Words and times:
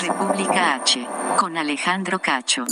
República 0.00 0.74
H, 0.74 1.06
con 1.38 1.56
Alejandro 1.56 2.18
Cacho. 2.18 2.66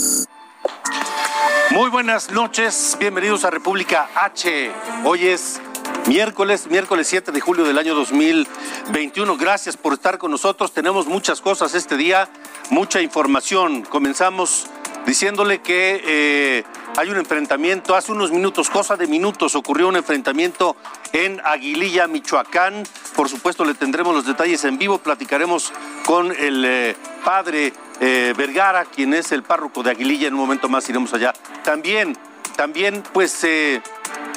Muy 1.71 1.89
buenas 1.89 2.31
noches, 2.31 2.95
bienvenidos 2.99 3.43
a 3.45 3.49
República 3.49 4.09
H. 4.15 4.71
Hoy 5.05 5.27
es 5.27 5.59
miércoles, 6.07 6.67
miércoles 6.67 7.07
7 7.07 7.31
de 7.31 7.41
julio 7.41 7.63
del 7.65 7.79
año 7.79 7.95
2021. 7.95 9.37
Gracias 9.37 9.75
por 9.75 9.93
estar 9.93 10.19
con 10.19 10.29
nosotros. 10.29 10.71
Tenemos 10.71 11.07
muchas 11.07 11.41
cosas 11.41 11.73
este 11.73 11.97
día, 11.97 12.29
mucha 12.69 13.01
información. 13.01 13.81
Comenzamos 13.83 14.67
diciéndole 15.07 15.59
que 15.61 16.01
eh, 16.05 16.63
hay 16.97 17.09
un 17.09 17.17
enfrentamiento, 17.17 17.95
hace 17.95 18.11
unos 18.11 18.29
minutos, 18.29 18.69
cosa 18.69 18.97
de 18.97 19.07
minutos, 19.07 19.55
ocurrió 19.55 19.87
un 19.87 19.95
enfrentamiento 19.95 20.75
en 21.13 21.41
Aguililla, 21.45 22.07
Michoacán. 22.07 22.83
Por 23.15 23.29
supuesto, 23.29 23.63
le 23.63 23.73
tendremos 23.73 24.13
los 24.13 24.25
detalles 24.25 24.65
en 24.65 24.77
vivo, 24.77 24.97
platicaremos 24.97 25.71
con 26.05 26.35
el 26.37 26.65
eh, 26.65 26.95
padre 27.23 27.71
eh, 28.01 28.33
Vergara, 28.37 28.83
quien 28.83 29.13
es 29.13 29.31
el 29.31 29.43
párroco 29.43 29.81
de 29.81 29.91
Aguililla, 29.91 30.27
en 30.27 30.33
un 30.33 30.41
momento 30.41 30.67
más 30.67 30.87
iremos 30.89 31.13
allá. 31.13 31.33
También, 31.63 32.17
también, 32.57 33.01
pues, 33.13 33.45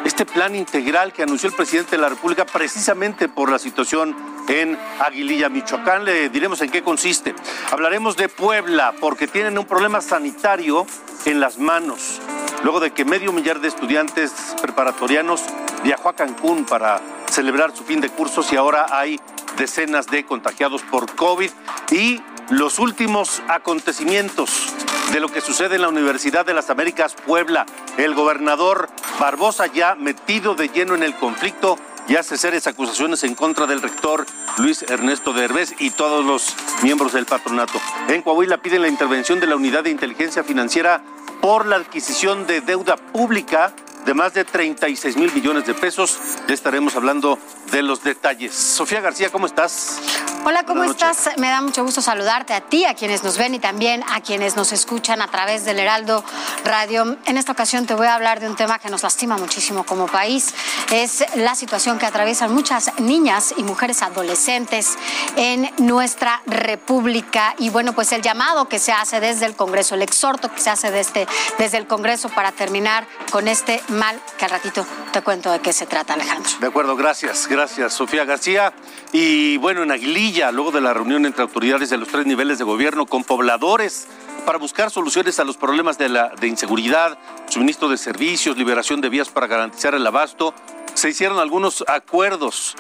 este 0.05 0.25
plan 0.25 0.55
integral 0.55 1.13
que 1.13 1.23
anunció 1.23 1.49
el 1.49 1.55
presidente 1.55 1.93
de 1.93 2.03
la 2.03 2.09
República 2.09 2.45
precisamente 2.47 3.29
por 3.29 3.51
la 3.51 3.59
situación 3.59 4.17
en 4.49 4.79
Aguililla, 4.99 5.49
Michoacán. 5.49 6.05
Le 6.05 6.29
diremos 6.29 6.61
en 6.63 6.71
qué 6.71 6.83
consiste. 6.83 7.35
Hablaremos 7.71 8.17
de 8.17 8.29
Puebla 8.29 8.95
porque 9.01 9.27
tienen 9.27 9.59
un 9.59 9.67
problema 9.67 10.01
sanitario 10.01 10.87
en 11.25 11.41
las 11.41 11.59
manos. 11.59 12.21
Luego 12.63 12.81
de 12.81 12.91
que 12.91 13.05
medio 13.05 13.33
millar 13.33 13.61
de 13.61 13.69
estudiantes 13.69 14.33
preparatorianos 14.61 15.43
viajó 15.83 16.11
a 16.11 16.17
Cancún 16.17 16.65
para 16.65 17.01
celebrar 17.31 17.75
su 17.75 17.85
fin 17.85 18.01
de 18.01 18.11
cursos 18.11 18.53
y 18.53 18.57
ahora 18.57 18.87
hay 18.91 19.21
decenas 19.57 20.07
de 20.07 20.25
contagiados 20.25 20.83
por 20.83 21.15
COVID 21.15 21.51
y 21.91 22.21
los 22.51 22.81
últimos 22.81 23.43
acontecimientos 23.49 24.75
de 25.13 25.21
lo 25.21 25.29
que 25.29 25.41
sucede 25.41 25.77
en 25.77 25.83
la 25.83 25.89
Universidad 25.89 26.45
de 26.45 26.55
las 26.55 26.69
Américas 26.69 27.15
Puebla. 27.15 27.65
El 27.97 28.15
gobernador 28.15 28.89
Barbosa 29.21 29.67
ya 29.67 29.95
metido 29.95 30.55
de 30.55 30.69
lleno 30.69 30.95
en 30.95 31.03
el 31.03 31.15
conflicto 31.15 31.79
y 32.09 32.17
hace 32.17 32.37
serias 32.37 32.67
acusaciones 32.67 33.23
en 33.23 33.37
contra 33.37 33.67
del 33.67 33.81
rector 33.81 34.27
Luis 34.59 34.83
Ernesto 34.83 35.33
Derbez 35.33 35.75
y 35.79 35.91
todos 35.91 36.25
los 36.25 36.57
miembros 36.83 37.13
del 37.13 37.27
patronato. 37.27 37.81
En 38.09 38.23
Coahuila 38.23 38.59
piden 38.59 38.83
la 38.83 38.89
intervención 38.89 39.39
de 39.39 39.47
la 39.47 39.57
Unidad 39.57 39.85
de 39.85 39.91
Inteligencia 39.91 40.43
Financiera 40.43 41.03
por 41.41 41.67
la 41.67 41.77
adquisición 41.77 42.47
de 42.49 42.61
deuda 42.61 42.97
pública 42.97 43.73
de 44.05 44.15
más 44.15 44.35
de 44.35 44.45
36 44.45 45.17
mil 45.17 45.33
millones 45.33 45.67
de 45.67 45.75
pesos. 45.75 46.19
Ya 46.49 46.55
estaremos 46.55 46.97
hablando 46.97 47.39
de 47.71 47.83
los 47.83 48.03
detalles. 48.03 48.55
Sofía 48.55 49.01
García, 49.01 49.31
¿cómo 49.31 49.47
estás? 49.47 49.99
Hola, 50.45 50.65
¿cómo 50.65 50.85
estás? 50.85 51.31
Me 51.37 51.49
da 51.49 51.61
mucho 51.61 51.85
gusto 51.85 52.01
saludarte 52.01 52.55
a 52.55 52.63
ti, 52.63 52.85
a 52.85 52.95
quienes 52.95 53.23
nos 53.23 53.37
ven 53.37 53.55
y 53.55 53.59
también 53.59 54.03
a 54.11 54.21
quienes 54.23 54.57
nos 54.57 54.73
escuchan 54.73 55.21
a 55.21 55.29
través 55.29 55.65
del 55.65 55.79
Heraldo 55.79 56.25
Radio. 56.65 57.19
En 57.27 57.37
esta 57.37 57.53
ocasión 57.53 57.87
te 57.87 57.95
voy 57.95 58.07
a 58.07 58.15
hablar 58.15 58.41
de 58.41 58.49
un 58.49 58.57
tema 58.57 58.79
que 58.79 58.89
nos 58.89 59.03
lastima 59.03 59.37
muchísimo 59.37 59.85
como 59.85 60.07
país. 60.07 60.55
Es 60.91 61.25
la 61.37 61.55
situación 61.55 61.99
que 61.99 62.07
atraviesan 62.07 62.55
muchas 62.55 62.99
niñas 62.99 63.55
y 63.57 63.63
mujeres 63.63 64.03
adolescentes 64.03 64.97
en 65.37 65.71
nuestra 65.79 66.41
República. 66.47 67.55
Y 67.59 67.69
bueno, 67.71 67.93
pues 67.93 68.11
el 68.13 68.23
llamado 68.23 68.67
que 68.69 68.79
se 68.79 68.93
hace 68.93 69.21
desde 69.21 69.47
el 69.47 69.55
Congreso, 69.57 69.95
el 69.95 70.03
exhorto 70.03 70.51
que 70.51 70.61
se 70.61 70.71
hace 70.71 70.91
desde, 70.91 71.29
desde 71.59 71.77
el 71.77 71.87
Congreso 71.87 72.31
para 72.31 72.51
terminar 72.53 73.07
con 73.31 73.47
este 73.47 73.83
mal 73.89 74.21
que 74.39 74.47
al 74.47 74.51
ratito 74.53 74.87
te 75.13 75.23
cuento 75.23 75.53
de 75.53 75.61
qué 75.61 75.73
se 75.73 75.87
trata, 75.87 76.15
Alejandro. 76.15 76.51
De 76.61 76.67
acuerdo, 76.67 76.97
gracias, 76.97 77.47
gracias, 77.47 77.60
Sofía 77.69 78.25
García. 78.25 78.73
Y 79.13 79.57
bueno, 79.59 79.83
en 79.83 79.91
Aguililla, 79.91 80.51
luego 80.51 80.71
de 80.71 80.81
la 80.81 80.95
reunión 80.95 81.27
entre 81.27 81.43
autoridades 81.43 81.91
de 81.91 81.99
los 81.99 82.09
tres 82.09 82.27
niveles 82.27 82.59
de 82.59 82.65
gobierno 82.65 83.07
con 83.07 83.25
pobladores 83.25 84.07
para 84.47 84.59
buscar 84.59 84.91
soluciones 84.91 85.39
a 85.39 85.45
los 85.45 85.57
problemas 85.57 85.99
de, 85.99 86.47
inseguridad, 86.47 87.19
suministro 87.49 87.89
de 87.89 87.99
servicios, 87.99 88.57
liberación 88.57 89.01
de 89.01 89.11
vías 89.11 89.29
para 89.29 89.47
garantizar 89.47 89.95
el 89.95 90.07
abasto, 90.07 90.55
se 90.95 91.11
hicieron 91.11 91.39
algunos 91.39 91.85
acuerdos 91.87 92.77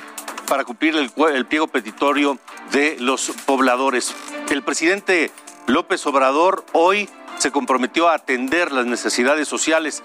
para 0.46 0.64
cumplir 0.64 0.96
el, 0.96 1.12
el 1.34 1.46
pliego 1.46 1.66
petitorio 1.66 2.38
de 2.72 2.96
los 2.98 3.32
pobladores. 3.46 4.14
El 4.48 4.62
presidente 4.62 5.30
López 5.66 6.04
Obrador 6.06 6.64
hoy 6.72 7.08
se 7.40 7.50
comprometió 7.50 8.10
a 8.10 8.16
atender 8.16 8.70
las 8.70 8.84
necesidades 8.84 9.48
sociales 9.48 10.02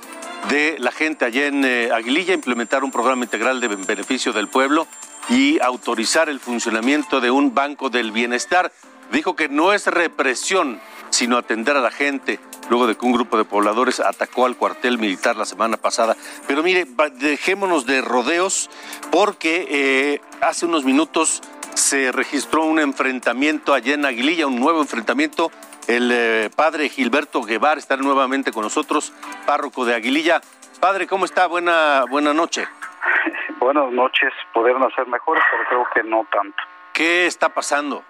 de 0.48 0.78
la 0.80 0.94
gente 0.94 1.26
allá 1.26 1.48
en 1.48 1.66
eh, 1.66 1.90
Aguililla, 1.94 2.34
implementar 2.34 2.86
un 2.86 2.92
programa 2.92 3.26
integral 3.26 3.60
de 3.60 3.68
beneficio 3.68 4.32
del 4.32 4.48
pueblo 4.48 4.88
y 5.28 5.60
autorizar 5.60 6.30
el 6.30 6.40
funcionamiento 6.40 7.20
de 7.20 7.32
un 7.32 7.54
banco 7.54 7.90
del 7.90 8.14
bienestar. 8.14 8.72
Dijo 9.12 9.36
que 9.36 9.50
no 9.50 9.74
es 9.74 9.86
represión, 9.88 10.80
sino 11.10 11.38
atender 11.38 11.76
a 11.76 11.82
la 11.82 11.92
gente, 11.92 12.40
luego 12.70 12.88
de 12.88 12.96
que 12.96 13.06
un 13.06 13.12
grupo 13.12 13.38
de 13.38 13.44
pobladores 13.44 14.00
atacó 14.00 14.46
al 14.46 14.56
cuartel 14.56 14.98
militar 14.98 15.36
la 15.36 15.46
semana 15.46 15.76
pasada. 15.76 16.16
Pero 16.48 16.64
mire, 16.64 16.88
dejémonos 17.16 17.86
de 17.86 18.00
rodeos, 18.00 18.70
porque 19.12 19.68
eh, 19.70 20.22
hace 20.40 20.68
unos 20.68 20.86
minutos 20.86 21.42
se 21.74 22.14
registró 22.14 22.64
un 22.64 22.80
enfrentamiento 22.80 23.74
allá 23.74 23.94
en 23.94 24.06
Aguililla, 24.06 24.48
un 24.48 24.62
nuevo 24.62 24.80
enfrentamiento. 24.80 25.52
El 25.88 26.12
eh, 26.12 26.50
padre 26.56 26.90
Gilberto 26.90 27.42
Guevara 27.44 27.80
está 27.80 27.96
nuevamente 27.98 28.52
con 28.52 28.64
nosotros, 28.64 29.14
párroco 29.46 29.86
de 29.86 29.94
Aguililla. 29.96 30.42
Padre, 30.80 31.06
¿cómo 31.08 31.26
está? 31.26 31.46
Buena, 31.48 32.06
buena 32.10 32.34
noche. 32.34 32.68
Buenas 33.60 33.92
noches, 33.92 34.32
pudieron 34.54 34.84
hacer 34.84 35.08
mejores, 35.08 35.44
pero 35.50 35.64
creo 35.70 35.88
que 35.94 36.04
no 36.10 36.28
tanto. 36.32 36.62
¿Qué 36.94 37.26
está 37.26 37.50
pasando? 37.50 38.04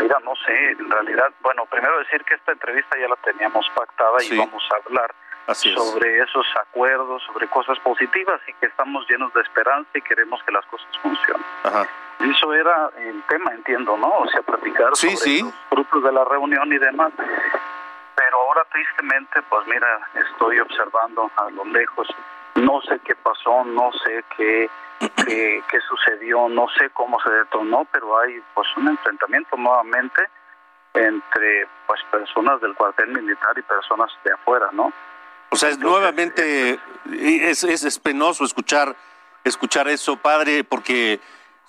Mira, 0.00 0.16
no 0.24 0.32
sé, 0.46 0.70
en 0.70 0.90
realidad, 0.90 1.30
bueno, 1.42 1.66
primero 1.66 1.98
decir 1.98 2.24
que 2.24 2.34
esta 2.34 2.52
entrevista 2.52 2.96
ya 2.98 3.06
la 3.08 3.16
teníamos 3.16 3.68
pactada 3.76 4.18
Sí. 4.20 4.34
y 4.34 4.38
vamos 4.38 4.62
a 4.72 4.76
hablar 4.88 5.14
Así 5.46 5.68
es. 5.68 5.74
sobre 5.74 6.18
esos 6.22 6.46
acuerdos, 6.60 7.22
sobre 7.24 7.46
cosas 7.48 7.78
positivas 7.80 8.40
y 8.48 8.54
que 8.54 8.66
estamos 8.66 9.06
llenos 9.08 9.32
de 9.34 9.42
esperanza 9.42 9.90
y 9.94 10.00
queremos 10.02 10.42
que 10.44 10.52
las 10.52 10.64
cosas 10.66 10.88
funcionen. 11.02 11.44
Ajá. 11.64 11.86
Eso 12.22 12.54
era 12.54 12.90
el 12.98 13.22
tema, 13.24 13.52
entiendo, 13.52 13.96
¿no? 13.96 14.08
O 14.08 14.28
sea, 14.28 14.42
platicar 14.42 14.94
Sí, 14.94 15.16
sobre 15.16 15.16
sí. 15.36 15.42
los 15.42 15.54
frutos 15.68 16.04
de 16.04 16.12
la 16.12 16.24
reunión 16.24 16.72
y 16.72 16.78
demás. 16.78 17.12
Pero 18.14 18.36
ahora, 18.36 18.64
tristemente, 18.70 19.40
pues 19.48 19.66
mira, 19.66 20.00
estoy 20.14 20.60
observando 20.60 21.30
a 21.36 21.50
lo 21.50 21.64
lejos. 21.64 22.06
No 22.54 22.80
sé 22.82 23.00
qué 23.04 23.14
pasó, 23.16 23.64
no 23.64 23.90
sé 24.04 24.24
qué, 24.36 24.70
qué, 25.26 25.62
qué 25.68 25.80
sucedió, 25.88 26.48
no 26.48 26.66
sé 26.78 26.90
cómo 26.90 27.18
se 27.22 27.30
detonó, 27.30 27.86
pero 27.90 28.18
hay 28.18 28.40
pues 28.54 28.68
un 28.76 28.88
enfrentamiento 28.88 29.56
nuevamente 29.56 30.22
entre 30.94 31.66
pues 31.86 32.00
personas 32.10 32.60
del 32.60 32.74
cuartel 32.74 33.08
militar 33.08 33.56
y 33.56 33.62
personas 33.62 34.10
de 34.24 34.32
afuera, 34.32 34.68
¿no? 34.72 34.92
O 35.50 35.56
sea, 35.56 35.70
es 35.70 35.78
nuevamente 35.78 36.78
es, 37.10 37.64
es, 37.64 37.84
es 37.84 37.98
penoso 37.98 38.44
escuchar, 38.44 38.94
escuchar 39.44 39.88
eso, 39.88 40.16
padre, 40.16 40.62
porque 40.64 41.18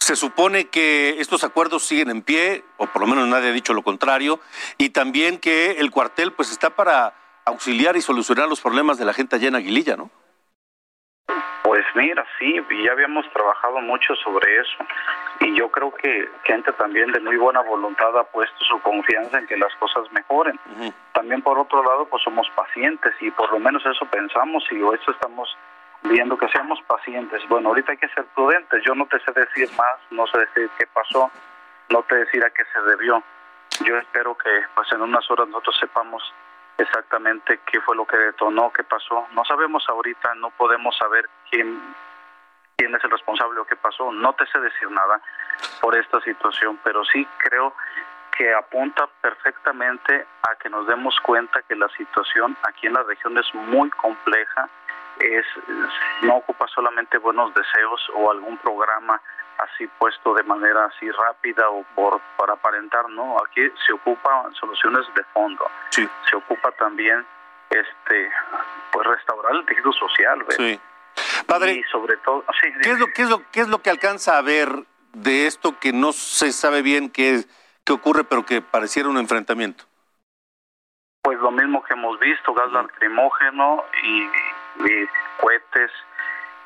se 0.03 0.15
supone 0.15 0.65
que 0.65 1.21
estos 1.21 1.44
acuerdos 1.44 1.85
siguen 1.85 2.09
en 2.09 2.21
pie, 2.21 2.63
o 2.77 2.88
por 2.88 3.01
lo 3.01 3.07
menos 3.07 3.27
nadie 3.27 3.50
ha 3.50 3.53
dicho 3.53 3.73
lo 3.73 3.83
contrario, 3.83 4.39
y 4.77 4.89
también 4.89 5.39
que 5.39 5.71
el 5.79 5.91
cuartel 5.91 6.33
pues 6.33 6.51
está 6.51 6.71
para 6.71 7.13
auxiliar 7.45 7.95
y 7.95 8.01
solucionar 8.01 8.47
los 8.50 8.61
problemas 8.61 8.97
de 8.97 9.05
la 9.05 9.13
gente 9.13 9.35
allá 9.35 9.47
en 9.47 9.55
Aguililla, 9.55 9.95
¿no? 9.95 10.09
Pues 11.63 11.85
mira, 11.95 12.25
sí, 12.38 12.53
ya 12.85 12.91
habíamos 12.91 13.25
trabajado 13.31 13.79
mucho 13.79 14.13
sobre 14.17 14.59
eso. 14.59 14.77
Y 15.39 15.57
yo 15.57 15.71
creo 15.71 15.94
que 15.94 16.29
gente 16.44 16.71
también 16.73 17.11
de 17.13 17.19
muy 17.21 17.38
buena 17.38 17.61
voluntad 17.61 18.17
ha 18.19 18.25
puesto 18.25 18.63
su 18.65 18.79
confianza 18.81 19.39
en 19.39 19.47
que 19.47 19.57
las 19.57 19.73
cosas 19.75 20.11
mejoren. 20.11 20.59
También 21.13 21.41
por 21.41 21.57
otro 21.57 21.81
lado, 21.81 22.06
pues 22.06 22.21
somos 22.23 22.47
pacientes 22.56 23.13
y 23.21 23.31
por 23.31 23.51
lo 23.51 23.59
menos 23.59 23.83
eso 23.85 24.06
pensamos 24.06 24.63
y 24.71 24.75
eso 24.75 25.11
estamos 25.11 25.49
viendo 26.03 26.38
que 26.38 26.47
seamos 26.50 26.81
pacientes. 26.83 27.41
Bueno, 27.47 27.69
ahorita 27.69 27.91
hay 27.91 27.97
que 27.97 28.09
ser 28.09 28.25
prudentes. 28.35 28.83
Yo 28.83 28.95
no 28.95 29.05
te 29.07 29.19
sé 29.19 29.31
decir 29.31 29.69
más, 29.77 29.97
no 30.11 30.27
sé 30.27 30.39
decir 30.39 30.69
qué 30.77 30.88
pasó, 30.88 31.31
no 31.89 32.03
te 32.03 32.15
decir 32.15 32.44
a 32.44 32.50
qué 32.50 32.63
se 32.65 32.81
debió. 32.81 33.23
Yo 33.85 33.97
espero 33.97 34.38
que 34.38 34.50
pues 34.75 34.91
en 34.91 35.01
unas 35.01 35.29
horas 35.31 35.47
nosotros 35.47 35.77
sepamos 35.79 36.21
exactamente 36.77 37.59
qué 37.71 37.79
fue 37.81 37.95
lo 37.95 38.05
que 38.05 38.17
detonó, 38.17 38.71
qué 38.71 38.83
pasó. 38.83 39.27
No 39.33 39.44
sabemos 39.45 39.83
ahorita, 39.88 40.35
no 40.35 40.50
podemos 40.51 40.95
saber 40.97 41.29
quién 41.50 41.79
quién 42.75 42.94
es 42.95 43.03
el 43.03 43.11
responsable 43.11 43.59
o 43.59 43.65
qué 43.65 43.75
pasó. 43.75 44.11
No 44.11 44.33
te 44.33 44.45
sé 44.47 44.59
decir 44.59 44.89
nada 44.91 45.21
por 45.81 45.95
esta 45.95 46.19
situación, 46.21 46.79
pero 46.83 47.03
sí 47.06 47.27
creo 47.38 47.73
que 48.35 48.53
apunta 48.53 49.07
perfectamente 49.21 50.25
a 50.41 50.56
que 50.56 50.69
nos 50.69 50.88
demos 50.88 51.15
cuenta 51.21 51.61
que 51.61 51.75
la 51.75 51.88
situación 51.89 52.57
aquí 52.63 52.88
en 52.88 52.94
la 52.94 53.03
región 53.03 53.38
es 53.38 53.53
muy 53.53 53.89
compleja, 53.91 54.69
es 55.19 55.45
no 56.21 56.38
ocupa 56.38 56.68
solamente 56.68 57.18
buenos 57.18 57.54
deseos 57.54 58.10
o 58.15 58.31
algún 58.31 58.57
programa 58.57 59.21
así 59.60 59.88
puesto 60.00 60.33
de 60.33 60.44
manera 60.44 60.86
así 60.86 61.10
rápida 61.12 61.69
o 61.69 61.83
por 61.95 62.19
para 62.38 62.54
aparentar, 62.54 63.10
no, 63.10 63.38
aquí 63.38 63.62
se 63.86 63.94
ocupa 63.94 64.50
soluciones 64.60 65.06
de 65.15 65.24
fondo. 65.25 65.65
Sí. 65.89 66.07
Se 66.30 66.36
ocupa 66.36 66.71
también 66.71 67.25
este 67.69 68.31
pues 68.92 69.07
restaurar 69.07 69.56
el 69.56 69.65
tejido 69.65 69.92
social, 69.94 70.44
¿ves? 70.44 70.57
Sí. 70.57 70.80
Padre, 71.45 71.74
y 71.74 71.83
sobre 71.83 72.18
todo, 72.18 72.44
sí, 72.62 72.69
¿qué 72.81 72.92
es 72.92 73.00
lo 73.00 73.07
qué 73.07 73.21
es 73.24 73.30
lo 73.30 73.42
qué 73.51 73.62
es 73.62 73.68
lo 73.68 73.81
que 73.81 73.89
alcanza 73.89 74.38
a 74.38 74.42
ver 74.42 74.69
de 75.13 75.48
esto 75.48 75.77
que 75.80 75.94
no 75.94 76.12
se 76.12 76.51
sabe 76.51 76.81
bien 76.81 77.09
qué 77.09 77.44
qué 77.86 77.94
ocurre, 77.94 78.24
pero 78.24 78.45
que 78.45 78.62
pareciera 78.62 79.09
un 79.09 79.18
enfrentamiento? 79.18 79.86
Pues 81.21 81.39
lo 81.39 81.51
mismo 81.51 81.81
que 81.83 81.94
hemos 81.94 82.19
visto, 82.19 82.54
gas 82.54 82.71
lacrimógeno 82.71 83.86
y, 84.04 84.27
y 84.79 85.07
cohetes 85.39 85.91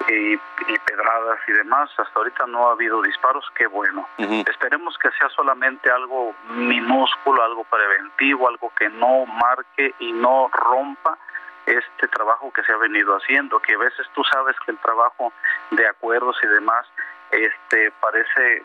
y, 0.10 0.34
y, 0.34 0.80
pedradas 0.86 1.40
y 1.48 1.52
demás. 1.54 1.90
Hasta 1.98 2.12
ahorita 2.20 2.46
no 2.48 2.68
ha 2.70 2.72
habido 2.74 3.02
disparos, 3.02 3.46
qué 3.56 3.68
bueno. 3.68 4.08
Esperemos 4.18 4.98
que 5.00 5.10
sea 5.12 5.30
solamente 5.30 5.90
algo 5.92 6.34
minúsculo, 6.50 7.44
algo 7.44 7.64
preventivo, 7.66 8.48
algo 8.48 8.72
que 8.78 8.90
no 8.90 9.26
marque 9.26 9.94
y 10.00 10.12
no 10.14 10.50
rompa 10.54 11.18
este 11.66 12.08
trabajo 12.08 12.52
que 12.54 12.64
se 12.64 12.72
ha 12.72 12.78
venido 12.78 13.14
haciendo, 13.16 13.60
que 13.60 13.74
a 13.74 13.78
veces 13.78 14.08
tú 14.14 14.24
sabes 14.32 14.56
que 14.66 14.72
el 14.72 14.78
trabajo 14.78 15.34
de 15.72 15.86
acuerdos 15.88 16.38
y 16.42 16.48
demás 16.48 16.88
este 17.30 17.92
parece 18.00 18.64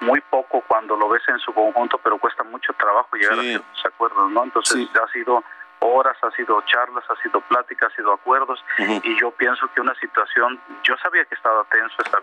muy 0.00 0.20
poco 0.22 0.60
cuando 0.62 0.96
lo 0.96 1.08
ves 1.08 1.22
en 1.28 1.38
su 1.38 1.52
conjunto, 1.54 1.98
pero 1.98 2.18
cuesta 2.18 2.42
mucho 2.42 2.72
trabajo 2.72 3.14
llegar 3.16 3.36
Sí. 3.38 3.40
a 3.40 3.58
ciertos 3.60 3.84
acuerdos, 3.86 4.30
¿no? 4.32 4.42
Entonces 4.42 4.78
Sí. 4.78 4.90
ha 5.00 5.06
sido 5.12 5.44
horas, 5.80 6.16
ha 6.22 6.30
sido 6.32 6.60
charlas, 6.62 7.04
ha 7.08 7.16
sido 7.22 7.40
pláticas, 7.42 7.92
ha 7.92 7.96
sido 7.96 8.12
acuerdos 8.12 8.62
y 8.78 9.18
yo 9.18 9.30
pienso 9.32 9.68
que 9.74 9.80
una 9.80 9.94
situación, 9.94 10.60
yo 10.84 10.96
sabía 10.98 11.24
que 11.24 11.34
estaba 11.34 11.64
tenso, 11.64 11.94
estaba, 12.04 12.22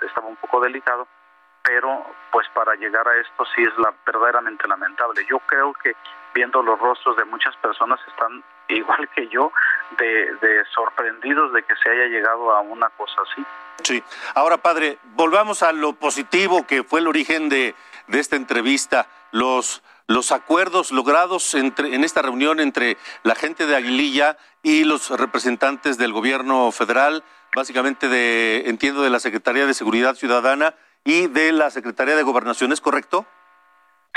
estaba 0.00 0.26
un 0.26 0.36
poco 0.36 0.60
delicado, 0.60 1.06
pero 1.62 2.04
pues 2.30 2.46
para 2.54 2.74
llegar 2.76 3.06
a 3.08 3.16
esto 3.20 3.44
sí 3.54 3.62
es 3.62 3.76
la 3.78 3.92
verdaderamente 4.06 4.66
lamentable. 4.68 5.26
Yo 5.28 5.38
creo 5.40 5.72
que 5.74 5.94
viendo 6.34 6.62
los 6.62 6.78
rostros 6.78 7.16
de 7.16 7.24
muchas 7.24 7.56
personas 7.56 7.98
están 8.08 8.44
igual 8.68 9.08
que 9.14 9.28
yo 9.28 9.52
de, 9.98 10.34
de 10.40 10.64
sorprendidos 10.74 11.52
de 11.52 11.62
que 11.62 11.74
se 11.82 11.90
haya 11.90 12.06
llegado 12.06 12.52
a 12.52 12.60
una 12.60 12.88
cosa 12.90 13.22
así. 13.30 13.44
Sí. 13.82 14.02
Ahora, 14.34 14.58
padre, 14.58 14.98
volvamos 15.14 15.62
a 15.62 15.72
lo 15.72 15.94
positivo 15.94 16.66
que 16.66 16.82
fue 16.82 17.00
el 17.00 17.08
origen 17.08 17.48
de, 17.48 17.74
de 18.06 18.20
esta 18.20 18.36
entrevista, 18.36 19.06
los, 19.30 19.82
los 20.08 20.32
acuerdos 20.32 20.90
logrados 20.90 21.54
entre, 21.54 21.94
en 21.94 22.02
esta 22.02 22.22
reunión 22.22 22.58
entre 22.58 22.96
la 23.22 23.36
gente 23.36 23.66
de 23.66 23.76
Aguililla 23.76 24.36
y 24.62 24.84
los 24.84 25.10
representantes 25.10 25.98
del 25.98 26.12
gobierno 26.12 26.72
federal, 26.72 27.22
básicamente 27.54 28.08
de, 28.08 28.64
entiendo, 28.66 29.02
de 29.02 29.10
la 29.10 29.20
Secretaría 29.20 29.66
de 29.66 29.74
Seguridad 29.74 30.14
Ciudadana 30.14 30.74
y 31.04 31.28
de 31.28 31.52
la 31.52 31.70
Secretaría 31.70 32.16
de 32.16 32.22
Gobernación, 32.22 32.72
¿es 32.72 32.80
correcto? 32.80 33.26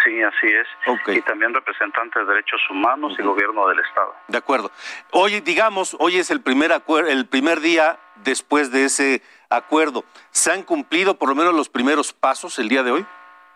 Sí, 0.04 0.22
así 0.24 0.48
es. 0.48 0.68
Ok. 0.88 1.10
Y 1.10 1.22
también 1.22 1.54
representantes 1.54 2.26
de 2.26 2.34
derechos 2.34 2.62
humanos 2.72 3.14
y 3.20 3.22
gobierno 3.22 3.68
del 3.68 3.80
Estado. 3.80 4.16
De 4.30 4.38
acuerdo. 4.38 4.72
Hoy, 5.12 5.42
digamos, 5.42 5.96
hoy 6.00 6.18
es 6.18 6.32
el 6.32 6.42
primer 6.42 6.72
el 7.08 7.28
primer 7.28 7.60
día 7.60 8.00
después 8.16 8.72
de 8.72 8.86
ese 8.86 9.22
acuerdo. 9.50 10.04
¿Se 10.32 10.52
han 10.52 10.64
cumplido 10.64 11.20
por 11.20 11.30
lo 11.30 11.36
menos 11.36 11.54
los 11.54 11.70
primeros 11.70 12.14
pasos 12.14 12.58
el 12.58 12.70
día 12.70 12.82
de 12.82 12.92
hoy? 12.92 13.06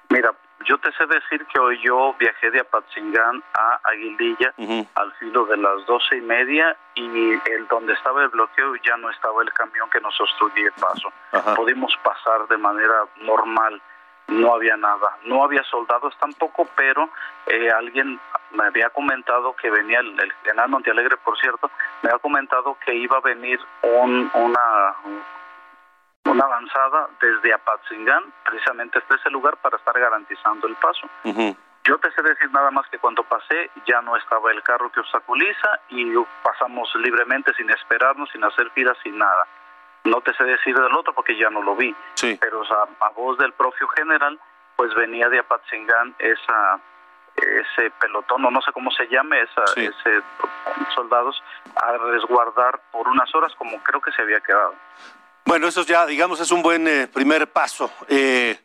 Mira, 0.10 0.36
yo 0.66 0.78
te 0.78 0.92
sé 0.94 1.06
decir 1.06 1.46
que 1.48 1.60
hoy 1.60 1.80
yo 1.81 2.16
viajé 2.18 2.50
de 2.52 2.62
Apatzingán 2.62 3.44
a 3.54 3.80
Aguililla 3.84 4.54
al 4.96 5.12
filo 5.13 5.46
de 5.46 5.57
las 5.57 5.86
doce 5.86 6.18
y 6.18 6.22
media 6.22 6.75
y 6.96 7.34
el 7.50 7.68
donde 7.69 7.94
estaba 7.94 8.24
el 8.24 8.30
bloqueo 8.30 8.75
ya 8.78 8.98
no 8.98 9.10
estaba 9.10 9.44
el 9.44 9.52
camión 9.54 9.90
que 9.90 10.00
nos 10.00 10.19
obstruía 10.19 10.68
el 10.68 10.81
paso. 10.81 11.12
Ajá. 11.34 11.56
Pudimos 11.56 11.94
pasar 12.04 12.48
de 12.48 12.57
manera 12.57 13.06
normal, 13.22 13.81
no 14.28 14.56
había 14.56 14.78
nada, 14.78 15.18
no 15.25 15.44
había 15.44 15.63
soldados 15.63 16.16
tampoco, 16.19 16.68
pero 16.75 17.10
eh, 17.48 17.69
alguien 17.69 18.19
me 18.52 18.66
había 18.66 18.90
comentado 18.90 19.56
que 19.56 19.69
venía 19.69 20.00
el, 20.00 20.19
el 20.19 20.34
general 20.44 20.69
Montealegre, 20.69 21.18
por 21.18 21.38
cierto, 21.38 21.69
me 22.02 22.10
había 22.10 22.19
comentado 22.19 22.78
que 22.86 22.96
iba 22.96 23.18
a 23.18 23.22
venir 23.22 23.60
un, 23.84 24.31
una 24.34 24.96
una 26.25 26.44
avanzada 26.44 27.07
desde 27.22 27.54
Apatzingán, 27.54 28.24
precisamente 28.44 29.00
hasta 29.00 29.16
ese 29.16 29.30
lugar 29.30 29.57
para 29.57 29.77
estar 29.77 29.98
garantizando 30.00 30.68
el 30.68 30.75
paso. 30.75 31.07
Yo 31.83 31.98
te 32.00 32.12
sé 32.12 32.22
decir 32.24 32.50
nada 32.51 32.72
más 32.72 32.88
que 32.89 32.98
cuando 32.98 33.24
pasé 33.24 33.69
ya 33.86 34.01
no 34.01 34.18
estaba 34.18 34.51
el 34.51 34.63
carro 34.63 34.92
que 34.92 35.00
obstaculiza 35.01 35.80
y 35.89 36.13
pasamos 36.42 36.89
libremente 36.95 37.54
sin 37.54 37.69
esperarnos, 37.69 38.30
sin 38.31 38.44
hacer 38.44 38.72
filas, 38.72 38.98
sin 39.04 39.18
nada. 39.19 39.45
No 40.04 40.19
te 40.22 40.33
sé 40.33 40.44
decir 40.45 40.75
del 40.75 40.94
otro 40.95 41.13
porque 41.13 41.38
ya 41.38 41.50
no 41.51 41.62
lo 41.62 41.75
vi, 41.75 41.95
Sí. 42.16 42.38
pero 42.42 42.62
o 42.62 42.66
sea, 42.66 42.86
a 43.01 43.10
voz 43.10 43.38
del 43.38 43.54
propio 43.54 43.88
general, 43.89 44.39
pues 44.75 44.94
venía 44.95 45.30
de 45.30 45.39
Apatzingán 45.39 46.16
esa 46.19 46.80
ese 47.36 47.92
pelotón 48.00 48.45
o 48.45 48.50
no 48.50 48.62
sé 48.62 48.71
cómo 48.71 48.89
se 48.92 49.07
llame 49.10 49.42
esa, 49.42 49.68
Sí. 49.68 49.86
ese 49.86 50.21
soldados 50.95 51.44
a 51.75 51.92
resguardar 51.98 52.80
por 52.92 53.07
unas 53.10 53.33
horas 53.36 53.54
como 53.56 53.78
creo 53.83 54.00
que 54.01 54.12
se 54.13 54.21
había 54.21 54.39
quedado. 54.39 54.74
Bueno, 55.45 55.68
eso 55.68 55.83
ya, 55.83 56.06
digamos, 56.06 56.39
es 56.39 56.51
un 56.51 56.62
buen 56.63 56.88
eh, 56.88 57.07
primer 57.07 57.51
paso. 57.51 57.92
Eh, 58.07 58.59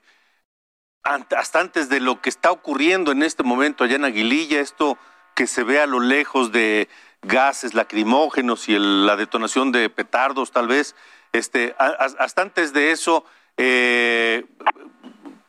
hasta 1.03 1.61
antes 1.61 1.89
de 1.89 2.01
lo 2.01 2.21
que 2.21 2.29
está 2.31 2.51
ocurriendo 2.51 3.13
en 3.13 3.23
este 3.23 3.43
momento 3.43 3.85
allá 3.85 3.97
en 3.97 4.05
Aguililla, 4.05 4.61
esto 4.61 4.97
que 5.35 5.47
se 5.47 5.63
ve 5.63 5.81
a 5.81 5.87
lo 5.87 6.01
lejos 6.01 6.53
de 6.53 6.89
gases 7.23 7.75
lacrimógenos 7.75 8.69
y 8.69 8.75
el- 8.75 9.07
la 9.07 9.17
detonación 9.17 9.73
de 9.73 9.91
petardos, 9.91 10.53
tal 10.53 10.69
vez, 10.69 10.97
este, 11.33 11.75
hasta 11.79 12.43
antes 12.43 12.73
de 12.73 12.93
eso, 12.93 13.25
eh, 13.57 14.47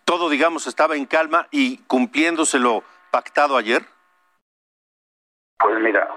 todo, 0.05 0.29
digamos, 0.29 0.67
estaba 0.67 0.95
en 0.97 1.05
calma 1.05 1.47
y 1.51 1.77
cumpliéndose 1.79 2.59
lo 2.59 2.83
pactado 3.09 3.55
ayer. 3.55 3.85
Pues 5.59 5.79
mira, 5.79 6.09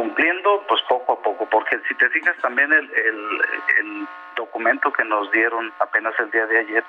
cumpliendo 0.00 0.64
pues 0.66 0.80
poco 0.88 1.12
a 1.12 1.22
poco, 1.22 1.44
porque 1.50 1.78
si 1.86 1.94
te 1.96 2.08
fijas 2.08 2.34
también 2.38 2.72
el, 2.72 2.90
el, 2.90 3.40
el 3.80 4.08
documento 4.34 4.90
que 4.90 5.04
nos 5.04 5.30
dieron 5.30 5.70
apenas 5.78 6.14
el 6.18 6.30
día 6.30 6.46
de 6.46 6.58
ayer, 6.60 6.84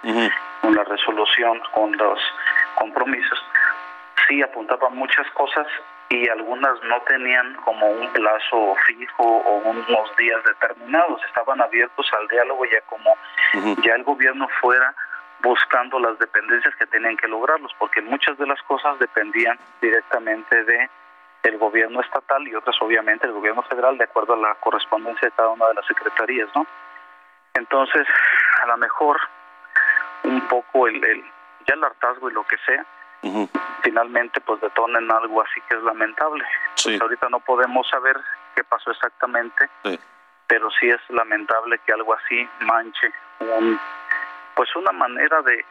con 0.61 0.73
la 0.73 0.85
resolución, 0.85 1.61
con 1.73 1.91
los 1.97 2.19
compromisos, 2.75 3.45
sí 4.29 4.41
apuntaba 4.41 4.87
muchas 4.91 5.29
cosas 5.31 5.67
y 6.07 6.29
algunas 6.29 6.81
no 6.83 7.01
tenían 7.01 7.53
como 7.65 7.85
un 7.85 8.07
plazo 8.13 8.75
fijo 8.87 9.23
o 9.23 9.55
unos 9.57 10.15
días 10.15 10.41
determinados, 10.45 11.21
estaban 11.25 11.59
abiertos 11.59 12.09
al 12.17 12.29
diálogo 12.29 12.63
ya 12.63 12.79
como 12.85 13.13
ya 13.83 13.95
el 13.95 14.03
gobierno 14.03 14.47
fuera 14.61 14.95
buscando 15.41 15.99
las 15.99 16.17
dependencias 16.17 16.73
que 16.77 16.85
tenían 16.85 17.17
que 17.17 17.27
lograrlos, 17.27 17.73
porque 17.77 18.01
muchas 18.01 18.37
de 18.37 18.47
las 18.47 18.61
cosas 18.61 18.97
dependían 18.99 19.59
directamente 19.81 20.63
de 20.63 20.89
el 21.43 21.57
gobierno 21.57 22.01
estatal 22.01 22.47
y 22.47 22.55
otras 22.55 22.75
obviamente 22.81 23.25
el 23.27 23.33
gobierno 23.33 23.61
federal 23.63 23.97
de 23.97 24.03
acuerdo 24.03 24.33
a 24.33 24.37
la 24.37 24.55
correspondencia 24.55 25.27
de 25.29 25.35
cada 25.35 25.49
una 25.49 25.67
de 25.69 25.73
las 25.75 25.85
secretarías, 25.87 26.49
¿no? 26.55 26.65
Entonces, 27.55 28.07
a 28.63 28.67
lo 28.67 28.77
mejor 28.77 29.19
un 30.23 30.41
poco 30.47 30.87
el, 30.87 31.03
el 31.03 31.23
ya 31.67 31.73
el 31.75 31.83
hartazgo 31.83 32.29
y 32.29 32.33
lo 32.33 32.43
que 32.45 32.57
sea, 32.65 32.85
finalmente 33.83 34.39
pues 34.41 34.59
detonen 34.61 35.11
algo 35.11 35.41
así 35.41 35.61
que 35.69 35.75
es 35.75 35.83
lamentable. 35.83 36.43
Sí. 36.75 36.89
Pues 36.89 37.01
ahorita 37.01 37.29
no 37.29 37.39
podemos 37.39 37.87
saber 37.89 38.17
qué 38.55 38.63
pasó 38.63 38.91
exactamente, 38.91 39.69
Sí. 39.83 39.99
pero 40.47 40.69
sí 40.71 40.89
es 40.89 40.99
lamentable 41.09 41.79
que 41.85 41.93
algo 41.93 42.13
así 42.13 42.47
manche 42.61 43.11
un 43.39 43.79
pues 44.55 44.75
una 44.75 44.91
manera 44.91 45.41
de 45.43 45.65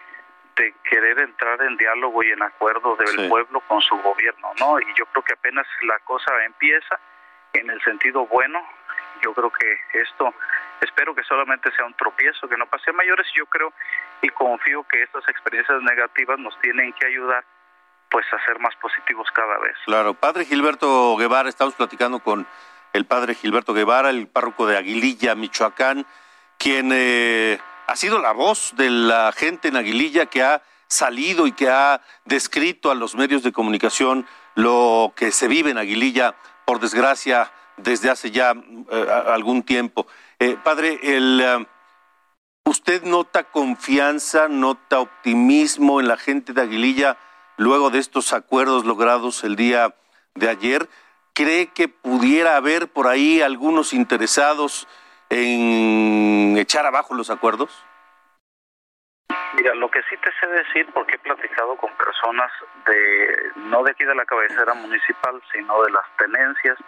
de 0.56 0.74
querer 0.84 1.20
entrar 1.20 1.60
en 1.62 1.76
diálogo 1.76 2.22
y 2.22 2.30
en 2.32 2.42
acuerdo 2.42 2.96
del 2.96 3.08
Sí. 3.08 3.28
pueblo 3.28 3.60
con 3.62 3.80
su 3.80 3.96
gobierno, 3.98 4.48
¿no? 4.58 4.80
Y 4.80 4.86
yo 4.94 5.06
creo 5.06 5.22
que 5.22 5.32
apenas 5.34 5.66
la 5.82 5.98
cosa 6.00 6.32
empieza 6.44 6.98
en 7.52 7.70
el 7.70 7.82
sentido 7.82 8.26
bueno, 8.26 8.60
yo 9.22 9.32
creo 9.34 9.50
que 9.50 9.78
esto 9.94 10.34
espero 10.80 11.14
que 11.14 11.22
solamente 11.24 11.70
sea 11.72 11.84
un 11.84 11.94
tropiezo, 11.94 12.48
que 12.48 12.56
no 12.56 12.66
pase 12.66 12.90
a 12.90 12.92
mayores, 12.92 13.26
yo 13.34 13.46
creo 13.46 13.72
y 14.22 14.28
confío 14.30 14.82
que 14.84 15.02
estas 15.02 15.26
experiencias 15.28 15.80
negativas 15.82 16.38
nos 16.38 16.58
tienen 16.60 16.92
que 16.94 17.06
ayudar 17.06 17.44
pues 18.10 18.26
a 18.32 18.44
ser 18.44 18.58
más 18.58 18.74
positivos 18.76 19.28
cada 19.32 19.58
vez. 19.58 19.76
Claro, 19.84 20.14
padre 20.14 20.44
Gilberto 20.44 21.16
Guevara, 21.16 21.48
estamos 21.48 21.74
platicando 21.74 22.18
con 22.18 22.46
el 22.92 23.04
padre 23.06 23.34
Gilberto 23.34 23.72
Guevara, 23.72 24.10
el 24.10 24.26
párroco 24.26 24.66
de 24.66 24.76
Aguililla, 24.76 25.34
Michoacán, 25.36 26.04
quien 26.58 26.90
eh, 26.92 27.60
ha 27.90 27.96
sido 27.96 28.20
la 28.20 28.30
voz 28.30 28.74
de 28.76 28.88
la 28.88 29.32
gente 29.32 29.66
en 29.66 29.74
Aguililla 29.74 30.26
que 30.26 30.44
ha 30.44 30.62
salido 30.86 31.48
y 31.48 31.52
que 31.52 31.68
ha 31.68 32.00
descrito 32.24 32.92
a 32.92 32.94
los 32.94 33.16
medios 33.16 33.42
de 33.42 33.50
comunicación 33.50 34.28
lo 34.54 35.12
que 35.16 35.32
se 35.32 35.48
vive 35.48 35.72
en 35.72 35.78
Aguililla, 35.78 36.36
por 36.66 36.78
desgracia, 36.78 37.52
desde 37.76 38.08
hace 38.08 38.30
ya 38.30 38.52
eh, 38.52 39.06
algún 39.26 39.64
tiempo. 39.64 40.06
Eh, 40.38 40.56
padre, 40.62 41.00
eh, 41.02 41.66
¿usted 42.64 43.02
nota 43.02 43.42
confianza, 43.42 44.46
nota 44.46 45.00
optimismo 45.00 45.98
en 45.98 46.06
la 46.06 46.16
gente 46.16 46.52
de 46.52 46.62
Aguililla 46.62 47.18
luego 47.56 47.90
de 47.90 47.98
estos 47.98 48.32
acuerdos 48.32 48.84
logrados 48.84 49.42
el 49.42 49.56
día 49.56 49.96
de 50.36 50.48
ayer? 50.48 50.88
¿Cree 51.32 51.72
que 51.72 51.88
pudiera 51.88 52.54
haber 52.54 52.86
por 52.86 53.08
ahí 53.08 53.42
algunos 53.42 53.92
interesados 53.92 54.86
en 55.30 56.58
echar 56.58 56.84
abajo 56.84 57.14
los 57.14 57.30
acuerdos? 57.30 57.84
Mira, 59.54 59.74
lo 59.74 59.90
que 59.90 60.02
sí 60.02 60.16
te 60.16 60.30
sé 60.40 60.46
decir, 60.46 60.88
porque 60.92 61.14
he 61.14 61.18
platicado 61.18 61.76
con 61.76 61.90
personas 61.94 62.50
de, 62.86 63.50
no 63.56 63.82
de 63.82 63.92
aquí 63.92 64.04
de 64.04 64.14
la 64.14 64.24
cabecera 64.24 64.74
municipal, 64.74 65.40
sino 65.52 65.82
de 65.82 65.90
las 65.90 66.04
tenencias, 66.16 66.78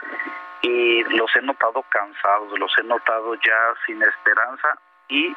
y 0.62 1.02
los 1.04 1.34
he 1.36 1.42
notado 1.42 1.82
cansados, 1.88 2.58
los 2.58 2.72
he 2.78 2.82
notado 2.84 3.34
ya 3.34 3.74
sin 3.86 4.02
esperanza 4.02 4.76
y 5.08 5.34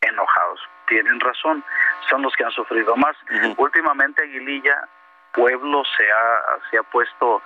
enojados. 0.00 0.60
Tienen 0.86 1.20
razón, 1.20 1.64
son 2.08 2.22
los 2.22 2.34
que 2.34 2.44
han 2.44 2.52
sufrido 2.52 2.96
más. 2.96 3.16
Últimamente 3.56 4.22
Aguililla, 4.22 4.88
pueblo, 5.32 5.82
se 5.96 6.10
ha, 6.10 6.70
se 6.70 6.78
ha 6.78 6.82
puesto 6.84 7.42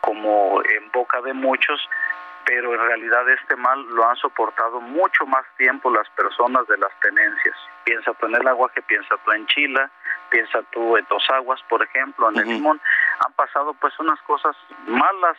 como 0.00 0.60
en 0.62 0.90
boca 0.92 1.20
de 1.22 1.32
muchos 1.32 1.88
pero 2.44 2.74
en 2.74 2.80
realidad 2.80 3.28
este 3.28 3.56
mal 3.56 3.80
lo 3.88 4.08
han 4.08 4.16
soportado 4.16 4.80
mucho 4.80 5.26
más 5.26 5.44
tiempo 5.56 5.90
las 5.90 6.08
personas 6.10 6.66
de 6.68 6.76
las 6.78 6.92
tenencias. 7.00 7.56
Piensa 7.84 8.12
tú 8.14 8.26
en 8.26 8.34
el 8.34 8.46
agua 8.46 8.70
que 8.74 8.82
piensa 8.82 9.16
tú 9.24 9.32
en 9.32 9.46
Chila, 9.46 9.90
piensa 10.30 10.62
tú 10.72 10.96
en 10.96 11.06
Dos 11.08 11.24
Aguas, 11.30 11.60
por 11.68 11.82
ejemplo, 11.82 12.30
en 12.30 12.38
el 12.38 12.48
Limón. 12.48 12.80
Han 13.26 13.32
pasado 13.32 13.74
pues 13.74 13.98
unas 13.98 14.20
cosas 14.22 14.56
malas 14.86 15.36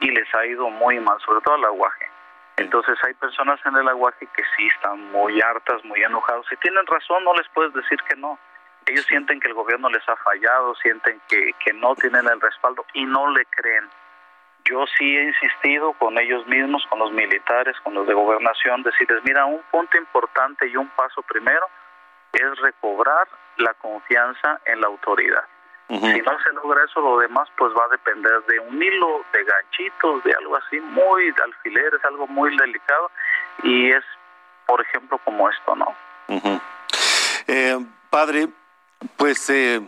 y 0.00 0.10
les 0.10 0.32
ha 0.34 0.46
ido 0.46 0.68
muy 0.70 0.98
mal, 1.00 1.18
sobre 1.20 1.40
todo 1.42 1.54
al 1.54 1.64
aguaje. 1.64 2.10
Entonces 2.56 2.98
hay 3.04 3.14
personas 3.14 3.60
en 3.64 3.76
el 3.76 3.88
aguaje 3.88 4.26
que 4.34 4.42
sí 4.56 4.66
están 4.74 5.10
muy 5.12 5.40
hartas, 5.40 5.84
muy 5.84 6.02
enojados. 6.02 6.46
Si 6.48 6.56
tienen 6.56 6.86
razón, 6.86 7.24
no 7.24 7.32
les 7.34 7.48
puedes 7.50 7.72
decir 7.72 7.98
que 8.08 8.16
no. 8.16 8.38
Ellos 8.86 9.04
sienten 9.06 9.38
que 9.38 9.48
el 9.48 9.54
gobierno 9.54 9.88
les 9.90 10.08
ha 10.08 10.16
fallado, 10.16 10.74
sienten 10.76 11.20
que, 11.28 11.52
que 11.64 11.72
no 11.74 11.94
tienen 11.94 12.26
el 12.26 12.40
respaldo 12.40 12.84
y 12.94 13.04
no 13.04 13.30
le 13.30 13.44
creen 13.46 13.88
yo 14.68 14.84
sí 14.98 15.16
he 15.16 15.24
insistido 15.24 15.92
con 15.94 16.18
ellos 16.18 16.46
mismos, 16.46 16.84
con 16.88 16.98
los 16.98 17.12
militares, 17.12 17.76
con 17.82 17.94
los 17.94 18.06
de 18.06 18.14
gobernación, 18.14 18.82
decirles, 18.82 19.22
mira, 19.24 19.46
un 19.46 19.62
punto 19.70 19.96
importante 19.96 20.68
y 20.68 20.76
un 20.76 20.88
paso 20.90 21.22
primero 21.22 21.66
es 22.32 22.58
recobrar 22.60 23.26
la 23.56 23.74
confianza 23.74 24.60
en 24.66 24.80
la 24.80 24.88
autoridad. 24.88 25.44
Si 25.88 26.20
no 26.20 26.38
se 26.40 26.52
logra 26.52 26.84
eso, 26.84 27.00
lo 27.00 27.18
demás 27.18 27.48
pues 27.56 27.72
va 27.72 27.86
a 27.86 27.88
depender 27.88 28.42
de 28.46 28.60
un 28.60 28.82
hilo, 28.82 29.24
de 29.32 29.42
ganchitos, 29.42 30.22
de 30.22 30.34
algo 30.34 30.56
así 30.56 30.78
muy 30.80 31.34
alfileres, 31.42 32.04
algo 32.04 32.26
muy 32.26 32.54
delicado 32.58 33.10
y 33.62 33.90
es, 33.90 34.04
por 34.66 34.82
ejemplo, 34.82 35.18
como 35.24 35.48
esto, 35.48 35.74
¿no? 35.76 35.94
eh, 37.46 37.78
padre, 38.10 38.48
pues 39.16 39.48
eh, 39.48 39.80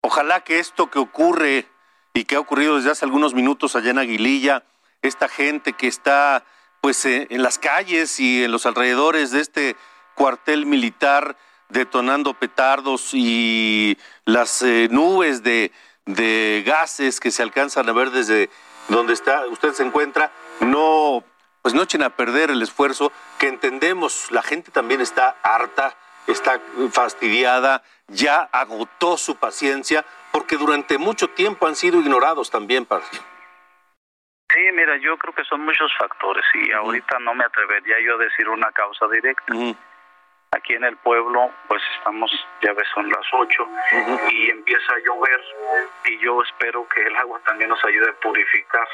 ojalá 0.00 0.44
que 0.44 0.60
esto 0.60 0.88
que 0.88 1.00
ocurre 1.00 1.66
y 2.14 2.24
que 2.24 2.36
ha 2.36 2.40
ocurrido 2.40 2.76
desde 2.76 2.90
hace 2.90 3.04
algunos 3.04 3.34
minutos 3.34 3.74
allá 3.76 3.90
en 3.90 3.98
Aguililla, 3.98 4.64
esta 5.02 5.28
gente 5.28 5.72
que 5.72 5.88
está 5.88 6.44
pues 6.80 7.04
eh, 7.04 7.26
en 7.30 7.42
las 7.42 7.58
calles 7.58 8.18
y 8.20 8.44
en 8.44 8.52
los 8.52 8.66
alrededores 8.66 9.30
de 9.30 9.40
este 9.40 9.76
cuartel 10.14 10.66
militar 10.66 11.36
detonando 11.68 12.34
petardos 12.34 13.10
y 13.14 13.96
las 14.24 14.62
eh, 14.62 14.88
nubes 14.90 15.42
de, 15.42 15.72
de 16.06 16.62
gases 16.66 17.18
que 17.18 17.30
se 17.30 17.42
alcanzan 17.42 17.88
a 17.88 17.92
ver 17.92 18.10
desde 18.10 18.50
donde 18.88 19.14
está 19.14 19.46
usted 19.46 19.72
se 19.72 19.84
encuentra, 19.84 20.32
no 20.60 21.24
pues 21.62 21.74
no 21.74 21.82
echen 21.82 22.02
a 22.02 22.10
perder 22.10 22.50
el 22.50 22.60
esfuerzo 22.60 23.12
que 23.38 23.46
entendemos, 23.46 24.30
la 24.30 24.42
gente 24.42 24.72
también 24.72 25.00
está 25.00 25.36
harta, 25.42 25.96
está 26.26 26.60
fastidiada, 26.90 27.84
ya 28.08 28.40
agotó 28.52 29.16
su 29.16 29.36
paciencia, 29.36 30.04
porque 30.32 30.56
durante 30.56 30.98
mucho 30.98 31.28
tiempo 31.28 31.66
han 31.66 31.76
sido 31.76 32.00
ignorados 32.00 32.50
también, 32.50 32.86
padre. 32.86 33.06
Sí, 34.52 34.60
mira, 34.74 34.96
yo 34.98 35.16
creo 35.16 35.34
que 35.34 35.44
son 35.44 35.64
muchos 35.64 35.90
factores 35.96 36.44
y 36.54 36.72
ahorita 36.72 37.18
no 37.20 37.34
me 37.34 37.44
atrevería 37.44 37.96
yo 38.04 38.16
a 38.16 38.18
decir 38.18 38.48
una 38.48 38.70
causa 38.72 39.06
directa. 39.08 39.54
Aquí 40.54 40.74
en 40.74 40.84
el 40.84 40.98
pueblo, 40.98 41.50
pues 41.66 41.82
estamos, 41.96 42.30
ya 42.60 42.74
ves, 42.74 42.86
son 42.92 43.08
las 43.08 43.26
8 43.32 43.68
y 44.30 44.50
empieza 44.50 44.92
a 44.92 44.98
llover 44.98 45.40
y 46.04 46.18
yo 46.18 46.42
espero 46.42 46.86
que 46.88 47.02
el 47.02 47.16
agua 47.16 47.40
también 47.46 47.70
nos 47.70 47.82
ayude 47.82 48.10
a 48.10 48.20
purificar 48.20 48.86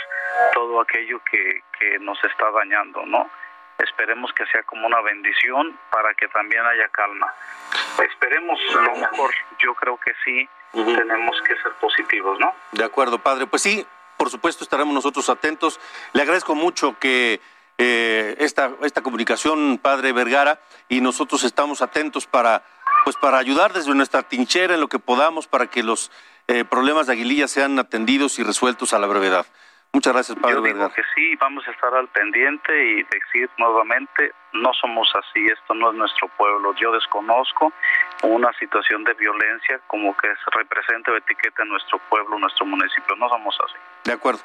todo 0.55 0.81
aquello 0.81 1.21
que, 1.29 1.63
que 1.81 1.99
nos 1.99 2.23
está 2.23 2.53
dañando, 2.53 3.05
¿no? 3.07 3.29
Esperemos 3.79 4.33
que 4.33 4.45
sea 4.47 4.63
como 4.65 4.87
una 4.87 5.01
bendición 5.01 5.79
para 5.91 6.13
que 6.15 6.29
también 6.29 6.65
haya 6.67 6.89
calma. 6.89 7.33
Esperemos 8.03 8.59
lo 8.75 8.97
mejor, 8.97 9.33
yo 9.61 9.75
creo 9.75 9.99
que 9.99 10.13
sí, 10.25 10.49
tenemos 10.73 11.41
que 11.43 11.55
ser 11.63 11.73
positivos, 11.81 12.39
¿no? 12.39 12.55
De 12.73 12.85
acuerdo, 12.85 13.19
padre. 13.19 13.47
Pues 13.47 13.63
sí, 13.63 13.87
por 14.17 14.31
supuesto 14.31 14.65
estaremos 14.65 14.93
nosotros 14.93 15.29
atentos. 15.29 15.81
Le 16.13 16.23
agradezco 16.23 16.55
mucho 16.55 16.99
que 16.99 17.41
eh, 17.79 18.35
esta, 18.41 18.73
esta 18.83 19.03
comunicación, 19.03 19.79
padre 19.81 20.13
Vergara, 20.13 20.61
y 20.89 21.01
nosotros 21.01 21.45
estamos 21.45 21.81
atentos 21.81 22.27
para, 22.27 22.65
pues 23.05 23.17
para 23.17 23.39
ayudar 23.39 23.73
desde 23.73 23.95
nuestra 23.95 24.25
tinchera 24.25 24.75
en 24.75 24.81
lo 24.81 24.89
que 24.89 24.99
podamos 24.99 25.47
para 25.47 25.69
que 25.69 25.85
los 25.85 26.11
eh, 26.49 26.65
problemas 26.65 27.07
de 27.07 27.13
Aguililla 27.13 27.47
sean 27.47 27.79
atendidos 27.79 28.41
y 28.41 28.43
resueltos 28.43 28.93
a 28.93 28.99
la 28.99 29.07
brevedad. 29.07 29.47
Muchas 29.93 30.13
gracias, 30.13 30.39
Padre 30.39 30.57
Yo 30.57 30.63
digo 30.63 30.93
que 30.93 31.03
sí, 31.15 31.35
vamos 31.37 31.67
a 31.67 31.71
estar 31.71 31.95
al 31.95 32.09
pendiente 32.09 32.73
y 32.73 33.03
decir 33.05 33.51
nuevamente, 33.59 34.33
no 34.53 34.73
somos 34.75 35.11
así, 35.15 35.45
esto 35.47 35.75
no 35.75 35.91
es 35.91 35.97
nuestro 35.97 36.29
pueblo. 36.37 36.75
Yo 36.75 36.93
desconozco 36.93 37.73
una 38.23 38.53
situación 38.59 39.03
de 39.05 39.15
violencia 39.15 39.81
como 39.87 40.17
que 40.17 40.29
se 40.29 40.51
represente 40.59 41.11
o 41.11 41.17
etiquete 41.17 41.63
en 41.63 41.71
nuestro 41.71 41.99
pueblo, 42.11 42.39
nuestro 42.39 42.67
municipio. 42.67 43.17
No 43.17 43.29
somos 43.29 43.57
así. 43.65 43.77
De 44.05 44.13
acuerdo. 44.13 44.41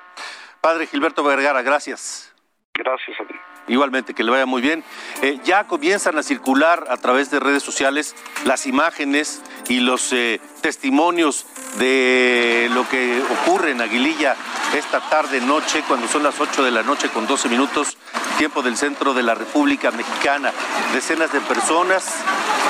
Padre 0.61 0.87
Gilberto 0.87 1.23
Vergara, 1.23 1.61
gracias. 1.61 2.32
Gracias 2.75 3.19
a 3.19 3.25
ti. 3.25 3.35
Igualmente, 3.67 4.15
que 4.15 4.23
le 4.23 4.31
vaya 4.31 4.47
muy 4.47 4.61
bien. 4.61 4.83
Eh, 5.21 5.39
ya 5.43 5.65
comienzan 5.67 6.17
a 6.17 6.23
circular 6.23 6.85
a 6.89 6.97
través 6.97 7.29
de 7.29 7.39
redes 7.39 7.61
sociales 7.61 8.15
las 8.45 8.65
imágenes 8.65 9.43
y 9.69 9.79
los 9.79 10.11
eh, 10.11 10.41
testimonios 10.61 11.45
de 11.77 12.69
lo 12.73 12.89
que 12.89 13.21
ocurre 13.21 13.71
en 13.71 13.81
Aguililla 13.81 14.35
esta 14.75 14.99
tarde 15.07 15.39
noche, 15.39 15.83
cuando 15.87 16.07
son 16.07 16.23
las 16.23 16.39
8 16.39 16.63
de 16.63 16.71
la 16.71 16.81
noche 16.81 17.09
con 17.09 17.27
12 17.27 17.47
minutos, 17.47 17.95
tiempo 18.39 18.63
del 18.63 18.75
centro 18.75 19.13
de 19.13 19.21
la 19.21 19.35
República 19.35 19.91
Mexicana. 19.91 20.51
Decenas 20.93 21.31
de 21.31 21.41
personas 21.41 22.11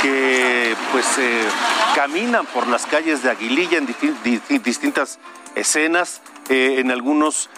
que 0.01 0.75
pues 0.91 1.17
eh, 1.17 1.45
caminan 1.95 2.45
por 2.47 2.67
las 2.67 2.85
calles 2.85 3.23
de 3.23 3.29
Aguililla 3.29 3.77
en 3.77 3.87
distintas 4.63 5.17
escenas. 5.55 6.21
Eh, 6.49 6.79
en 6.79 6.91
algunos 6.91 7.49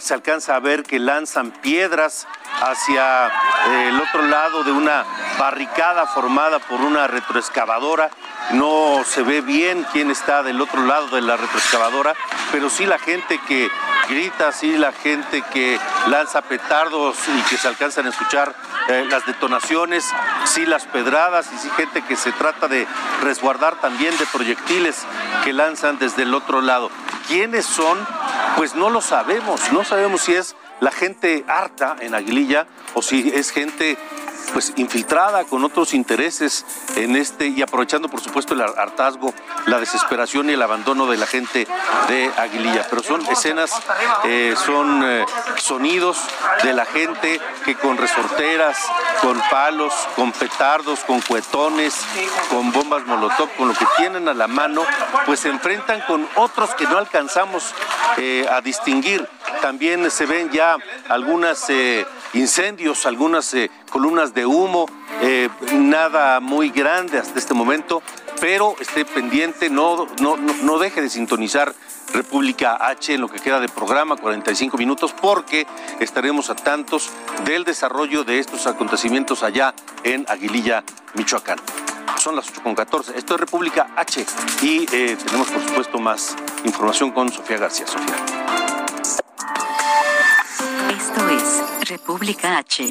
se 0.00 0.14
alcanza 0.14 0.56
a 0.56 0.60
ver 0.60 0.82
que 0.82 0.98
lanzan 0.98 1.50
piedras 1.50 2.26
hacia 2.60 3.28
eh, 3.28 3.88
el 3.88 4.00
otro 4.00 4.22
lado 4.22 4.64
de 4.64 4.72
una 4.72 5.04
barricada 5.38 6.06
formada 6.06 6.58
por 6.58 6.80
una 6.80 7.06
retroexcavadora. 7.06 8.10
No 8.52 9.02
se 9.04 9.22
ve 9.22 9.40
bien 9.40 9.86
quién 9.92 10.10
está 10.10 10.42
del 10.42 10.60
otro 10.60 10.84
lado 10.84 11.08
de 11.08 11.22
la 11.22 11.36
retroexcavadora, 11.36 12.14
pero 12.50 12.68
sí 12.68 12.86
la 12.86 12.98
gente 12.98 13.40
que 13.46 13.70
grita, 14.08 14.52
sí 14.52 14.76
la 14.76 14.92
gente 14.92 15.42
que 15.52 15.78
lanza 16.08 16.42
petardos 16.42 17.16
y 17.28 17.42
que 17.48 17.56
se 17.56 17.68
alcanzan 17.68 18.06
a 18.06 18.10
escuchar 18.10 18.54
eh, 18.88 19.06
las 19.08 19.24
detonaciones, 19.26 20.04
sí 20.44 20.66
las 20.66 20.84
pedradas 20.86 21.48
y 21.52 21.58
sí 21.58 21.70
gente 21.76 22.02
que 22.02 22.16
se 22.16 22.32
trata 22.32 22.68
de 22.68 22.86
resguardar 23.22 23.76
también 23.80 24.16
de 24.18 24.26
proyectiles 24.26 24.96
que 25.44 25.52
lanzan 25.52 25.98
desde 25.98 26.22
el 26.22 26.34
otro 26.34 26.60
lado. 26.60 26.90
¿Quiénes 27.28 27.64
son? 27.64 27.98
Pues 28.56 28.74
no 28.74 28.90
lo 28.90 29.00
sabemos, 29.00 29.72
no 29.72 29.84
sabemos 29.84 30.22
si 30.22 30.34
es 30.34 30.56
la 30.80 30.90
gente 30.90 31.44
harta 31.48 31.96
en 32.00 32.14
Aguililla 32.14 32.66
o 32.94 33.02
si 33.02 33.30
es 33.34 33.50
gente 33.50 33.96
pues 34.52 34.72
infiltrada 34.76 35.44
con 35.44 35.64
otros 35.64 35.94
intereses 35.94 36.64
en 36.96 37.16
este 37.16 37.46
y 37.46 37.62
aprovechando 37.62 38.08
por 38.08 38.20
supuesto 38.20 38.54
el 38.54 38.62
hartazgo, 38.62 39.34
la 39.66 39.78
desesperación 39.78 40.50
y 40.50 40.54
el 40.54 40.62
abandono 40.62 41.06
de 41.06 41.16
la 41.16 41.26
gente 41.26 41.66
de 42.08 42.30
Aguililla. 42.36 42.86
Pero 42.88 43.02
son 43.02 43.24
escenas, 43.26 43.72
eh, 44.24 44.54
son 44.64 45.02
eh, 45.04 45.24
sonidos 45.56 46.18
de 46.62 46.72
la 46.72 46.84
gente 46.84 47.40
que 47.64 47.74
con 47.74 47.96
resorteras, 47.96 48.78
con 49.20 49.40
palos, 49.50 49.92
con 50.16 50.32
petardos, 50.32 51.00
con 51.00 51.20
cuetones, 51.20 51.94
con 52.50 52.72
bombas 52.72 53.06
molotov, 53.06 53.48
con 53.56 53.68
lo 53.68 53.74
que 53.74 53.86
tienen 53.96 54.28
a 54.28 54.34
la 54.34 54.48
mano, 54.48 54.84
pues 55.26 55.40
se 55.40 55.48
enfrentan 55.48 56.00
con 56.02 56.28
otros 56.36 56.74
que 56.74 56.84
no 56.84 56.98
alcanzamos 56.98 57.74
eh, 58.16 58.46
a 58.50 58.60
distinguir. 58.60 59.28
También 59.60 60.10
se 60.10 60.26
ven 60.26 60.50
ya 60.50 60.76
algunas 61.08 61.70
incendios, 62.34 63.06
algunas 63.06 63.54
columnas 63.90 64.34
de 64.34 64.46
humo, 64.46 64.86
eh, 65.20 65.48
nada 65.74 66.40
muy 66.40 66.70
grande 66.70 67.18
hasta 67.18 67.38
este 67.38 67.54
momento, 67.54 68.02
pero 68.40 68.74
esté 68.80 69.04
pendiente, 69.04 69.70
no, 69.70 70.06
no, 70.20 70.36
no 70.36 70.78
deje 70.78 71.02
de 71.02 71.10
sintonizar 71.10 71.74
República 72.12 72.76
H 72.80 73.14
en 73.14 73.20
lo 73.20 73.28
que 73.28 73.40
queda 73.40 73.60
de 73.60 73.68
programa, 73.68 74.16
45 74.16 74.76
minutos, 74.76 75.12
porque 75.12 75.66
estaremos 76.00 76.50
a 76.50 76.54
tantos 76.54 77.10
del 77.44 77.64
desarrollo 77.64 78.24
de 78.24 78.38
estos 78.38 78.66
acontecimientos 78.66 79.42
allá 79.42 79.74
en 80.04 80.24
Aguililla, 80.28 80.84
Michoacán. 81.14 81.58
Son 82.18 82.36
las 82.36 82.52
8.14. 82.52 83.14
Esto 83.16 83.34
es 83.34 83.40
República 83.40 83.90
H 83.96 84.24
y 84.62 84.86
eh, 84.92 85.16
tenemos, 85.24 85.48
por 85.48 85.62
supuesto, 85.62 85.98
más 85.98 86.36
información 86.64 87.10
con 87.10 87.32
Sofía 87.32 87.58
García. 87.58 87.86
Sofía. 87.86 88.16
Esto 91.12 91.28
es 91.28 91.90
República 91.90 92.56
H. 92.56 92.90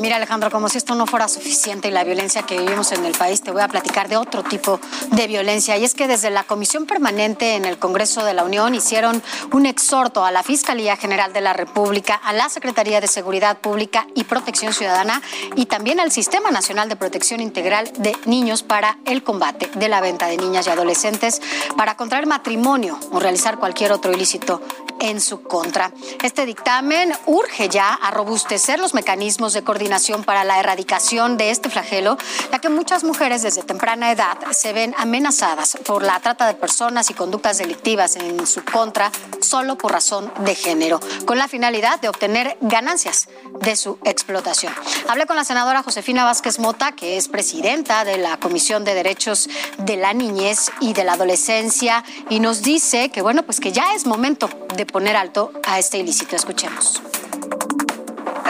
Mira, 0.00 0.16
Alejandro, 0.16 0.50
como 0.50 0.70
si 0.70 0.78
esto 0.78 0.94
no 0.94 1.06
fuera 1.06 1.28
suficiente 1.28 1.88
y 1.88 1.90
la 1.90 2.04
violencia 2.04 2.40
que 2.44 2.58
vivimos 2.58 2.90
en 2.92 3.04
el 3.04 3.12
país, 3.12 3.42
te 3.42 3.50
voy 3.50 3.60
a 3.60 3.68
platicar 3.68 4.08
de 4.08 4.16
otro 4.16 4.42
tipo 4.42 4.80
de 5.10 5.26
violencia. 5.26 5.76
Y 5.76 5.84
es 5.84 5.92
que 5.92 6.08
desde 6.08 6.30
la 6.30 6.44
Comisión 6.44 6.86
Permanente 6.86 7.54
en 7.54 7.66
el 7.66 7.78
Congreso 7.78 8.24
de 8.24 8.32
la 8.32 8.42
Unión 8.42 8.74
hicieron 8.74 9.22
un 9.52 9.66
exhorto 9.66 10.24
a 10.24 10.30
la 10.30 10.42
Fiscalía 10.42 10.96
General 10.96 11.34
de 11.34 11.42
la 11.42 11.52
República, 11.52 12.14
a 12.14 12.32
la 12.32 12.48
Secretaría 12.48 13.02
de 13.02 13.08
Seguridad 13.08 13.58
Pública 13.58 14.06
y 14.14 14.24
Protección 14.24 14.72
Ciudadana 14.72 15.20
y 15.54 15.66
también 15.66 16.00
al 16.00 16.10
Sistema 16.10 16.50
Nacional 16.50 16.88
de 16.88 16.96
Protección 16.96 17.42
Integral 17.42 17.92
de 17.98 18.16
Niños 18.24 18.62
para 18.62 18.96
el 19.04 19.22
combate 19.22 19.70
de 19.74 19.88
la 19.90 20.00
venta 20.00 20.28
de 20.28 20.38
niñas 20.38 20.66
y 20.66 20.70
adolescentes 20.70 21.42
para 21.76 21.98
contraer 21.98 22.26
matrimonio 22.26 22.98
o 23.12 23.20
realizar 23.20 23.58
cualquier 23.58 23.92
otro 23.92 24.12
ilícito 24.12 24.62
en 24.98 25.20
su 25.20 25.42
contra. 25.42 25.92
Este 26.22 26.46
dictamen 26.46 27.12
urge 27.26 27.68
ya 27.68 27.92
a 27.94 28.10
robustecer 28.10 28.78
los 28.78 28.94
mecanismos 28.94 29.52
de 29.52 29.62
coordinación 29.62 29.89
para 30.24 30.44
la 30.44 30.60
erradicación 30.60 31.36
de 31.36 31.50
este 31.50 31.68
flagelo, 31.68 32.16
ya 32.52 32.60
que 32.60 32.68
muchas 32.68 33.02
mujeres 33.02 33.42
desde 33.42 33.64
temprana 33.64 34.12
edad 34.12 34.38
se 34.52 34.72
ven 34.72 34.94
amenazadas 34.98 35.76
por 35.84 36.04
la 36.04 36.20
trata 36.20 36.46
de 36.46 36.54
personas 36.54 37.10
y 37.10 37.14
conductas 37.14 37.58
delictivas 37.58 38.14
en 38.14 38.46
su 38.46 38.64
contra 38.64 39.10
solo 39.40 39.76
por 39.76 39.90
razón 39.90 40.32
de 40.44 40.54
género, 40.54 41.00
con 41.26 41.38
la 41.38 41.48
finalidad 41.48 42.00
de 42.00 42.08
obtener 42.08 42.56
ganancias 42.60 43.28
de 43.62 43.74
su 43.74 43.98
explotación. 44.04 44.72
Hablé 45.08 45.26
con 45.26 45.34
la 45.34 45.44
senadora 45.44 45.82
Josefina 45.82 46.24
Vázquez 46.24 46.60
Mota, 46.60 46.92
que 46.92 47.16
es 47.16 47.26
presidenta 47.26 48.04
de 48.04 48.16
la 48.16 48.36
Comisión 48.36 48.84
de 48.84 48.94
Derechos 48.94 49.48
de 49.78 49.96
la 49.96 50.12
Niñez 50.12 50.70
y 50.80 50.92
de 50.92 51.02
la 51.02 51.14
Adolescencia, 51.14 52.04
y 52.28 52.38
nos 52.38 52.62
dice 52.62 53.10
que 53.10 53.22
bueno, 53.22 53.42
pues 53.42 53.58
que 53.58 53.72
ya 53.72 53.92
es 53.94 54.06
momento 54.06 54.48
de 54.76 54.86
poner 54.86 55.16
alto 55.16 55.52
a 55.66 55.80
este 55.80 55.98
ilícito. 55.98 56.36
Escuchemos. 56.36 57.02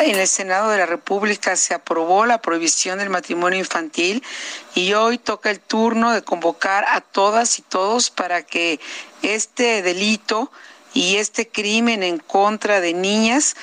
En 0.03 0.19
el 0.19 0.29
Senado 0.29 0.71
de 0.71 0.79
la 0.79 0.87
República 0.87 1.57
se 1.57 1.75
aprobó 1.75 2.25
la 2.25 2.41
prohibición 2.41 2.99
del 2.99 3.11
matrimonio 3.11 3.59
infantil 3.59 4.23
y 4.75 4.95
hoy 4.95 5.19
toca 5.19 5.51
el 5.51 5.61
turno 5.61 6.13
de 6.13 6.23
convocar 6.23 6.87
a 6.89 7.03
todas 7.03 7.59
y 7.59 7.63
todos 7.63 8.09
para 8.09 8.43
que 8.43 8.81
este 9.21 9.83
delito 9.83 10.51
y 10.95 11.17
este 11.17 11.47
crimen 11.47 12.03
en 12.03 12.17
contra 12.17 12.81
de 12.81 12.95
niñas 12.95 13.57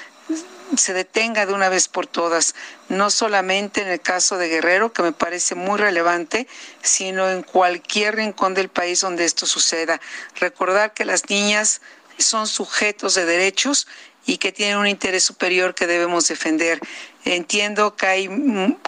se 0.75 0.93
detenga 0.93 1.47
de 1.47 1.53
una 1.53 1.69
vez 1.69 1.87
por 1.87 2.05
todas, 2.05 2.53
no 2.87 3.09
solamente 3.09 3.81
en 3.81 3.87
el 3.87 3.99
caso 3.99 4.37
de 4.37 4.47
Guerrero, 4.47 4.93
que 4.93 5.01
me 5.01 5.13
parece 5.13 5.55
muy 5.55 5.79
relevante, 5.79 6.47
sino 6.83 7.27
en 7.31 7.41
cualquier 7.41 8.17
rincón 8.17 8.53
del 8.53 8.69
país 8.69 9.01
donde 9.01 9.25
esto 9.25 9.47
suceda. 9.47 9.99
Recordar 10.35 10.93
que 10.93 11.03
las 11.03 11.31
niñas 11.31 11.81
son 12.19 12.47
sujetos 12.47 13.15
de 13.15 13.25
derechos 13.25 13.87
y 14.27 14.37
que 14.37 14.51
tienen 14.51 14.77
un 14.77 14.87
interés 14.87 15.23
superior 15.23 15.73
que 15.73 15.87
debemos 15.87 16.27
defender. 16.27 16.79
Entiendo 17.25 17.95
que 17.95 18.05
hay 18.05 18.29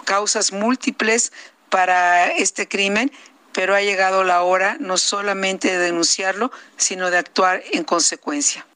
causas 0.04 0.52
múltiples 0.52 1.32
para 1.70 2.28
este 2.28 2.68
crimen, 2.68 3.10
pero 3.52 3.74
ha 3.74 3.80
llegado 3.80 4.22
la 4.22 4.42
hora 4.42 4.76
no 4.78 4.96
solamente 4.98 5.68
de 5.68 5.78
denunciarlo, 5.78 6.52
sino 6.76 7.10
de 7.10 7.18
actuar 7.18 7.64
en 7.72 7.82
consecuencia. 7.82 8.66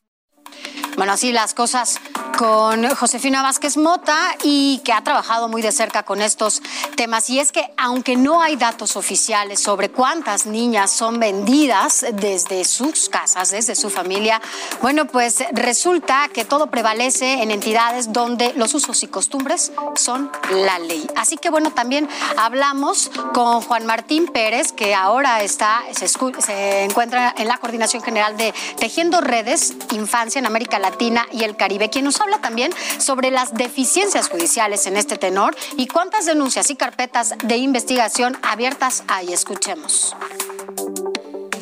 Bueno, 0.97 1.13
así 1.13 1.33
las 1.33 1.55
cosas 1.55 1.99
con 2.39 2.89
Josefina 2.95 3.43
Vázquez 3.43 3.77
Mota 3.77 4.37
y 4.45 4.81
que 4.85 4.93
ha 4.93 5.03
trabajado 5.03 5.49
muy 5.49 5.61
de 5.61 5.73
cerca 5.73 6.05
con 6.05 6.23
estos 6.23 6.63
temas. 6.97 7.29
Y 7.31 7.41
es 7.41 7.51
que 7.51 7.69
aunque 7.77 8.17
no 8.17 8.41
hay 8.41 8.55
datos 8.55 8.97
oficiales 8.97 9.61
sobre 9.61 9.91
cuántas 9.91 10.47
niñas 10.47 10.93
son 10.93 11.19
vendidas 11.19 12.07
desde 12.13 12.65
sus 12.65 13.09
casas, 13.09 13.51
desde 13.51 13.75
su 13.75 13.91
familia, 13.91 14.41
bueno, 14.83 15.07
pues 15.07 15.43
resulta 15.53 16.29
que 16.33 16.45
todo 16.45 16.69
prevalece 16.69 17.43
en 17.43 17.51
entidades 17.51 18.13
donde 18.13 18.53
los 18.55 18.73
usos 18.75 19.03
y 19.03 19.09
costumbres 19.09 19.73
son 19.97 20.31
la 20.51 20.79
ley. 20.79 21.09
Así 21.17 21.37
que 21.37 21.51
bueno, 21.51 21.73
también 21.73 22.09
hablamos 22.37 23.11
con 23.33 23.63
Juan 23.63 23.85
Martín 23.85 24.29
Pérez, 24.29 24.71
que 24.71 24.95
ahora 24.95 25.43
está, 25.43 25.83
se, 25.93 26.07
se 26.07 26.85
encuentra 26.85 27.35
en 27.37 27.49
la 27.49 27.59
Coordinación 27.59 28.03
General 28.03 28.37
de 28.37 28.55
Tejiendo 28.79 29.21
Redes 29.21 29.75
Infancia 29.91 30.39
en 30.39 30.47
América 30.47 30.79
Latina 30.79 30.84
y 31.33 31.45
el 31.45 31.57
Caribe, 31.57 31.89
quien 31.89 32.05
nos 32.05 32.21
habla 32.21 32.41
también 32.41 32.71
sobre 32.99 33.31
las 33.31 33.55
deficiencias 33.55 34.29
judiciales 34.29 34.87
en 34.87 34.99
este 34.99 35.17
tenor 35.17 35.57
y 35.79 35.87
cuántas 35.87 36.27
denuncias 36.27 36.69
y 36.71 36.77
carpetas 36.77 37.35
de 37.43 37.57
investigación 37.57 38.37
abiertas 38.43 39.03
hay. 39.09 39.33
Escuchemos 39.33 40.15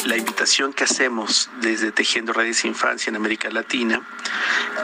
la 0.04 0.16
invitación 0.16 0.72
que 0.72 0.84
hacemos 0.84 1.48
desde 1.60 1.92
Tejiendo 1.92 2.32
Redes 2.32 2.64
Infancia 2.64 3.10
en 3.10 3.16
América 3.16 3.48
Latina 3.50 4.02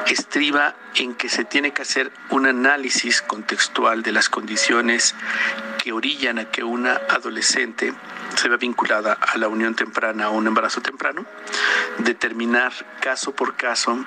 estriba 0.07 0.77
en 0.95 1.15
que 1.15 1.29
se 1.29 1.45
tiene 1.45 1.73
que 1.73 1.83
hacer 1.83 2.13
un 2.31 2.47
análisis 2.47 3.21
contextual 3.23 4.03
de 4.03 4.13
las 4.13 4.29
condiciones 4.29 5.15
que 5.83 5.93
orillan 5.93 6.39
a 6.39 6.51
que 6.51 6.63
una 6.63 6.93
adolescente 7.11 7.93
se 8.37 8.49
vea 8.49 8.59
vinculada 8.59 9.15
a 9.15 9.37
la 9.39 9.49
unión 9.49 9.75
temprana 9.75 10.31
o 10.31 10.37
un 10.37 10.47
embarazo 10.47 10.81
temprano, 10.81 11.27
determinar 11.99 12.73
caso 13.01 13.33
por 13.33 13.57
caso 13.57 14.05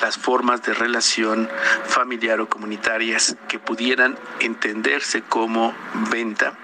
las 0.00 0.18
formas 0.18 0.62
de 0.62 0.74
relación 0.74 1.48
familiar 1.86 2.40
o 2.40 2.48
comunitarias 2.48 3.36
que 3.48 3.58
pudieran 3.58 4.18
entenderse 4.40 5.22
como 5.22 5.74
venta 6.10 6.54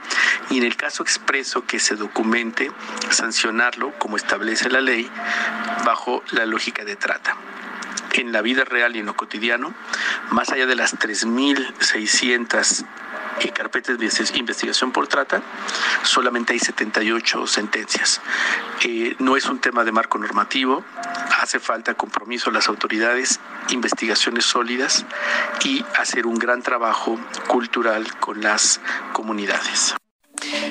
y 0.51 0.59
en 0.59 0.65
el 0.65 0.77
caso 0.77 1.03
expreso 1.03 1.65
que 1.67 1.81
se 1.81 1.97
documente, 1.97 2.71
sancionarlo 3.11 3.93
como 3.99 4.17
establece 4.17 4.69
la 4.69 4.81
ley 4.81 5.11
bajo 5.85 6.23
la 6.33 6.47
lógica 6.47 6.85
de 6.85 6.97
trata. 6.97 7.37
En 8.13 8.31
la 8.31 8.43
vida 8.43 8.65
real 8.65 8.95
y 8.95 9.01
en 9.01 9.07
lo 9.07 9.17
cotidiano, 9.17 9.75
más 10.31 10.51
allá 10.51 10.67
de 10.67 10.77
las 10.77 10.97
3.600 10.99 12.87
carpetas 13.55 13.99
de 13.99 14.11
investigación 14.39 14.93
por 14.93 15.07
trata, 15.07 15.43
solamente 16.03 16.53
hay 16.53 16.59
78 16.59 17.47
sentencias. 17.47 18.21
Eh, 18.85 19.17
no 19.19 19.37
es 19.37 19.47
un 19.47 19.61
tema 19.61 19.85
de 19.85 19.93
marco 19.93 20.19
normativo, 20.19 20.85
hace 21.41 21.61
falta 21.61 21.95
compromiso 21.95 22.51
de 22.51 22.55
las 22.55 22.69
autoridades, 22.69 23.41
investigaciones 23.71 24.45
sólidas 24.45 25.05
y 25.65 25.85
hacer 25.97 26.27
un 26.27 26.37
gran 26.37 26.63
trabajo 26.63 27.19
cultural 27.49 28.17
con 28.19 28.43
las 28.43 28.81
comunidades. 29.13 29.95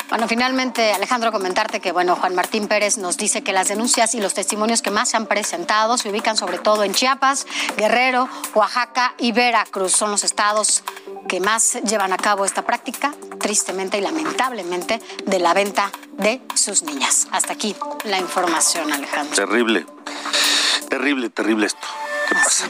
Bueno, 0.09 0.27
finalmente, 0.27 0.91
Alejandro, 0.93 1.31
comentarte 1.31 1.79
que, 1.79 1.91
bueno, 1.91 2.15
Juan 2.15 2.35
Martín 2.35 2.67
Pérez 2.67 2.97
nos 2.97 3.17
dice 3.17 3.41
que 3.41 3.51
las 3.51 3.67
denuncias 3.67 4.13
y 4.15 4.21
los 4.21 4.33
testimonios 4.33 4.81
que 4.81 4.91
más 4.91 5.09
se 5.09 5.17
han 5.17 5.25
presentado 5.25 5.97
se 5.97 6.09
ubican 6.09 6.37
sobre 6.37 6.59
todo 6.59 6.83
en 6.83 6.93
Chiapas, 6.93 7.47
Guerrero, 7.77 8.29
Oaxaca 8.53 9.13
y 9.17 9.31
Veracruz. 9.31 9.93
Son 9.93 10.11
los 10.11 10.23
estados 10.23 10.83
que 11.27 11.39
más 11.39 11.73
llevan 11.83 12.13
a 12.13 12.17
cabo 12.17 12.45
esta 12.45 12.63
práctica, 12.63 13.13
tristemente 13.39 13.97
y 13.97 14.01
lamentablemente, 14.01 15.01
de 15.25 15.39
la 15.39 15.53
venta 15.53 15.91
de 16.13 16.41
sus 16.55 16.83
niñas. 16.83 17.27
Hasta 17.31 17.53
aquí 17.53 17.75
la 18.03 18.19
información, 18.19 18.91
Alejandro. 18.91 19.35
Terrible, 19.35 19.85
terrible, 20.89 21.29
terrible 21.29 21.65
esto. 21.67 21.87
¿Qué 22.29 22.35
pasa? 22.35 22.67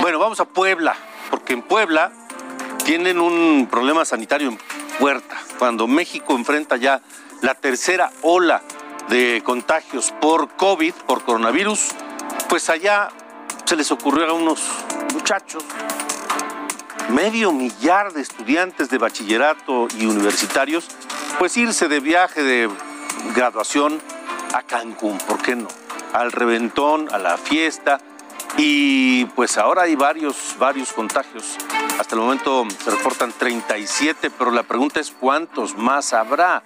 Bueno, 0.00 0.18
vamos 0.18 0.40
a 0.40 0.44
Puebla, 0.44 0.96
porque 1.30 1.54
en 1.54 1.62
Puebla 1.62 2.12
tienen 2.84 3.20
un 3.20 3.68
problema 3.70 4.04
sanitario 4.04 4.56
Cuando 5.58 5.86
México 5.86 6.34
enfrenta 6.36 6.76
ya 6.76 7.00
la 7.40 7.54
tercera 7.54 8.12
ola 8.22 8.62
de 9.08 9.42
contagios 9.42 10.12
por 10.20 10.50
COVID, 10.56 10.92
por 11.06 11.24
coronavirus, 11.24 11.88
pues 12.48 12.68
allá 12.68 13.08
se 13.64 13.76
les 13.76 13.90
ocurrió 13.90 14.28
a 14.28 14.34
unos 14.34 14.60
muchachos, 15.14 15.64
medio 17.08 17.50
millar 17.50 18.12
de 18.12 18.20
estudiantes 18.20 18.90
de 18.90 18.98
bachillerato 18.98 19.88
y 19.98 20.04
universitarios, 20.04 20.88
pues 21.38 21.56
irse 21.56 21.88
de 21.88 22.00
viaje 22.00 22.42
de 22.42 22.68
graduación 23.34 24.00
a 24.52 24.62
Cancún, 24.62 25.16
¿por 25.18 25.40
qué 25.40 25.56
no? 25.56 25.68
Al 26.12 26.30
reventón, 26.30 27.08
a 27.12 27.18
la 27.18 27.38
fiesta, 27.38 28.00
y 28.56 29.24
pues 29.26 29.58
ahora 29.58 29.82
hay 29.82 29.96
varios, 29.96 30.56
varios 30.58 30.92
contagios. 30.92 31.56
Hasta 31.98 32.14
el 32.14 32.20
momento 32.20 32.66
se 32.82 32.90
reportan 32.90 33.32
37, 33.32 34.30
pero 34.30 34.50
la 34.50 34.62
pregunta 34.62 35.00
es 35.00 35.10
cuántos 35.10 35.76
más 35.76 36.12
habrá. 36.12 36.62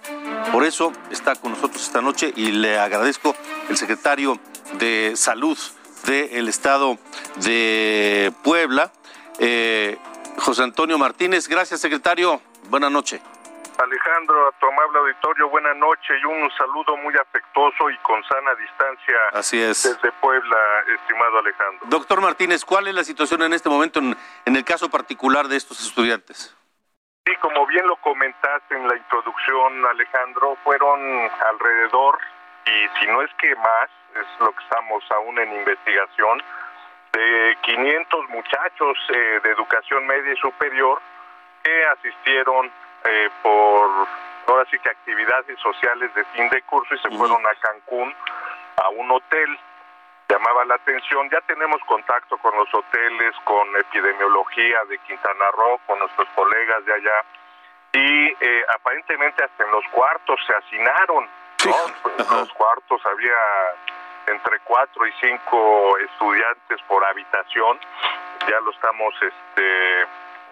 Por 0.51 0.63
eso 0.63 0.91
está 1.11 1.35
con 1.35 1.51
nosotros 1.51 1.81
esta 1.83 2.01
noche 2.01 2.33
y 2.35 2.51
le 2.51 2.79
agradezco 2.79 3.35
el 3.69 3.77
secretario 3.77 4.39
de 4.79 5.13
Salud 5.15 5.57
del 6.05 6.47
Estado 6.47 6.97
de 7.37 8.31
Puebla, 8.43 8.91
eh, 9.39 9.97
José 10.37 10.63
Antonio 10.63 10.97
Martínez. 10.97 11.47
Gracias, 11.47 11.81
secretario. 11.81 12.41
Buenas 12.69 12.91
noches. 12.91 13.21
Alejandro, 13.77 14.47
a 14.47 14.51
tu 14.53 14.67
amable 14.67 14.99
auditorio, 14.99 15.49
buena 15.49 15.73
noche 15.73 16.13
y 16.21 16.25
un 16.25 16.49
saludo 16.51 16.97
muy 16.97 17.13
afectuoso 17.15 17.89
y 17.89 17.97
con 17.99 18.23
sana 18.23 18.55
distancia. 18.55 19.15
Así 19.33 19.61
es. 19.61 19.83
Desde 19.83 20.11
Puebla, 20.13 20.57
estimado 20.95 21.39
Alejandro. 21.39 21.87
Doctor 21.87 22.21
Martínez, 22.21 22.63
¿cuál 22.63 22.87
es 22.87 22.95
la 22.95 23.03
situación 23.03 23.41
en 23.43 23.53
este 23.53 23.69
momento 23.69 23.99
en, 23.99 24.15
en 24.45 24.55
el 24.55 24.63
caso 24.63 24.89
particular 24.89 25.47
de 25.47 25.57
estos 25.57 25.79
estudiantes? 25.81 26.55
Sí, 27.25 27.33
como 27.41 27.65
bien 27.65 27.85
lo 27.87 27.95
comentaste 27.97 28.75
en 28.75 28.87
la 28.87 28.95
introducción, 28.95 29.85
Alejandro, 29.87 30.57
fueron 30.63 30.99
alrededor, 31.49 32.19
y 32.65 32.99
si 32.99 33.07
no 33.07 33.21
es 33.23 33.31
que 33.39 33.55
más, 33.55 33.89
es 34.13 34.27
lo 34.39 34.51
que 34.53 34.63
estamos 34.63 35.03
aún 35.11 35.39
en 35.39 35.51
investigación, 35.51 36.43
de 37.13 37.57
500 37.61 38.29
muchachos 38.29 38.97
eh, 39.09 39.39
de 39.43 39.51
educación 39.51 40.05
media 40.05 40.33
y 40.33 40.37
superior 40.37 41.01
que 41.63 41.85
asistieron 41.85 42.71
eh, 43.05 43.29
por, 43.41 44.07
ahora 44.47 44.65
sí 44.69 44.77
que 44.79 44.89
actividades 44.89 45.59
sociales 45.59 46.13
de 46.15 46.23
fin 46.25 46.49
de 46.49 46.61
curso 46.63 46.95
y 46.95 46.99
se 46.99 47.09
fueron 47.17 47.45
a 47.45 47.55
Cancún 47.55 48.13
a 48.77 48.89
un 48.89 49.11
hotel. 49.11 49.59
Llamaba 50.27 50.65
la 50.65 50.75
atención, 50.75 51.29
ya 51.29 51.39
tenemos 51.41 51.79
contacto 51.85 52.37
con 52.37 52.55
los 52.55 52.73
hoteles, 52.73 53.35
con 53.43 53.75
epidemiología 53.75 54.83
de 54.89 54.97
Quintana 54.99 55.51
Roo, 55.51 55.79
con 55.85 55.99
nuestros 55.99 56.27
colegas 56.35 56.83
de 56.83 56.93
allá, 56.93 57.23
y 57.93 58.35
eh, 58.39 58.65
aparentemente 58.75 59.43
hasta 59.43 59.63
en 59.63 59.71
los 59.71 59.85
cuartos 59.91 60.39
se 60.47 60.53
hacinaron, 60.53 61.29
¿no? 61.65 61.75
En 62.17 62.39
los 62.39 62.51
cuartos 62.53 63.05
había 63.05 63.37
entre 64.27 64.59
cuatro 64.61 65.05
y 65.05 65.13
cinco 65.21 65.97
estudiantes 65.99 66.81
por 66.87 67.05
habitación, 67.05 67.79
ya 68.49 68.59
lo 68.61 68.71
estamos 68.71 69.13
este 69.21 70.05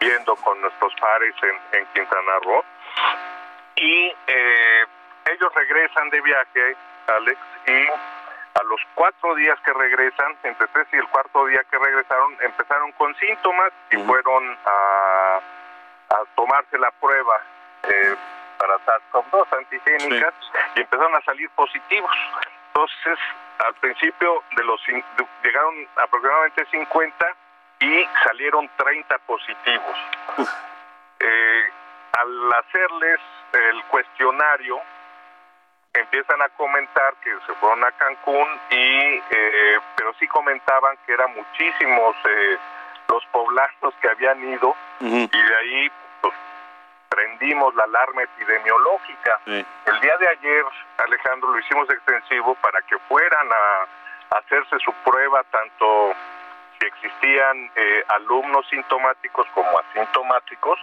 viendo 0.04 0.36
con 0.38 0.60
nuestros 0.62 0.94
pares 1.00 1.34
en, 1.44 1.80
en 1.80 1.86
Quintana 1.94 2.39
Roo. 2.44 2.63
Y 3.76 4.13
eh, 4.28 4.86
ellos 5.32 5.54
regresan 5.56 6.10
de 6.10 6.22
viaje, 6.22 6.76
Alex, 7.08 7.39
y 7.68 7.88
a 8.60 8.63
los 8.63 8.82
cuatro 8.94 9.34
días 9.36 9.58
que 9.66 9.74
regresan, 9.74 10.36
entre 10.44 10.68
tres 10.68 10.88
y 10.94 10.98
el 10.98 11.08
cuarto 11.08 11.46
día 11.48 11.63
que 11.72 11.78
regresaron, 11.78 12.38
empezaron 12.42 12.92
con 12.94 13.16
síntomas 13.16 13.72
y 13.92 13.98
fueron 13.98 14.58
a, 14.66 15.39
a 16.10 16.24
tomarse 16.36 16.78
la 16.78 16.92
prueba 16.92 17.42
eh, 17.84 18.16
para 18.58 18.76
SARS-CoV-2 18.86 19.58
antigénicas 19.58 20.34
y 20.76 20.82
empezaron 20.82 21.16
a 21.16 21.22
salir 21.22 21.50
positivos. 21.52 22.12
Entonces, 22.68 23.20
al 23.66 23.74
principio 23.76 24.44
de 24.56 24.63
los 24.63 24.82
llegaron 25.44 25.76
aproximadamente 25.98 26.66
50 26.72 27.36
y 27.84 28.08
salieron 28.26 28.69
30 28.78 29.17
positivos. 29.19 29.98
Eh, 31.19 31.63
al 32.13 32.54
hacerles 32.54 33.19
el 33.52 33.84
cuestionario, 33.86 34.80
empiezan 35.93 36.41
a 36.41 36.50
comentar 36.50 37.13
que 37.24 37.32
se 37.46 37.54
fueron 37.56 37.84
a 37.84 37.91
Cancún 37.91 38.48
y 38.72 39.22
eh, 39.30 39.80
pero 39.96 40.13
sí 40.19 40.28
comentaban 40.28 40.98
que 41.06 41.13
eran 41.13 41.34
muchísimos 41.36 42.15
eh, 42.26 42.58
los 43.10 43.26
poblanos 43.28 43.93
que 44.02 44.10
habían 44.10 44.43
ido 44.43 44.76
y 45.02 45.28
de 45.28 45.56
ahí 45.56 45.91
pues, 46.22 46.34
prendimos 47.10 47.76
la 47.76 47.84
alarma 47.84 48.24
epidemiológica. 48.24 49.39
El 49.46 50.00
día 50.02 50.17
de 50.17 50.28
ayer, 50.30 50.63
Alejandro, 50.98 51.52
lo 51.52 51.60
hicimos 51.60 51.89
extensivo 51.89 52.56
para 52.56 52.82
que 52.82 52.98
fueran 53.10 53.48
a 53.52 54.38
hacerse 54.38 54.80
su 54.80 54.91
prueba 55.04 55.43
tanto 55.52 56.15
si 56.84 56.88
existían 56.88 57.72
eh, 57.76 58.04
alumnos 58.10 58.67
sintomáticos 58.69 59.48
como 59.54 59.69
asintomáticos 59.80 60.80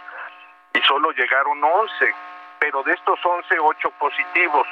y 0.73 0.81
solo 0.83 1.11
llegaron 1.13 1.63
11, 1.63 2.15
pero 2.59 2.83
de 2.83 2.93
estos 2.93 3.19
11, 3.25 3.59
8 3.59 3.91
positivos. 3.99 4.67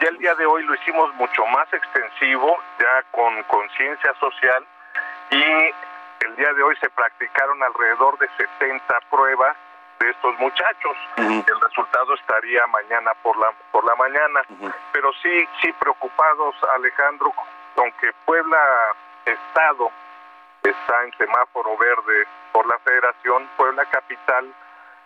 Ya 0.00 0.08
el 0.08 0.18
día 0.18 0.34
de 0.34 0.46
hoy 0.46 0.62
lo 0.64 0.74
hicimos 0.74 1.14
mucho 1.14 1.44
más 1.46 1.72
extensivo, 1.72 2.56
ya 2.78 3.02
con 3.10 3.42
conciencia 3.44 4.14
social 4.14 4.64
y 5.30 5.42
el 6.24 6.36
día 6.36 6.52
de 6.52 6.62
hoy 6.62 6.76
se 6.76 6.90
practicaron 6.90 7.62
alrededor 7.62 8.18
de 8.18 8.28
70 8.36 9.00
pruebas 9.10 9.56
de 9.98 10.10
estos 10.10 10.38
muchachos. 10.38 10.96
El 11.16 11.60
resultado 11.60 12.14
estaría 12.14 12.66
mañana 12.68 13.12
por 13.22 13.36
la 13.38 13.52
por 13.72 13.84
la 13.84 13.94
mañana, 13.96 14.42
pero 14.92 15.12
sí 15.22 15.48
sí 15.60 15.72
preocupados 15.78 16.54
Alejandro, 16.74 17.32
aunque 17.76 18.12
Puebla 18.24 18.58
estado 19.24 19.90
está 20.62 21.04
en 21.04 21.12
semáforo 21.16 21.76
verde 21.76 22.26
por 22.52 22.66
la 22.66 22.78
Federación, 22.80 23.48
Puebla 23.56 23.84
capital 23.86 24.52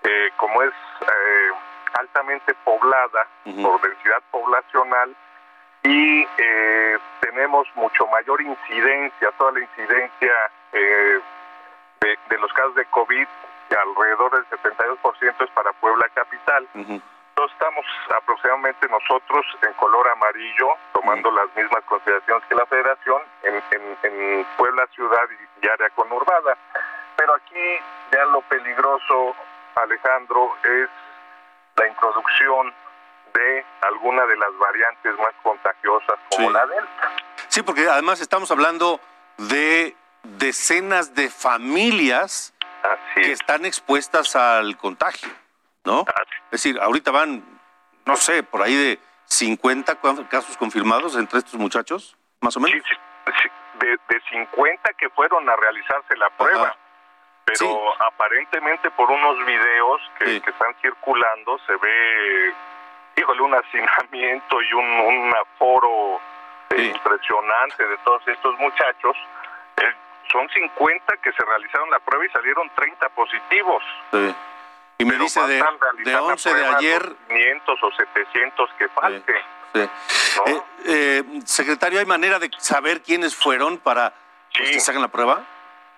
eh, 0.02 0.30
como 0.36 0.62
es 0.62 0.72
eh, 1.00 1.50
altamente 1.98 2.54
poblada 2.64 3.26
por 3.44 3.80
densidad 3.80 4.22
poblacional 4.30 5.14
y 5.82 6.26
eh, 6.38 6.98
tenemos 7.20 7.66
mucho 7.74 8.06
mayor 8.08 8.40
incidencia, 8.40 9.30
toda 9.38 9.52
la 9.52 9.60
incidencia 9.60 10.32
eh, 10.72 11.20
de, 12.00 12.18
de, 12.28 12.38
los 12.38 12.52
casos 12.52 12.74
de 12.74 12.84
COVID, 12.86 13.26
alrededor 13.70 14.32
del 14.32 14.60
72% 14.60 15.44
es 15.44 15.50
para 15.50 15.72
Puebla 15.74 16.06
capital. 16.14 16.68
Estamos 17.46 17.84
aproximadamente 18.16 18.88
nosotros 18.88 19.44
en 19.62 19.72
color 19.74 20.08
amarillo, 20.08 20.68
tomando 20.92 21.30
las 21.30 21.46
mismas 21.56 21.82
consideraciones 21.84 22.44
que 22.48 22.54
la 22.54 22.66
federación, 22.66 23.22
en, 23.42 23.54
en, 23.70 23.98
en 24.02 24.46
Puebla 24.56 24.86
ciudad 24.94 25.24
y 25.62 25.68
área 25.68 25.90
conurbada. 25.90 26.56
Pero 27.16 27.34
aquí 27.34 27.76
ya 28.12 28.24
lo 28.26 28.40
peligroso 28.42 29.34
Alejandro, 29.76 30.54
es 30.62 30.88
la 31.76 31.88
introducción 31.88 32.72
de 33.34 33.64
alguna 33.82 34.24
de 34.26 34.36
las 34.36 34.56
variantes 34.58 35.18
más 35.18 35.32
contagiosas 35.42 36.16
como 36.30 36.48
Sí. 36.48 36.52
la 36.52 36.66
Delta. 36.66 37.10
Sí, 37.48 37.62
porque 37.62 37.88
además 37.88 38.20
estamos 38.20 38.50
hablando 38.50 39.00
de 39.36 39.96
decenas 40.22 41.14
de 41.14 41.28
familias 41.30 42.54
que 43.14 43.32
están 43.32 43.64
expuestas 43.64 44.36
al 44.36 44.76
contagio, 44.76 45.28
¿no? 45.84 46.04
Es 46.46 46.62
decir, 46.62 46.78
ahorita 46.80 47.10
van, 47.10 47.44
no 48.04 48.16
sé, 48.16 48.42
por 48.42 48.62
ahí 48.62 48.74
de 48.74 48.98
50 49.26 49.94
cu- 49.96 50.26
casos 50.28 50.56
confirmados 50.56 51.16
entre 51.16 51.38
estos 51.38 51.54
muchachos, 51.54 52.16
más 52.40 52.56
o 52.56 52.60
menos. 52.60 52.82
De, 53.78 53.88
de 54.08 54.20
50 54.30 54.92
que 54.94 55.08
fueron 55.10 55.48
a 55.48 55.56
realizarse 55.56 56.16
la 56.16 56.30
prueba. 56.30 56.76
Pero 57.46 58.02
aparentemente 58.02 58.90
por 58.92 59.10
unos 59.10 59.44
videos 59.44 60.00
que, 60.18 60.40
que 60.40 60.50
están 60.50 60.74
circulando 60.80 61.58
se 61.66 61.76
ve, 61.76 62.54
híjole, 63.16 63.42
un 63.42 63.54
hacinamiento 63.54 64.62
y 64.62 64.72
un, 64.72 64.84
un 64.86 65.34
aforo 65.36 66.20
eh, 66.70 66.84
impresionante 66.94 67.86
de 67.86 67.96
todos 67.98 68.26
estos 68.28 68.58
muchachos. 68.58 69.14
Son 70.32 70.48
50 70.48 71.16
que 71.18 71.32
se 71.32 71.44
realizaron 71.44 71.90
la 71.90 71.98
prueba 72.00 72.24
y 72.24 72.30
salieron 72.30 72.70
30 72.74 73.08
positivos. 73.10 73.84
Sí. 74.10 74.34
Y 74.98 75.04
me 75.04 75.16
dice 75.16 75.40
de, 75.42 75.54
de 75.56 75.62
realizar 75.62 76.04
la 76.04 76.22
11 76.22 76.54
de 76.54 76.66
ayer, 76.66 77.02
los 77.04 77.18
500 77.28 77.82
o 77.82 77.90
700 77.92 78.70
que 78.78 78.88
falten. 78.88 79.36
Sí. 79.74 79.80
Eh, 80.46 80.60
eh, 80.86 81.22
secretario, 81.44 81.98
¿hay 81.98 82.06
manera 82.06 82.38
de 82.38 82.48
saber 82.58 83.02
quiénes 83.02 83.34
fueron 83.34 83.78
para 83.78 84.12
pues, 84.56 84.70
que 84.70 84.80
se 84.80 84.90
hagan 84.90 85.02
la 85.02 85.08
prueba? 85.08 85.42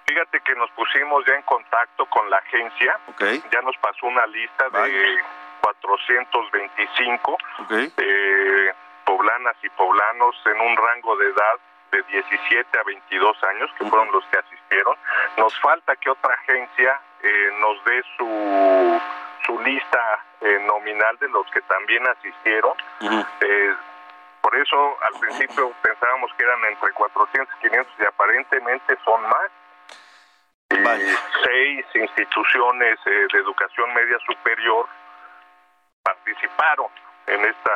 Fíjate 0.06 0.40
que 0.40 0.54
nos 0.54 0.70
pusimos 0.70 1.24
ya 1.26 1.34
en 1.34 1.42
contacto 1.42 2.06
con 2.06 2.30
la 2.30 2.38
agencia. 2.38 2.98
Ok, 3.08 3.22
Ya 3.52 3.60
nos 3.62 3.76
pasó 3.78 4.06
una 4.06 4.26
lista 4.26 4.68
de 4.70 5.18
425 5.60 7.32
ok. 7.32 7.72
eh, 7.98 8.72
poblanas 9.04 9.56
y 9.62 9.68
poblanos 9.70 10.34
en 10.46 10.60
un 10.60 10.76
rango 10.76 11.16
de 11.16 11.26
edad 11.26 11.58
de 11.96 12.02
17 12.12 12.78
a 12.78 12.82
22 12.82 13.44
años, 13.44 13.70
que 13.78 13.86
fueron 13.86 14.10
los 14.12 14.24
que 14.26 14.38
asistieron. 14.38 14.96
Nos 15.38 15.58
falta 15.60 15.96
que 15.96 16.10
otra 16.10 16.34
agencia 16.34 17.00
eh, 17.22 17.50
nos 17.60 17.82
dé 17.84 18.02
su, 18.16 19.00
su 19.46 19.58
lista 19.60 20.24
eh, 20.40 20.58
nominal 20.66 21.16
de 21.18 21.28
los 21.28 21.46
que 21.50 21.60
también 21.62 22.06
asistieron. 22.06 22.74
Eh, 23.40 23.74
por 24.40 24.54
eso 24.56 24.96
al 25.02 25.18
principio 25.18 25.72
pensábamos 25.82 26.30
que 26.36 26.44
eran 26.44 26.64
entre 26.66 26.92
400 26.92 27.54
y 27.56 27.68
500 27.68 27.92
y 27.98 28.04
aparentemente 28.04 28.98
son 29.04 29.22
más. 29.22 29.50
Y 30.70 30.76
seis 31.44 31.86
instituciones 31.94 32.98
eh, 33.06 33.26
de 33.32 33.38
educación 33.38 33.94
media 33.94 34.18
superior 34.26 34.86
participaron 36.02 36.88
en 37.26 37.44
esta 37.44 37.72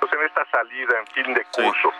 pues 0.00 0.12
en 0.12 0.22
esta 0.22 0.44
salida 0.46 0.98
en 0.98 1.06
fin 1.08 1.34
de 1.34 1.44
curso. 1.46 1.92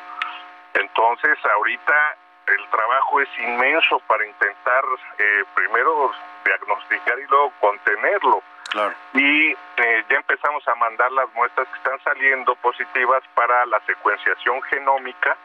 Entonces 0.74 1.38
ahorita 1.44 2.16
el 2.46 2.68
trabajo 2.70 3.20
es 3.20 3.28
inmenso 3.38 3.98
para 4.00 4.26
intentar 4.26 4.84
eh, 5.18 5.44
primero 5.54 6.12
diagnosticar 6.44 7.18
y 7.18 7.26
luego 7.26 7.52
contenerlo. 7.60 8.42
Claro. 8.70 8.94
Y 9.14 9.52
eh, 9.52 10.04
ya 10.08 10.16
empezamos 10.16 10.66
a 10.68 10.74
mandar 10.74 11.10
las 11.12 11.32
muestras 11.34 11.68
que 11.68 11.76
están 11.76 12.02
saliendo 12.02 12.54
positivas 12.56 13.22
para 13.34 13.64
la 13.66 13.80
secuenciación 13.86 14.60
genómica 14.62 15.36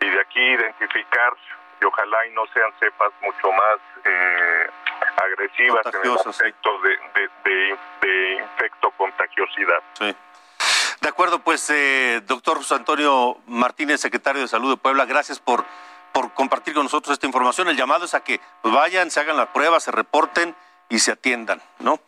y 0.00 0.10
de 0.10 0.20
aquí 0.20 0.40
identificar 0.40 1.32
y 1.80 1.84
ojalá 1.84 2.26
y 2.26 2.30
no 2.32 2.46
sean 2.48 2.72
cepas 2.80 3.12
mucho 3.20 3.52
más 3.52 3.78
eh, 4.04 4.66
agresivas 5.16 5.86
en 5.86 6.10
el 6.10 6.18
aspecto 6.18 6.80
de, 6.80 6.98
de, 7.44 7.78
de, 8.00 8.34
infecto 8.34 8.90
contagiosidad. 8.92 9.82
Sí. 9.94 10.16
De 11.06 11.10
acuerdo, 11.10 11.38
pues, 11.38 11.70
eh, 11.70 12.20
doctor 12.26 12.56
José 12.56 12.74
Antonio 12.74 13.38
Martínez, 13.46 14.00
secretario 14.00 14.42
de 14.42 14.48
Salud 14.48 14.70
de 14.70 14.76
Puebla, 14.76 15.04
gracias 15.04 15.38
por, 15.38 15.64
por 16.10 16.34
compartir 16.34 16.74
con 16.74 16.82
nosotros 16.82 17.12
esta 17.12 17.28
información. 17.28 17.68
El 17.68 17.76
llamado 17.76 18.06
es 18.06 18.14
a 18.14 18.24
que 18.24 18.40
pues, 18.60 18.74
vayan, 18.74 19.08
se 19.12 19.20
hagan 19.20 19.36
las 19.36 19.46
pruebas, 19.50 19.84
se 19.84 19.92
reporten 19.92 20.56
y 20.88 20.98
se 20.98 21.12
atiendan, 21.12 21.62
¿no? 21.78 22.00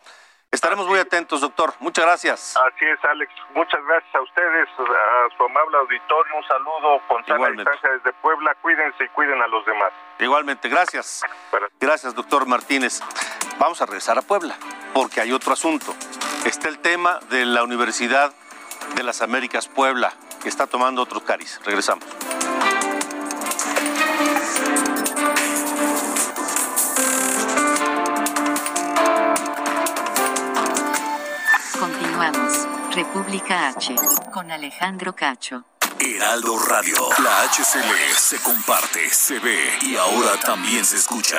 Estaremos 0.51 0.85
muy 0.85 0.99
atentos, 0.99 1.39
doctor. 1.39 1.75
Muchas 1.79 2.03
gracias. 2.03 2.57
Así 2.57 2.85
es, 2.85 2.99
Alex. 3.05 3.31
Muchas 3.55 3.81
gracias 3.85 4.13
a 4.15 4.21
ustedes, 4.21 4.67
a 4.67 5.37
su 5.37 5.43
amable 5.45 5.77
auditorio. 5.77 6.35
Un 6.35 6.43
saludo 6.43 7.01
con 7.07 7.25
sana 7.25 7.51
distancia 7.51 7.89
desde 7.91 8.11
Puebla. 8.21 8.53
Cuídense 8.61 9.05
y 9.05 9.07
cuiden 9.07 9.41
a 9.41 9.47
los 9.47 9.65
demás. 9.65 9.93
Igualmente, 10.19 10.67
gracias. 10.67 11.23
Gracias, 11.79 12.13
doctor 12.13 12.45
Martínez. 12.45 12.99
Vamos 13.59 13.81
a 13.81 13.85
regresar 13.85 14.17
a 14.17 14.23
Puebla, 14.23 14.57
porque 14.93 15.21
hay 15.21 15.31
otro 15.31 15.53
asunto. 15.53 15.95
Está 16.43 16.67
el 16.67 16.79
tema 16.79 17.19
de 17.29 17.45
la 17.45 17.63
Universidad 17.63 18.33
de 18.95 19.03
las 19.03 19.21
Américas 19.21 19.67
Puebla, 19.67 20.13
que 20.41 20.49
está 20.49 20.67
tomando 20.67 21.01
otros 21.01 21.23
caris. 21.23 21.59
Regresamos. 21.63 22.05
Continuamos. 31.79 32.67
República 32.93 33.69
H. 33.69 33.95
Con 34.33 34.51
Alejandro 34.51 35.15
Cacho. 35.15 35.65
Heraldo 35.99 36.57
Radio. 36.59 36.95
La 37.23 37.43
HCL 37.43 38.15
se 38.17 38.37
comparte, 38.41 39.09
se 39.09 39.39
ve 39.39 39.77
y 39.81 39.95
ahora 39.97 40.39
también 40.39 40.85
se 40.85 40.95
escucha. 40.95 41.37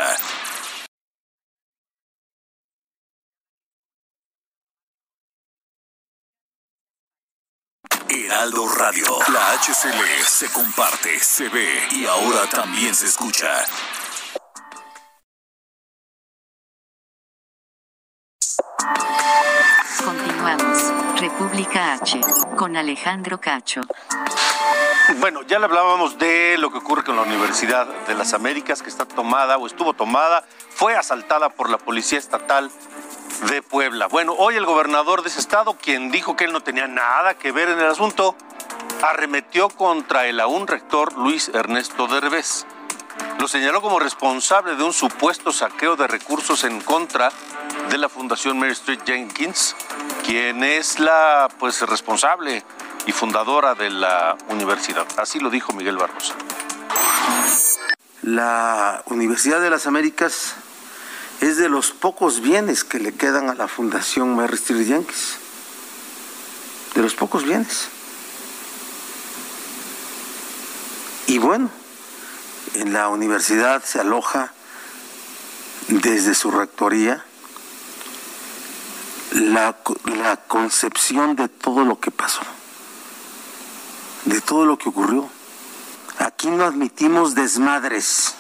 Heraldo 8.41 8.67
Radio. 8.69 9.05
La 9.35 9.53
HCL 9.53 10.25
se 10.25 10.51
comparte, 10.51 11.21
se 11.21 11.51
ve 11.51 11.69
y 11.91 12.07
ahora 12.07 12.49
también 12.49 12.95
se 12.95 13.05
escucha. 13.05 13.47
Continuamos. 20.03 21.21
República 21.21 21.93
H. 21.93 22.19
Con 22.57 22.79
Alejandro 22.79 23.39
Cacho. 23.39 23.83
Bueno, 25.19 25.43
ya 25.43 25.59
le 25.59 25.67
hablábamos 25.67 26.19
de 26.19 26.57
lo 26.57 26.73
que 26.73 26.79
ocurre 26.79 27.05
con 27.05 27.17
la 27.17 27.23
Universidad 27.23 27.87
de 28.07 28.15
las 28.15 28.33
Américas, 28.33 28.81
que 28.81 28.89
está 28.89 29.05
tomada 29.05 29.59
o 29.59 29.67
estuvo 29.67 29.93
tomada, 29.93 30.47
fue 30.71 30.97
asaltada 30.97 31.51
por 31.51 31.69
la 31.69 31.77
Policía 31.77 32.19
Estatal 32.19 32.71
de 33.49 33.63
Puebla. 33.63 34.07
Bueno, 34.07 34.35
hoy 34.37 34.57
el 34.57 34.67
gobernador 34.67 35.23
de 35.23 35.29
ese 35.29 35.41
estado, 35.41 35.75
quien 35.75 36.11
dijo 36.11 36.37
que 36.37 36.45
él 36.45 36.53
no 36.53 36.63
tenía 36.63 36.87
nada 36.87 37.35
que 37.35 37.53
ver 37.53 37.69
en 37.69 37.79
el 37.79 37.87
asunto, 37.87 38.37
arremetió 39.03 39.69
contra 39.69 40.27
el 40.27 40.41
aún 40.41 40.67
rector 40.67 41.17
Luis 41.17 41.51
Ernesto 41.55 42.07
Derbez. 42.07 42.67
Lo 43.39 43.49
señaló 43.49 43.81
como 43.81 43.99
responsable 43.99 44.77
de 44.77 44.83
un 44.83 44.93
supuesto 44.93 45.53
saqueo 45.53 45.97
de 45.97 46.07
recursos 46.07 46.65
en 46.65 46.81
contra 46.81 47.33
de 47.89 47.99
la 47.99 48.09
Fundación 48.09 48.59
Mary 48.59 48.73
Street 48.73 49.01
Jenkins, 49.05 49.75
quien 50.25 50.63
es 50.63 50.99
la 50.99 51.49
pues 51.59 51.81
responsable 51.83 52.63
y 53.07 53.13
fundadora 53.13 53.75
de 53.75 53.91
la 53.91 54.37
universidad. 54.49 55.07
Así 55.17 55.41
lo 55.41 55.51
dijo 55.51 55.73
Miguel 55.73 55.97
Barbosa. 55.97 56.35
La 58.23 59.03
Universidad 59.07 59.61
de 59.61 59.71
las 59.71 59.87
Américas 59.87 60.55
es 61.41 61.57
de 61.57 61.69
los 61.69 61.91
pocos 61.91 62.41
bienes 62.41 62.85
que 62.85 62.99
le 62.99 63.13
quedan 63.13 63.49
a 63.49 63.55
la 63.55 63.67
Fundación 63.67 64.37
Mary 64.37 64.55
Street 64.55 64.87
Jenkins. 64.87 65.37
De 66.95 67.03
los 67.03 67.15
pocos 67.15 67.45
bienes. 67.45 67.89
Y 71.27 71.39
bueno, 71.39 71.71
en 72.75 72.93
la 72.93 73.09
universidad 73.09 73.83
se 73.85 74.01
aloja 74.01 74.53
desde 75.89 76.35
su 76.35 76.51
rectoría 76.51 77.25
la, 79.33 79.77
la, 80.05 80.37
concepción 80.37 81.37
de 81.37 81.49
todo 81.49 81.85
lo 81.85 82.01
que 82.01 82.11
pasó, 82.11 82.41
de 84.25 84.41
todo 84.41 84.67
lo 84.67 84.77
que 84.77 84.89
ocurrió. 84.89 85.31
Aquí 86.19 86.51
no 86.51 86.65
admitimos 86.65 87.35
desmadres 87.35 88.35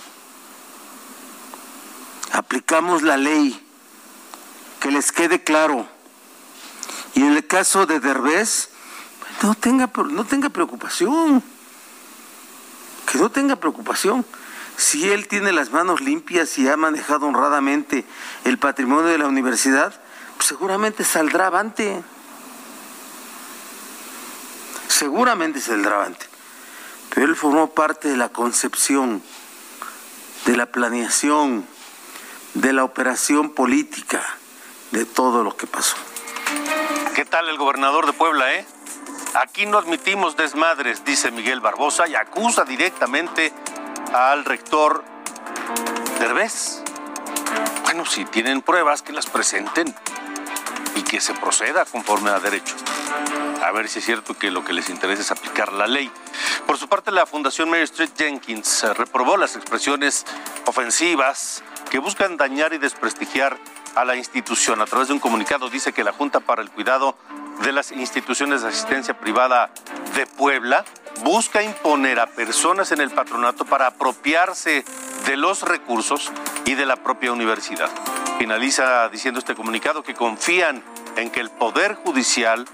aplicamos 2.33 3.03
la 3.03 3.17
ley, 3.17 3.61
que 4.81 4.91
les 4.91 5.13
quede 5.13 5.43
claro. 5.43 5.87
Y 7.15 7.23
en 7.23 7.33
el 7.33 7.47
caso 7.47 7.87
de 7.87 8.01
Derbez, 8.01 8.71
no 9.43 9.55
tenga, 9.55 9.91
no 10.11 10.25
tenga 10.25 10.49
preocupación, 10.49 11.43
que 13.11 13.19
no 13.19 13.31
tenga 13.31 13.57
preocupación. 13.57 14.25
Si 14.77 15.11
él 15.11 15.29
tiene 15.29 15.53
las 15.53 15.71
manos 15.71 16.01
limpias 16.01 16.57
y 16.59 16.69
ha 16.69 16.77
manejado 16.77 17.27
honradamente 17.27 18.05
el 18.45 18.59
patrimonio 18.59 19.11
de 19.11 19.19
la 19.19 19.27
universidad, 19.27 20.01
pues 20.37 20.49
seguramente 20.49 21.05
saldrá 21.05 21.49
avante. 21.49 22.03
Seguramente 24.89 25.61
saldrá 25.61 25.97
avante. 25.97 26.27
Pero 27.15 27.27
él 27.27 27.37
formó 27.37 27.75
parte 27.75 28.09
de 28.09 28.17
la 28.17 28.31
concepción, 28.31 29.23
de 30.47 30.57
la 30.57 30.67
planeación, 30.67 31.67
de 32.55 32.73
la 32.73 32.85
operación 32.85 33.51
política 33.51 34.23
de 34.91 35.05
todo 35.05 35.45
lo 35.45 35.57
que 35.57 35.67
pasó. 35.67 35.97
¿Qué 37.15 37.25
tal 37.25 37.49
el 37.49 37.59
gobernador 37.59 38.07
de 38.07 38.13
Puebla, 38.13 38.55
eh? 38.55 38.67
Aquí 39.35 39.67
no 39.67 39.79
admitimos 39.79 40.37
desmadres, 40.37 41.05
dice 41.05 41.31
Miguel 41.31 41.61
Barbosa, 41.61 42.09
y 42.09 42.15
acusa 42.15 42.65
directamente 42.65 43.53
al 44.13 44.45
rector 44.45 45.05
Derbez. 46.19 46.83
Bueno, 47.85 48.05
si 48.05 48.25
tienen 48.25 48.63
pruebas, 48.63 49.03
que 49.03 49.13
las 49.13 49.27
presenten 49.27 49.95
y 50.97 51.03
que 51.03 51.21
se 51.21 51.35
proceda 51.35 51.85
conforme 51.85 52.31
a 52.31 52.41
derecho. 52.41 52.75
A 53.63 53.73
ver 53.73 53.89
si 53.89 53.99
es 53.99 54.05
cierto 54.05 54.35
que 54.35 54.51
lo 54.51 54.65
que 54.65 54.73
les 54.73 54.89
interesa 54.89 55.23
es 55.23 55.31
aplicar 55.31 55.73
la 55.73 55.87
ley. 55.87 56.11
Por 56.67 56.79
su 56.79 56.89
parte, 56.89 57.11
la 57.11 57.27
Fundación 57.27 57.69
Mary 57.69 57.83
Street 57.83 58.11
Jenkins 58.17 58.85
reprobó 58.97 59.37
las 59.37 59.55
expresiones 59.57 60.25
ofensivas 60.67 61.63
que 61.91 61.99
buscan 61.99 62.37
dañar 62.37 62.73
y 62.73 62.79
desprestigiar 62.79 63.59
a 63.95 64.05
la 64.05 64.17
institución. 64.17 64.81
A 64.81 64.87
través 64.87 65.09
de 65.09 65.15
un 65.15 65.21
comunicado 65.21 65.69
dice 65.69 65.93
que 65.93 66.05
la 66.05 66.13
Junta 66.13 66.41
para 66.41 66.63
el 66.63 66.71
Cuidado 66.71 67.17
de 67.63 67.73
las 67.73 67.93
Instituciones 67.93 68.63
de 68.63 68.69
Asistencia 68.69 69.19
Privada 69.19 69.71
de 70.15 70.27
Puebla 70.27 70.85
busca 71.23 71.63
imponer 71.63 72.19
a 72.19 72.27
personas 72.27 72.93
en 72.93 73.01
el 73.01 73.11
patronato 73.11 73.65
para 73.65 73.89
apropiarse 73.89 74.85
de 75.27 75.37
los 75.37 75.63
recursos 75.63 76.31
y 76.65 76.75
de 76.75 76.87
la 76.87 76.97
propia 76.97 77.33
universidad. 77.33 77.91
Finaliza 78.39 79.09
diciendo 79.11 79.39
este 79.39 79.55
comunicado 79.55 80.03
que 80.03 80.15
confían 80.15 80.83
en 81.17 81.31
que 81.31 81.41
el 81.41 81.51
Poder 81.51 81.97
Judicial 81.97 82.67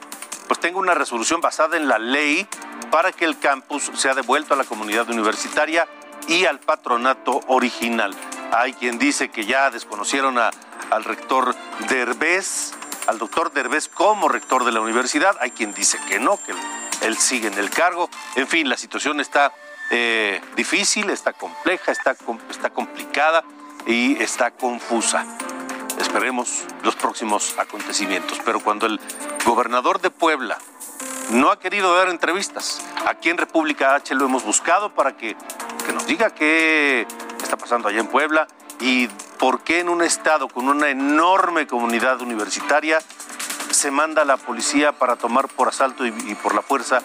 pues 0.47 0.61
tenga 0.61 0.79
una 0.79 0.95
resolución 0.95 1.41
basada 1.41 1.77
en 1.77 1.89
la 1.89 1.99
ley 1.99 2.47
para 2.91 3.13
que 3.13 3.25
el 3.25 3.39
campus 3.39 3.91
sea 3.95 4.15
devuelto 4.15 4.55
a 4.55 4.57
la 4.57 4.65
comunidad 4.65 5.09
universitaria 5.11 5.87
y 6.29 6.45
al 6.45 6.61
patronato 6.61 7.41
original. 7.49 8.15
Hay 8.53 8.73
quien 8.75 8.99
dice 8.99 9.29
que 9.29 9.45
ya 9.45 9.71
desconocieron 9.71 10.39
al 10.39 11.05
rector 11.05 11.55
Derbez, 11.89 12.73
al 13.07 13.19
doctor 13.19 13.53
Derbez 13.53 13.89
como 13.89 14.29
rector 14.29 14.65
de 14.65 14.73
la 14.73 14.81
universidad. 14.81 15.37
Hay 15.41 15.51
quien 15.51 15.75
dice 15.75 15.99
que 16.09 16.19
no, 16.19 16.39
que 16.43 16.55
él 17.03 17.17
sigue 17.17 17.49
en 17.49 17.59
el 17.59 17.71
cargo. 17.71 18.09
En 18.35 18.47
fin, 18.47 18.69
la 18.69 18.77
situación 18.77 19.21
está 19.21 19.53
eh, 19.91 20.41
difícil, 20.57 21.11
está 21.11 21.33
compleja, 21.33 21.93
está, 21.93 22.17
está 22.51 22.71
complicada 22.71 23.45
y 23.87 24.21
está 24.23 24.51
confusa. 24.51 25.25
Esperemos 25.99 26.65
los 26.83 26.95
próximos 26.97 27.55
acontecimientos. 27.59 28.41
Pero 28.45 28.61
cuando 28.61 28.87
el 28.87 29.01
gobernador 29.45 30.01
de 30.01 30.11
Puebla 30.11 30.59
no 31.31 31.51
ha 31.51 31.59
querido 31.59 31.95
dar 31.97 32.09
entrevistas, 32.09 32.83
aquí 33.07 33.31
en 33.31 33.39
República 33.39 33.95
H 33.95 34.15
lo 34.15 34.27
hemos 34.27 34.45
buscado 34.45 34.95
para 34.95 35.17
que, 35.17 35.37
que 35.87 35.93
nos 35.93 36.07
diga 36.07 36.31
qué 36.31 37.07
está 37.43 37.57
pasando 37.57 37.89
allá 37.89 38.01
en 38.01 38.07
Puebla 38.07 38.47
y 38.81 39.09
por 39.39 39.61
qué 39.61 39.81
en 39.81 39.89
un 39.89 40.03
estado 40.03 40.49
con 40.49 40.69
una 40.69 40.89
enorme 40.89 41.67
comunidad 41.67 42.21
universitaria 42.21 42.99
se 43.71 43.91
manda 43.91 44.25
la 44.25 44.37
policía 44.37 44.93
para 44.93 45.17
tomar 45.17 45.49
por 45.49 45.69
asalto 45.69 46.07
y, 46.07 46.11
por 46.43 46.55
la 46.55 46.63
fuerza 46.63 47.03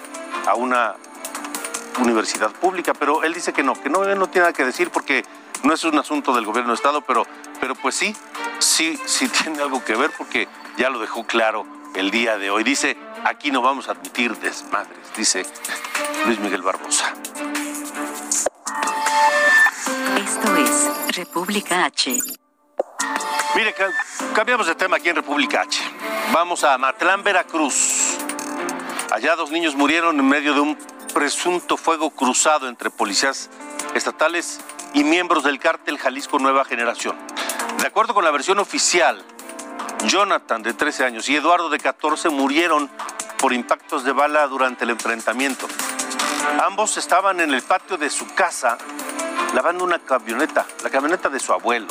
a 0.47 0.55
una 0.55 0.95
universidad 1.99 2.51
pública. 2.51 2.93
Pero 2.93 3.23
él 3.23 3.33
dice 3.33 3.53
que 3.53 3.63
no, 3.63 3.73
que 3.73 3.89
no, 3.89 4.03
no 4.15 4.27
tiene 4.27 4.41
nada 4.41 4.53
que 4.53 4.65
decir 4.65 4.89
porque 4.89 5.25
no 5.63 5.73
es 5.73 5.83
un 5.83 5.97
asunto 5.97 6.33
del 6.33 6.45
gobierno 6.45 6.71
de 6.71 6.75
estado, 6.75 7.01
pero, 7.01 7.25
pero 7.59 7.75
pues 7.75 7.95
sí, 7.95 8.15
sí, 8.61 8.99
sí 9.05 9.27
tiene 9.27 9.61
algo 9.61 9.83
que 9.83 9.95
ver 9.95 10.11
porque 10.17 10.47
ya 10.77 10.89
lo 10.89 10.99
dejó 10.99 11.25
claro 11.25 11.65
el 11.95 12.11
día 12.11 12.37
de 12.37 12.49
hoy. 12.49 12.63
Dice, 12.63 12.97
aquí 13.25 13.51
no 13.51 13.61
vamos 13.61 13.87
a 13.87 13.91
admitir 13.91 14.35
desmadres, 14.37 14.97
dice 15.15 15.45
Luis 16.25 16.39
Miguel 16.39 16.61
Barbosa. 16.61 17.13
Esto 20.17 20.55
es 20.55 21.15
República 21.15 21.85
H. 21.85 22.17
Mire, 23.55 23.75
cambiamos 24.33 24.67
de 24.67 24.75
tema 24.75 24.97
aquí 24.97 25.09
en 25.09 25.17
República 25.17 25.61
H. 25.61 25.81
Vamos 26.31 26.63
a 26.63 26.77
Matlán, 26.77 27.23
Veracruz. 27.23 28.17
Allá 29.11 29.35
dos 29.35 29.51
niños 29.51 29.75
murieron 29.75 30.17
en 30.19 30.27
medio 30.27 30.53
de 30.53 30.61
un 30.61 30.77
presunto 31.13 31.75
fuego 31.75 32.11
cruzado 32.11 32.69
entre 32.69 32.89
policías 32.89 33.49
estatales 33.93 34.61
y 34.93 35.03
miembros 35.03 35.43
del 35.43 35.59
cártel 35.59 35.97
Jalisco 35.97 36.39
Nueva 36.39 36.63
Generación. 36.63 37.17
De 37.81 37.87
acuerdo 37.87 38.13
con 38.13 38.23
la 38.23 38.29
versión 38.29 38.59
oficial, 38.59 39.25
Jonathan, 40.05 40.61
de 40.61 40.75
13 40.75 41.03
años, 41.03 41.27
y 41.29 41.35
Eduardo, 41.35 41.67
de 41.67 41.79
14, 41.79 42.29
murieron 42.29 42.91
por 43.39 43.53
impactos 43.53 44.03
de 44.03 44.11
bala 44.11 44.45
durante 44.45 44.83
el 44.83 44.91
enfrentamiento. 44.91 45.65
Ambos 46.63 46.97
estaban 46.97 47.39
en 47.39 47.51
el 47.51 47.63
patio 47.63 47.97
de 47.97 48.11
su 48.11 48.35
casa 48.35 48.77
lavando 49.55 49.83
una 49.83 49.97
camioneta, 49.97 50.67
la 50.83 50.91
camioneta 50.91 51.27
de 51.29 51.39
su 51.39 51.53
abuelo. 51.53 51.87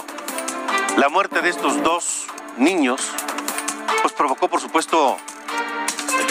La 0.97 1.09
muerte 1.09 1.43
de 1.43 1.49
estos 1.49 1.83
dos 1.83 2.27
niños 2.57 3.11
pues 4.01 4.15
provocó 4.15 4.47
por 4.47 4.61
supuesto 4.61 5.17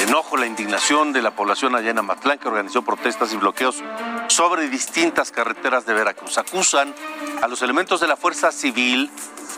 enojo, 0.04 0.38
la 0.38 0.46
indignación 0.46 1.14
de 1.14 1.22
la 1.22 1.32
población 1.32 1.76
allá 1.76 1.92
en 1.92 1.98
Amatlán 2.00 2.40
que 2.40 2.48
organizó 2.48 2.82
protestas 2.82 3.34
y 3.34 3.38
bloqueos 3.38 3.84
sobre 4.28 4.70
distintas 4.70 5.32
carreteras 5.32 5.86
de 5.86 5.94
Veracruz. 5.94 6.38
Acusan 6.38 6.94
a 7.42 7.48
los 7.48 7.62
elementos 7.62 8.00
de 8.00 8.08
la 8.08 8.16
Fuerza 8.16 8.52
Civil, 8.52 9.12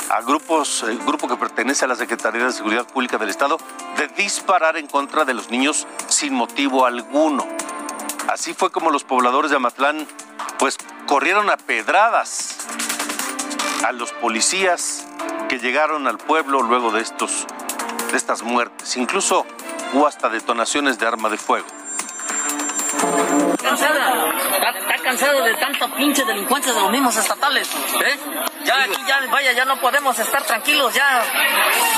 a 0.09 0.21
grupos, 0.21 0.83
el 0.83 0.99
grupo 0.99 1.27
que 1.27 1.37
pertenece 1.37 1.85
a 1.85 1.87
la 1.87 1.95
Secretaría 1.95 2.45
de 2.45 2.51
Seguridad 2.51 2.87
Pública 2.87 3.17
del 3.17 3.29
Estado, 3.29 3.57
de 3.97 4.07
disparar 4.09 4.77
en 4.77 4.87
contra 4.87 5.25
de 5.25 5.33
los 5.33 5.49
niños 5.49 5.87
sin 6.07 6.33
motivo 6.33 6.85
alguno. 6.85 7.47
Así 8.27 8.53
fue 8.53 8.71
como 8.71 8.89
los 8.89 9.03
pobladores 9.03 9.51
de 9.51 9.57
Amatlán 9.57 10.07
pues 10.57 10.77
corrieron 11.07 11.49
a 11.49 11.57
pedradas 11.57 12.57
a 13.85 13.91
los 13.91 14.11
policías 14.13 15.07
que 15.49 15.59
llegaron 15.59 16.07
al 16.07 16.17
pueblo 16.17 16.61
luego 16.61 16.91
de 16.91 17.01
estos 17.01 17.47
de 18.11 18.17
estas 18.17 18.43
muertes. 18.43 18.97
Incluso 18.97 19.45
hubo 19.93 20.07
hasta 20.07 20.29
detonaciones 20.29 20.97
de 20.97 21.07
arma 21.07 21.29
de 21.29 21.37
fuego. 21.37 21.67
está, 23.73 25.03
cansado 25.03 25.43
de 25.43 25.53
tanta 25.55 25.87
pinche 25.95 26.23
delincuencia 26.23 26.73
de 26.73 26.81
los 26.81 26.91
mismos 26.91 27.15
estatales, 27.17 27.69
¿eh? 27.69 28.19
Ya 28.63 28.83
aquí 28.83 29.01
ya, 29.07 29.19
vaya, 29.31 29.51
ya 29.53 29.65
no 29.65 29.79
podemos 29.79 30.17
estar 30.19 30.43
tranquilos, 30.43 30.93
ya, 30.93 31.23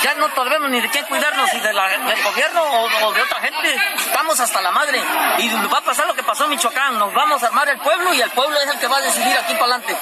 ya 0.02 0.16
no 0.16 0.30
podemos 0.34 0.70
ni 0.70 0.80
de 0.80 0.90
quién 0.90 1.06
cuidarnos, 1.06 1.52
de 1.52 1.60
del 1.60 2.24
gobierno 2.24 2.64
o, 2.64 3.14
de 3.14 3.22
otra 3.22 3.40
gente. 3.42 3.76
Estamos 3.98 4.40
hasta 4.40 4.62
la 4.62 4.72
madre. 4.72 5.02
Y 5.40 5.50
va 5.68 5.80
a 5.80 5.82
pasar 5.82 6.08
lo 6.08 6.14
que 6.14 6.24
pasó 6.24 6.46
en 6.46 6.52
Michoacán. 6.52 6.98
Nos 6.98 7.14
vamos 7.14 7.44
a 7.44 7.48
armar 7.48 7.68
el 7.70 7.80
pueblo 7.80 8.14
y 8.14 8.22
el 8.22 8.32
pueblo 8.32 8.60
es 8.62 8.70
el 8.70 8.80
que 8.80 8.88
va 8.88 8.98
a 8.98 9.02
decidir 9.02 9.38
aquí 9.38 9.54
para 9.54 9.76
adelante. 9.76 9.98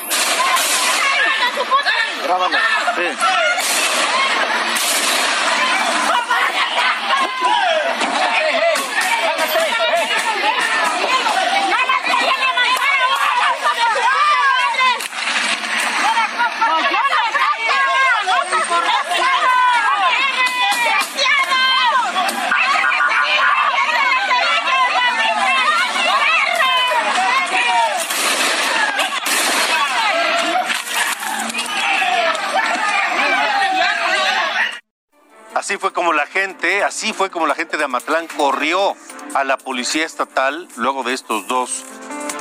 Así 35.71 35.79
fue 35.79 35.93
como 35.93 36.11
la 36.11 36.27
gente, 36.27 36.83
así 36.83 37.13
fue 37.13 37.29
como 37.29 37.47
la 37.47 37.55
gente 37.55 37.77
de 37.77 37.85
Amatlán 37.85 38.27
corrió 38.35 38.93
a 39.33 39.45
la 39.45 39.57
policía 39.57 40.05
estatal 40.05 40.67
luego 40.75 41.03
de 41.03 41.13
estos 41.13 41.47
dos 41.47 41.85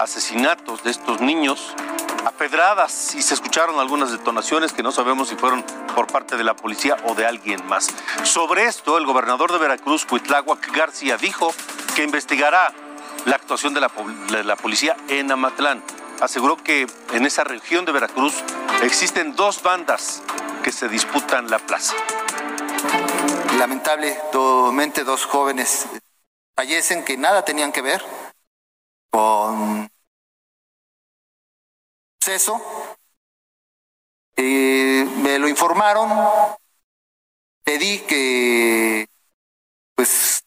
asesinatos 0.00 0.82
de 0.82 0.90
estos 0.90 1.20
niños 1.20 1.76
a 2.26 2.32
pedradas 2.32 3.14
y 3.14 3.22
se 3.22 3.34
escucharon 3.34 3.78
algunas 3.78 4.10
detonaciones 4.10 4.72
que 4.72 4.82
no 4.82 4.90
sabemos 4.90 5.28
si 5.28 5.36
fueron 5.36 5.64
por 5.94 6.08
parte 6.08 6.36
de 6.36 6.42
la 6.42 6.56
policía 6.56 6.96
o 7.04 7.14
de 7.14 7.24
alguien 7.24 7.64
más. 7.68 7.90
Sobre 8.24 8.64
esto, 8.64 8.98
el 8.98 9.06
gobernador 9.06 9.52
de 9.52 9.58
Veracruz, 9.58 10.06
Cuitláhuac 10.06 10.76
García, 10.76 11.16
dijo 11.16 11.54
que 11.94 12.02
investigará 12.02 12.72
la 13.26 13.36
actuación 13.36 13.74
de 13.74 13.80
la, 13.80 13.92
de 14.32 14.42
la 14.42 14.56
policía 14.56 14.96
en 15.06 15.30
Amatlán. 15.30 15.84
Aseguró 16.20 16.56
que 16.56 16.88
en 17.12 17.26
esa 17.26 17.44
región 17.44 17.84
de 17.84 17.92
Veracruz 17.92 18.34
existen 18.82 19.36
dos 19.36 19.62
bandas 19.62 20.20
que 20.64 20.72
se 20.72 20.88
disputan 20.88 21.48
la 21.48 21.60
plaza. 21.60 21.94
Lamentablemente 23.58 25.04
dos 25.04 25.26
jóvenes 25.26 25.86
fallecen 26.56 27.04
que 27.04 27.16
nada 27.16 27.44
tenían 27.44 27.72
que 27.72 27.82
ver 27.82 28.04
con 29.10 29.90
proceso. 32.18 32.60
Eh, 34.36 35.06
me 35.22 35.38
lo 35.38 35.48
informaron, 35.48 36.10
pedí 37.64 37.98
que, 38.00 39.06
pues, 39.94 40.42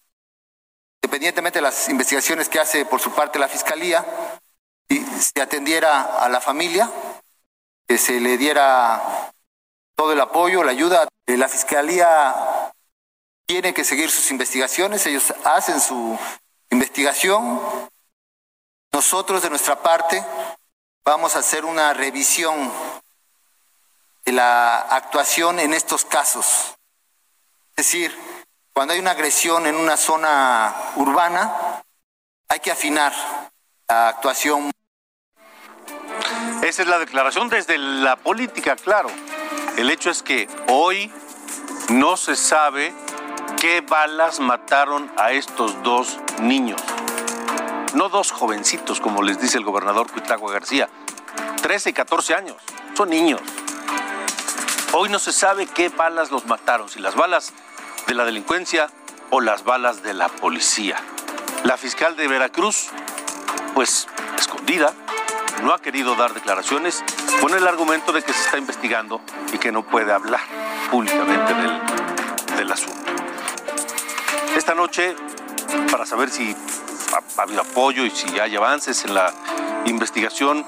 independientemente 1.02 1.60
de 1.60 1.64
las 1.64 1.90
investigaciones 1.90 2.50
que 2.50 2.60
hace 2.60 2.86
por 2.86 3.00
su 3.00 3.12
parte 3.12 3.38
la 3.38 3.48
Fiscalía, 3.48 4.06
se 5.20 5.42
atendiera 5.42 6.24
a 6.24 6.30
la 6.30 6.42
familia, 6.42 6.90
que 7.88 7.98
se 7.98 8.20
le 8.20 8.38
diera 8.38 9.33
todo 9.96 10.14
el 10.14 10.22
apoyo, 10.22 10.64
la 10.64 10.72
ayuda. 10.72 11.08
La 11.26 11.48
Fiscalía 11.48 12.72
tiene 13.46 13.74
que 13.74 13.84
seguir 13.84 14.10
sus 14.10 14.32
investigaciones, 14.32 15.06
ellos 15.06 15.34
hacen 15.44 15.80
su 15.80 16.18
investigación. 16.70 17.62
Nosotros 18.92 19.42
de 19.42 19.50
nuestra 19.50 19.82
parte 19.82 20.24
vamos 21.04 21.36
a 21.36 21.40
hacer 21.40 21.66
una 21.66 21.94
revisión 21.94 22.72
de 24.26 24.32
la 24.32 24.80
actuación 24.80 25.60
en 25.60 25.74
estos 25.74 26.06
casos. 26.06 26.76
Es 27.72 27.86
decir, 27.88 28.18
cuando 28.74 28.94
hay 28.94 29.00
una 29.00 29.12
agresión 29.12 29.66
en 29.66 29.76
una 29.76 29.98
zona 29.98 30.74
urbana, 30.96 31.84
hay 32.48 32.60
que 32.60 32.72
afinar 32.72 33.14
la 33.88 34.10
actuación. 34.10 34.72
Esa 36.64 36.82
es 36.82 36.88
la 36.88 37.00
declaración 37.00 37.50
desde 37.50 37.78
la 37.78 38.16
política, 38.16 38.76
claro. 38.76 39.10
El 39.78 39.90
hecho 39.90 40.12
es 40.12 40.22
que 40.22 40.48
hoy 40.68 41.12
no 41.90 42.16
se 42.16 42.36
sabe 42.36 42.94
qué 43.60 43.82
balas 43.82 44.40
mataron 44.40 45.12
a 45.18 45.32
estos 45.32 45.82
dos 45.82 46.20
niños. 46.40 46.80
No 47.96 48.10
dos 48.10 48.32
jovencitos, 48.32 49.00
como 49.00 49.24
les 49.24 49.42
dice 49.42 49.58
el 49.58 49.64
gobernador 49.64 50.12
Cuitlagua 50.12 50.54
García. 50.54 50.90
13 51.62 51.90
y 51.90 51.94
14 51.94 52.36
años. 52.36 52.58
Son 52.96 53.10
niños. 53.10 53.42
Hoy 54.92 55.10
no 55.10 55.18
se 55.18 55.34
sabe 55.34 55.66
qué 55.66 55.90
balas 55.90 56.30
los 56.30 56.46
mataron, 56.46 56.88
si 56.88 57.00
las 57.00 57.16
balas 57.16 57.52
de 58.06 58.14
la 58.14 58.26
delincuencia 58.26 58.92
o 59.32 59.42
las 59.42 59.64
balas 59.64 60.04
de 60.04 60.14
la 60.14 60.30
policía. 60.30 60.98
La 61.64 61.78
fiscal 61.78 62.16
de 62.16 62.28
Veracruz, 62.28 62.90
pues 63.74 64.08
escondida, 64.38 64.94
no 65.62 65.74
ha 65.74 65.82
querido 65.82 66.16
dar 66.16 66.34
declaraciones 66.34 67.04
con 67.40 67.54
el 67.54 67.68
argumento 67.68 68.12
de 68.12 68.22
que 68.22 68.34
se 68.34 68.42
está 68.42 68.58
investigando 68.58 69.22
y 69.54 69.58
que 69.58 69.72
no 69.72 69.84
puede 69.84 70.12
hablar 70.12 70.42
públicamente 70.90 71.54
del, 71.54 72.58
del 72.58 72.72
asunto. 72.72 73.12
Esta 74.56 74.76
noche, 74.76 75.16
para 75.92 76.06
saber 76.06 76.30
si 76.30 76.56
ha, 77.38 77.42
habido 77.42 77.62
apoyo 77.62 78.06
y 78.06 78.10
si 78.10 78.40
hay 78.40 78.56
avances 78.56 79.04
en 79.06 79.14
la 79.14 79.34
investigación, 79.86 80.66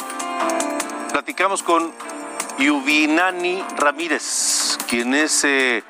platicamos 1.11 1.63
con 1.63 1.93
Yubinani 2.57 3.63
Ramírez, 3.77 4.77
quien 4.87 5.13
es 5.13 5.43
eh, 5.43 5.83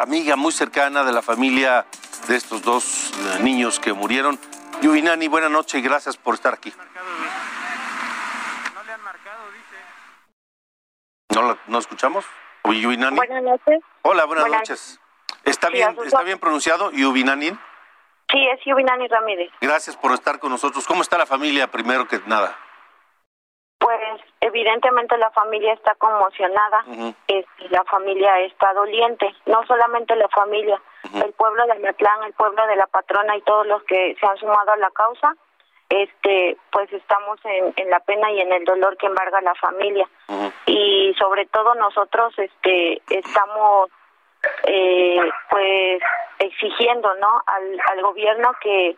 amiga 0.00 0.36
muy 0.36 0.52
cercana 0.52 1.04
de 1.04 1.12
la 1.12 1.22
familia 1.22 1.86
de 2.26 2.36
estos 2.36 2.62
dos 2.62 3.12
eh, 3.12 3.42
niños 3.42 3.78
que 3.78 3.92
murieron. 3.92 4.38
Yubinani, 4.82 5.28
buenas 5.28 5.50
noches 5.50 5.80
y 5.80 5.82
gracias 5.82 6.16
por 6.16 6.34
estar 6.34 6.54
aquí. 6.54 6.72
¿No 11.42 11.56
¿No 11.68 11.78
escuchamos? 11.78 12.26
Buenas 12.64 13.12
noches. 13.42 13.80
Hola, 14.02 14.24
buenas, 14.24 14.48
noches. 14.48 15.00
¿Está 15.44 15.70
bien, 15.70 15.96
está 16.04 16.22
bien 16.22 16.38
pronunciado, 16.38 16.90
Yubinani? 16.90 17.50
Sí, 18.30 18.48
es 18.48 18.60
Yubinani 18.66 19.06
Ramírez. 19.08 19.50
Gracias 19.60 19.96
por 19.96 20.12
estar 20.12 20.38
con 20.38 20.50
nosotros. 20.50 20.86
¿Cómo 20.86 21.02
está 21.02 21.16
la 21.16 21.26
familia, 21.26 21.68
primero 21.68 22.06
que 22.08 22.20
nada? 22.26 22.58
Pues 23.78 24.20
evidentemente 24.40 25.16
la 25.16 25.30
familia 25.30 25.72
está 25.72 25.94
conmocionada, 25.94 26.84
este, 27.26 27.68
la 27.70 27.84
familia 27.84 28.40
está 28.40 28.74
doliente, 28.74 29.32
no 29.46 29.64
solamente 29.66 30.16
la 30.16 30.28
familia, 30.28 30.82
el 31.14 31.32
pueblo 31.34 31.64
de 31.66 31.76
Metlán, 31.76 32.24
el 32.24 32.32
pueblo 32.34 32.66
de 32.66 32.76
la 32.76 32.88
patrona 32.88 33.36
y 33.36 33.42
todos 33.42 33.66
los 33.66 33.82
que 33.84 34.16
se 34.20 34.26
han 34.26 34.36
sumado 34.36 34.72
a 34.72 34.76
la 34.76 34.90
causa 34.90 35.34
este 35.88 36.56
pues 36.70 36.92
estamos 36.92 37.38
en, 37.44 37.72
en 37.76 37.90
la 37.90 38.00
pena 38.00 38.30
y 38.30 38.40
en 38.40 38.52
el 38.52 38.64
dolor 38.64 38.96
que 38.96 39.06
embarga 39.06 39.40
la 39.40 39.54
familia. 39.54 40.08
Y 40.66 41.14
sobre 41.18 41.46
todo 41.46 41.74
nosotros 41.74 42.34
este 42.38 43.02
estamos 43.08 43.90
eh, 44.64 45.20
pues 45.50 46.02
exigiendo 46.38 47.12
no 47.14 47.42
al, 47.46 47.80
al 47.90 48.02
gobierno 48.02 48.52
que, 48.60 48.96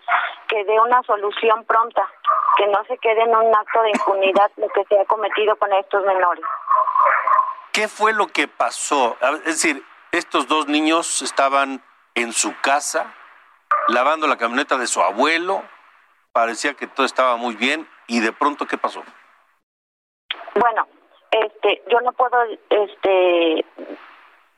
que 0.48 0.64
dé 0.64 0.78
una 0.80 1.02
solución 1.04 1.64
pronta 1.64 2.06
que 2.56 2.66
no 2.66 2.84
se 2.84 2.98
quede 2.98 3.22
en 3.22 3.34
un 3.34 3.54
acto 3.54 3.82
de 3.82 3.90
impunidad 3.90 4.50
lo 4.56 4.68
que 4.68 4.84
se 4.84 4.98
ha 4.98 5.04
cometido 5.06 5.56
con 5.56 5.72
estos 5.72 6.04
menores. 6.04 6.44
¿Qué 7.72 7.88
fue 7.88 8.12
lo 8.12 8.26
que 8.26 8.48
pasó? 8.48 9.16
Es 9.46 9.62
decir, 9.62 9.82
estos 10.12 10.48
dos 10.48 10.66
niños 10.66 11.22
estaban 11.22 11.82
en 12.14 12.32
su 12.32 12.54
casa 12.60 13.14
lavando 13.88 14.26
la 14.26 14.36
camioneta 14.36 14.76
de 14.76 14.86
su 14.86 15.00
abuelo, 15.00 15.62
parecía 16.32 16.74
que 16.74 16.86
todo 16.86 17.06
estaba 17.06 17.36
muy 17.36 17.56
bien 17.56 17.88
y 18.06 18.20
de 18.20 18.32
pronto 18.32 18.66
¿qué 18.66 18.78
pasó? 18.78 19.02
Bueno, 20.54 20.86
este, 21.30 21.82
yo 21.90 22.00
no 22.00 22.12
puedo, 22.12 22.42
este, 22.68 23.64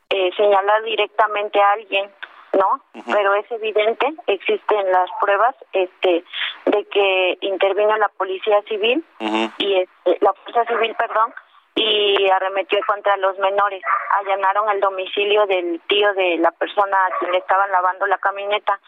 eh, 0.09 0.31
señalar 0.35 0.83
directamente 0.83 1.59
a 1.61 1.71
alguien, 1.73 2.11
¿no? 2.53 2.81
Pero 3.11 3.35
es 3.35 3.51
evidente, 3.51 4.13
existen 4.27 4.91
las 4.91 5.09
pruebas, 5.19 5.55
este, 5.71 6.23
de 6.65 6.85
que 6.85 7.37
intervino 7.41 7.95
la 7.97 8.09
policía 8.09 8.61
civil 8.63 9.03
y 9.57 9.75
este, 9.75 10.17
la 10.21 10.33
fuerza 10.33 10.65
civil, 10.65 10.95
perdón, 10.97 11.33
y 11.75 12.29
arremetió 12.29 12.79
contra 12.85 13.17
los 13.17 13.37
menores. 13.39 13.81
Allanaron 14.19 14.69
el 14.69 14.79
domicilio 14.79 15.45
del 15.47 15.81
tío 15.87 16.13
de 16.13 16.37
la 16.37 16.51
persona 16.51 16.97
a 17.05 17.17
quien 17.17 17.31
le 17.31 17.39
estaban 17.39 17.71
lavando 17.71 18.05
la 18.05 18.17
camioneta. 18.19 18.79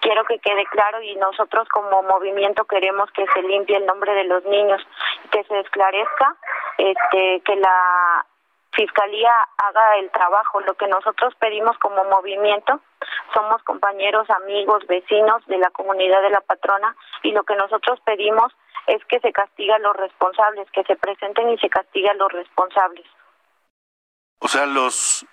Quiero 0.00 0.24
que 0.24 0.38
quede 0.38 0.64
claro 0.66 1.00
y 1.02 1.14
nosotros 1.16 1.68
como 1.68 2.02
movimiento 2.02 2.64
queremos 2.64 3.10
que 3.12 3.26
se 3.32 3.42
limpie 3.42 3.76
el 3.76 3.86
nombre 3.86 4.12
de 4.14 4.24
los 4.24 4.44
niños, 4.44 4.82
que 5.30 5.44
se 5.44 5.60
esclarezca, 5.60 6.36
este, 6.78 7.42
que 7.44 7.56
la 7.56 8.26
fiscalía 8.72 9.32
haga 9.58 9.96
el 9.98 10.10
trabajo. 10.10 10.60
Lo 10.60 10.74
que 10.74 10.86
nosotros 10.88 11.34
pedimos 11.38 11.78
como 11.78 12.04
movimiento 12.04 12.80
somos 13.34 13.62
compañeros, 13.62 14.28
amigos, 14.30 14.86
vecinos 14.86 15.44
de 15.46 15.58
la 15.58 15.70
comunidad 15.70 16.22
de 16.22 16.30
la 16.30 16.40
patrona 16.40 16.96
y 17.22 17.32
lo 17.32 17.44
que 17.44 17.56
nosotros 17.56 18.00
pedimos 18.04 18.52
es 18.86 19.04
que 19.06 19.20
se 19.20 19.32
castiga 19.32 19.76
a 19.76 19.78
los 19.78 19.96
responsables, 19.96 20.70
que 20.72 20.82
se 20.84 20.96
presenten 20.96 21.50
y 21.50 21.58
se 21.58 21.68
castiga 21.68 22.10
a 22.10 22.14
los 22.14 22.32
responsables. 22.32 23.06
O 24.40 24.48
sea, 24.48 24.66
los 24.66 25.26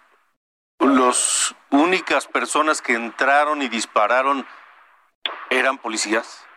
los 0.80 1.56
únicas 1.72 2.28
personas 2.28 2.82
que 2.82 2.94
entraron 2.94 3.62
y 3.62 3.68
dispararon 3.68 4.46
eran 5.50 5.78
policías. 5.78 6.48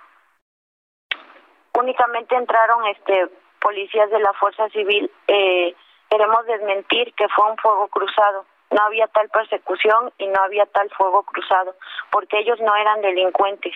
Únicamente 1.77 2.37
entraron 2.37 2.87
este 2.87 3.29
policías 3.61 4.11
de 4.11 4.21
la 4.21 4.33
Fuerza 4.35 4.69
Civil. 4.69 5.11
Eh, 5.27 5.75
queremos 6.13 6.45
desmentir 6.45 7.15
que 7.15 7.27
fue 7.29 7.51
un 7.51 7.57
fuego 7.57 7.89
cruzado. 7.89 8.45
No 8.71 8.83
había 8.85 9.07
tal 9.09 9.31
persecución 9.31 10.13
y 10.19 10.27
no 10.27 10.43
había 10.43 10.67
tal 10.67 10.91
fuego 10.91 11.23
cruzado, 11.23 11.75
porque 12.11 12.39
ellos 12.39 12.61
no 12.61 12.75
eran 12.77 13.01
delincuentes 13.01 13.73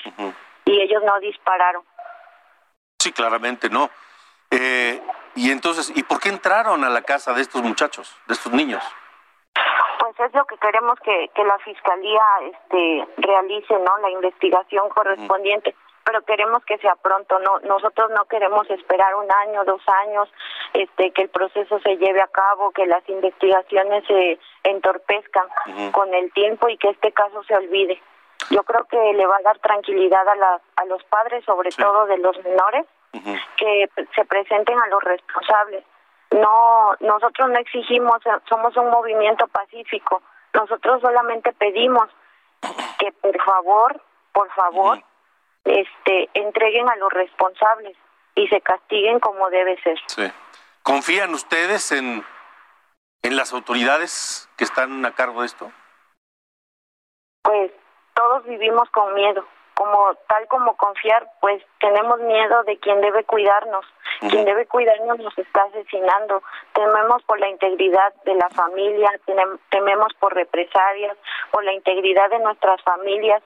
y 0.67 0.81
ellos 0.81 1.03
no 1.05 1.19
dispararon. 1.21 1.83
Sí, 2.99 3.13
claramente 3.13 3.71
no. 3.71 3.89
Eh, 4.51 5.01
y 5.35 5.51
entonces, 5.51 5.93
¿y 5.95 6.03
por 6.03 6.21
qué 6.21 6.29
entraron 6.29 6.85
a 6.85 6.91
la 6.91 7.03
casa 7.03 7.33
de 7.33 7.43
estos 7.43 7.63
muchachos, 7.63 8.15
de 8.27 8.35
estos 8.35 8.53
niños? 8.53 8.83
Pues 9.99 10.21
es 10.21 10.35
lo 10.35 10.45
que 10.45 10.57
queremos 10.59 10.99
que, 11.01 11.31
que 11.35 11.45
la 11.45 11.59
fiscalía 11.59 12.23
este 12.53 13.09
realice, 13.19 13.75
¿no? 13.79 13.99
La 13.99 14.11
investigación 14.11 14.89
correspondiente, 14.91 15.75
pero 16.07 16.23
queremos 16.23 16.65
que 16.65 16.79
sea 16.79 16.95
pronto, 16.95 17.41
no 17.41 17.59
nosotros 17.65 18.11
no 18.13 18.27
queremos 18.27 18.71
esperar 18.71 19.17
un 19.17 19.29
año, 19.31 19.65
dos 19.65 19.83
años, 20.05 20.29
este 20.73 21.11
que 21.11 21.23
el 21.23 21.29
proceso 21.31 21.81
se 21.81 21.97
lleve 21.97 22.23
a 22.23 22.29
cabo, 22.29 22.71
que 22.71 22.87
las 22.87 23.07
investigaciones 23.09 24.05
se 24.07 24.39
entorpezcan 24.63 25.49
con 25.91 26.15
el 26.15 26.33
tiempo 26.33 26.69
y 26.69 26.79
que 26.79 26.91
este 26.91 27.11
caso 27.11 27.43
se 27.43 27.57
olvide. 27.57 28.01
Yo 28.51 28.63
creo 28.63 28.85
que 28.85 28.97
le 29.15 29.27
va 29.27 29.37
a 29.39 29.43
dar 29.43 29.59
tranquilidad 29.59 30.29
a 30.29 30.37
la, 30.37 30.61
a 30.77 30.85
los 30.85 31.03
padres, 31.05 31.45
sobre 31.45 31.71
todo 31.71 32.07
de 32.07 32.19
los 32.19 32.37
menores, 32.45 32.87
que 33.57 33.91
se 34.15 34.25
presenten 34.27 34.79
a 34.79 34.87
los 34.87 35.03
responsables. 35.03 35.83
No, 36.31 36.95
nosotros 37.01 37.51
no 37.51 37.59
exigimos, 37.59 38.19
somos 38.49 38.77
un 38.77 38.91
movimiento 38.91 39.49
pacífico. 39.49 40.23
Nosotros 40.55 41.01
solamente 41.01 41.53
pedimos 41.53 42.09
que 43.01 43.11
por 43.11 43.43
favor, 43.43 44.01
por 44.33 44.49
favor, 44.53 45.03
este, 45.67 46.31
entreguen 46.35 46.89
a 46.89 46.97
los 46.97 47.13
responsables 47.13 47.97
y 48.35 48.47
se 48.49 48.61
castiguen 48.61 49.21
como 49.21 49.51
debe 49.51 49.81
ser. 49.83 49.99
Sí. 50.07 50.31
¿Confían 50.83 51.35
ustedes 51.35 51.91
en, 51.93 52.25
en 53.23 53.37
las 53.37 53.53
autoridades 53.53 54.49
que 54.57 54.65
están 54.65 55.05
a 55.05 55.15
cargo 55.15 55.41
de 55.41 55.47
esto? 55.47 55.73
Pues 57.43 57.73
todos 58.15 58.45
vivimos 58.45 58.89
con 58.91 59.15
miedo, 59.15 59.45
como 59.75 60.15
tal 60.29 60.47
como 60.49 60.77
confiar, 60.77 61.29
pues 61.41 61.63
tenemos 61.81 62.21
miedo 62.21 62.63
de 62.65 62.79
quien 62.79 63.01
debe 63.01 63.25
cuidarnos, 63.25 63.85
quien 64.31 64.45
debe 64.45 64.67
cuidarnos 64.67 65.19
nos 65.19 65.37
está 65.37 65.65
asesinando, 65.65 66.43
tememos 66.73 67.23
por 67.25 67.39
la 67.39 67.49
integridad 67.49 68.15
de 68.25 68.35
la 68.35 68.49
familia, 68.51 69.11
tememos 69.71 70.13
por 70.19 70.35
represalias, 70.35 71.17
por 71.51 71.65
la 71.65 71.73
integridad 71.73 72.31
de 72.31 72.39
nuestras 72.39 72.81
familias, 72.83 73.43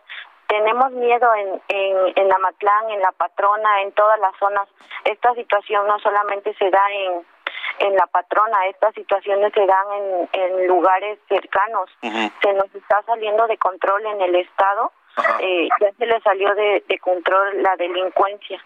tenemos 0.51 0.91
miedo 0.93 1.33
en, 1.35 1.63
en, 1.69 1.97
en 2.17 2.33
Amatlán, 2.33 2.91
en 2.91 3.01
La 3.01 3.13
Patrona, 3.13 3.83
en 3.83 3.93
todas 3.93 4.19
las 4.19 4.37
zonas. 4.39 4.69
Esta 5.05 5.33
situación 5.35 5.87
no 5.87 5.99
solamente 6.01 6.53
se 6.59 6.69
da 6.71 6.83
en, 6.91 7.25
en 7.79 7.95
La 7.95 8.07
Patrona, 8.09 8.67
estas 8.67 8.93
situaciones 8.95 9.53
se 9.55 9.65
dan 9.65 9.87
en, 9.93 10.29
en 10.33 10.67
lugares 10.67 11.21
cercanos. 11.29 11.89
Se 12.01 12.53
nos 12.53 12.75
está 12.75 13.03
saliendo 13.07 13.47
de 13.47 13.57
control 13.59 14.05
en 14.07 14.21
el 14.23 14.35
Estado, 14.35 14.93
eh, 15.39 15.69
ya 15.81 15.93
se 15.97 16.07
le 16.07 16.21
salió 16.21 16.53
de, 16.55 16.85
de 16.89 16.99
control 16.99 17.63
la 17.63 17.77
delincuencia. 17.77 18.63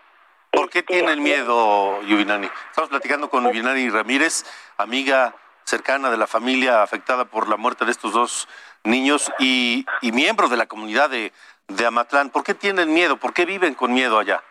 ¿Por 0.51 0.71
qué 0.71 0.83
tienen 0.83 1.23
miedo, 1.23 2.01
Yubinani? 2.03 2.49
Estamos 2.71 2.89
platicando 2.89 3.29
con 3.29 3.45
Yubinani 3.45 3.91
Ramírez, 3.91 4.45
amiga 4.79 5.35
cercana 5.65 6.11
de 6.11 6.17
la 6.17 6.27
familia 6.27 6.83
afectada 6.83 7.25
por 7.25 7.49
la 7.49 7.57
muerte 7.57 7.85
de 7.85 7.91
estos 7.91 8.13
dos 8.13 8.49
niños 8.85 9.33
y, 9.39 9.87
y 10.03 10.13
miembro 10.13 10.49
de 10.49 10.59
la 10.59 10.67
comunidad 10.67 11.09
de, 11.09 11.33
de 11.69 11.87
Amatlán. 11.87 12.31
¿Por 12.31 12.45
qué 12.45 12.55
tienen 12.55 12.93
miedo? 12.93 13.17
¿Por 13.17 13.33
qué 13.33 13.45
viven 13.45 13.75
con 13.75 13.93
miedo 13.93 14.19
allá? 14.19 14.43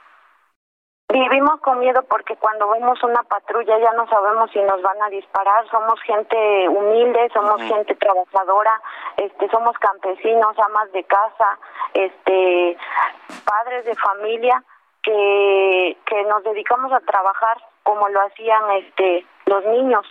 Vivimos 1.09 1.59
con 1.59 1.79
miedo 1.79 2.01
porque 2.09 2.35
cuando 2.37 2.69
vemos 2.71 3.01
una 3.03 3.21
patrulla 3.23 3.77
ya 3.77 3.91
no 3.93 4.07
sabemos 4.07 4.49
si 4.51 4.59
nos 4.61 4.81
van 4.81 4.99
a 5.01 5.09
disparar. 5.09 5.69
Somos 5.69 6.01
gente 6.01 6.67
humilde, 6.69 7.29
somos 7.33 7.61
gente 7.61 7.93
trabajadora, 7.95 8.81
este, 9.17 9.47
somos 9.49 9.77
campesinos, 9.77 10.57
amas 10.57 10.91
de 10.91 11.03
casa, 11.03 11.59
este, 11.93 12.77
padres 13.45 13.85
de 13.85 13.95
familia 13.95 14.63
que, 15.03 15.97
que 16.05 16.23
nos 16.23 16.43
dedicamos 16.43 16.91
a 16.91 16.99
trabajar 17.01 17.57
como 17.83 18.09
lo 18.09 18.21
hacían 18.21 18.71
este, 18.71 19.25
los 19.45 19.63
niños, 19.65 20.07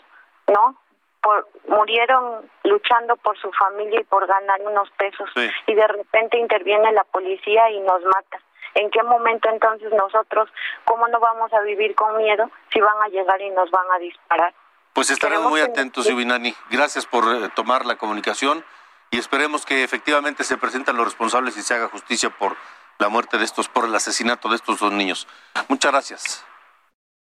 ¿no? 0.47 0.77
Por, 1.23 1.49
murieron 1.69 2.51
luchando 2.65 3.17
por 3.17 3.39
su 3.39 3.51
familia 3.53 4.01
y 4.01 4.05
por 4.05 4.27
ganar 4.27 4.61
unos 4.63 4.91
pesos 4.99 5.31
y 5.67 5.75
de 5.75 5.87
repente 5.87 6.37
interviene 6.37 6.93
la 6.93 7.05
policía 7.05 7.71
y 7.71 7.81
nos 7.81 8.03
mata. 8.03 8.41
¿En 8.75 8.91
qué 8.91 9.03
momento 9.03 9.49
entonces 9.51 9.93
nosotros, 9.93 10.49
cómo 10.85 11.07
no 11.09 11.21
vamos 11.21 11.53
a 11.53 11.61
vivir 11.61 11.95
con 11.95 12.17
miedo 12.17 12.51
si 12.73 12.81
van 12.81 13.03
a 13.03 13.09
llegar 13.09 13.41
y 13.41 13.51
nos 13.51 13.71
van 13.71 13.87
a 13.95 13.99
disparar? 13.99 14.55
Pues 14.93 15.11
estaremos 15.11 15.51
muy 15.51 15.61
atentos, 15.61 16.07
Yubinani. 16.07 16.55
Gracias 16.71 17.07
por 17.07 17.25
eh, 17.25 17.49
tomar 17.55 17.87
la 17.87 17.97
comunicación 17.97 18.65
y 19.11 19.19
esperemos 19.19 19.65
que 19.65 19.85
efectivamente 19.85 20.45
se 20.45 20.57
presenten 20.57 20.97
los 20.97 21.07
responsables 21.07 21.57
y 21.57 21.63
se 21.63 21.75
haga 21.75 21.89
justicia 21.89 22.31
por 22.31 22.57
la 22.99 23.09
muerte 23.09 23.39
de 23.39 23.45
estos, 23.45 23.69
por 23.69 23.85
el 23.85 23.95
asesinato 23.95 24.49
de 24.49 24.57
estos 24.57 24.79
dos 24.79 24.93
niños. 24.93 25.27
Muchas 25.69 25.93
gracias. 25.93 26.47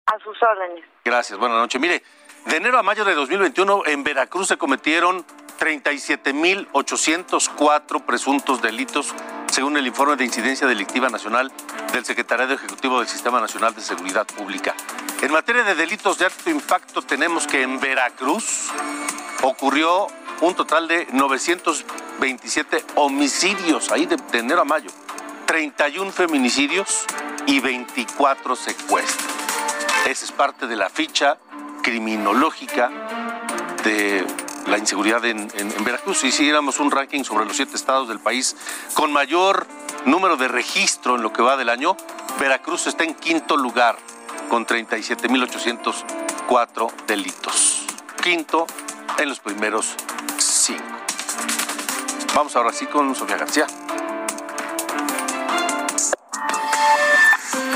A 0.07 0.19
sus 0.19 0.43
órdenes. 0.43 0.85
Gracias, 1.05 1.39
buenas 1.39 1.59
noches. 1.59 1.81
Mire, 1.81 2.03
de 2.47 2.57
enero 2.57 2.79
a 2.79 2.83
mayo 2.83 3.05
de 3.05 3.15
2021 3.15 3.83
en 3.87 4.03
Veracruz 4.03 4.49
se 4.49 4.57
cometieron 4.57 5.25
37.804 5.59 8.05
presuntos 8.05 8.63
delitos, 8.63 9.15
según 9.51 9.77
el 9.77 9.87
informe 9.87 10.17
de 10.17 10.25
incidencia 10.25 10.67
delictiva 10.67 11.11
nacional 11.11 11.53
del 11.93 12.03
Secretariado 12.05 12.55
Ejecutivo 12.55 12.99
del 12.99 13.07
Sistema 13.09 13.41
Nacional 13.41 13.75
de 13.75 13.83
Seguridad 13.83 14.27
Pública. 14.27 14.75
En 15.21 15.31
materia 15.33 15.63
de 15.63 15.75
delitos 15.75 16.19
de 16.19 16.25
alto 16.25 16.49
impacto, 16.49 17.03
tenemos 17.03 17.47
que 17.47 17.61
en 17.63 17.79
Veracruz 17.79 18.71
ocurrió 19.43 20.07
un 20.41 20.55
total 20.55 20.89
de 20.89 21.07
927 21.13 22.85
homicidios, 22.95 23.93
ahí 23.93 24.07
de, 24.07 24.17
de 24.17 24.39
enero 24.39 24.63
a 24.63 24.65
mayo, 24.65 24.91
31 25.47 26.11
feminicidios 26.11 27.05
y 27.47 27.61
24 27.61 28.57
secuestros. 28.57 29.29
Esa 30.07 30.25
es 30.25 30.33
parte 30.33 30.67
de 30.67 30.77
la 30.77 30.89
ficha 30.89 31.37
criminológica 31.83 32.91
de 33.85 34.25
la 34.67 34.79
inseguridad 34.79 35.25
en, 35.25 35.49
Veracruz. 35.85 36.19
Si 36.19 36.27
hiciéramos 36.29 36.79
un 36.81 36.91
ranking 36.91 37.23
sobre 37.25 37.47
los 37.47 37.57
siete 37.57 37.77
estados 37.77 38.09
del 38.09 38.19
país 38.21 38.57
con 38.95 39.13
mayor 39.13 39.67
número 40.05 40.37
de 40.37 40.49
registro 40.49 41.15
en 41.17 41.23
lo 41.23 41.33
que 41.33 41.41
va 41.43 41.57
del 41.57 41.69
año, 41.69 41.97
Veracruz 42.39 42.87
está 42.87 43.03
en 43.05 43.15
quinto 43.15 43.57
lugar 43.57 43.97
con 44.49 44.67
37.804 44.67 46.93
delitos. 47.07 47.87
Quinto 48.23 48.67
en 49.19 49.29
los 49.29 49.41
primeros 49.41 49.97
cinco. 50.39 50.85
Vamos 52.35 52.55
ahora 52.57 52.73
sí 52.73 52.87
con 52.87 53.15
Sofía 53.15 53.37
García. 53.37 53.67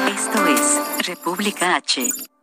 Esto 0.08 0.46
es 0.46 0.80
República 1.06 1.76
H. 1.76 2.33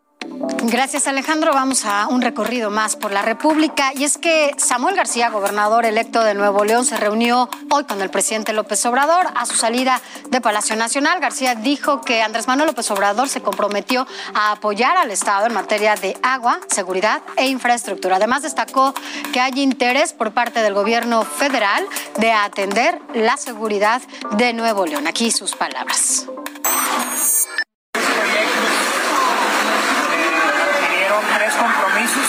Gracias 0.64 1.08
Alejandro. 1.08 1.54
Vamos 1.54 1.86
a 1.86 2.08
un 2.08 2.22
recorrido 2.22 2.70
más 2.70 2.96
por 2.96 3.12
la 3.12 3.22
República. 3.22 3.92
Y 3.96 4.04
es 4.04 4.18
que 4.18 4.54
Samuel 4.58 4.96
García, 4.96 5.30
gobernador 5.30 5.86
electo 5.86 6.24
de 6.24 6.34
Nuevo 6.34 6.64
León, 6.64 6.86
se 6.86 6.98
reunió 6.98 7.50
hoy 7.72 7.84
con 7.86 8.02
el 8.02 8.10
presidente 8.10 8.54
López 8.54 8.86
Obrador. 8.86 9.28
A 9.36 9.46
su 9.46 9.56
salida 9.56 10.00
de 10.30 10.40
Palacio 10.40 10.76
Nacional, 10.76 11.20
García 11.20 11.56
dijo 11.56 12.02
que 12.02 12.22
Andrés 12.22 12.48
Manuel 12.48 12.68
López 12.68 12.90
Obrador 12.92 13.28
se 13.28 13.42
comprometió 13.42 14.08
a 14.34 14.52
apoyar 14.52 14.98
al 14.98 15.12
Estado 15.12 15.48
en 15.48 15.54
materia 15.54 15.96
de 15.96 16.16
agua, 16.22 16.60
seguridad 16.68 17.22
e 17.36 17.48
infraestructura. 17.48 18.18
Además, 18.18 18.44
destacó 18.44 18.94
que 19.34 19.40
hay 19.40 19.60
interés 19.60 20.14
por 20.14 20.32
parte 20.32 20.62
del 20.62 20.74
gobierno 20.74 21.24
federal 21.24 21.86
de 22.18 22.32
atender 22.32 23.00
la 23.16 23.36
seguridad 23.38 24.02
de 24.38 24.54
Nuevo 24.54 24.86
León. 24.86 25.08
Aquí 25.08 25.32
sus 25.32 25.56
palabras. 25.56 26.28
Tres 31.20 31.54
compromisos. 31.56 32.28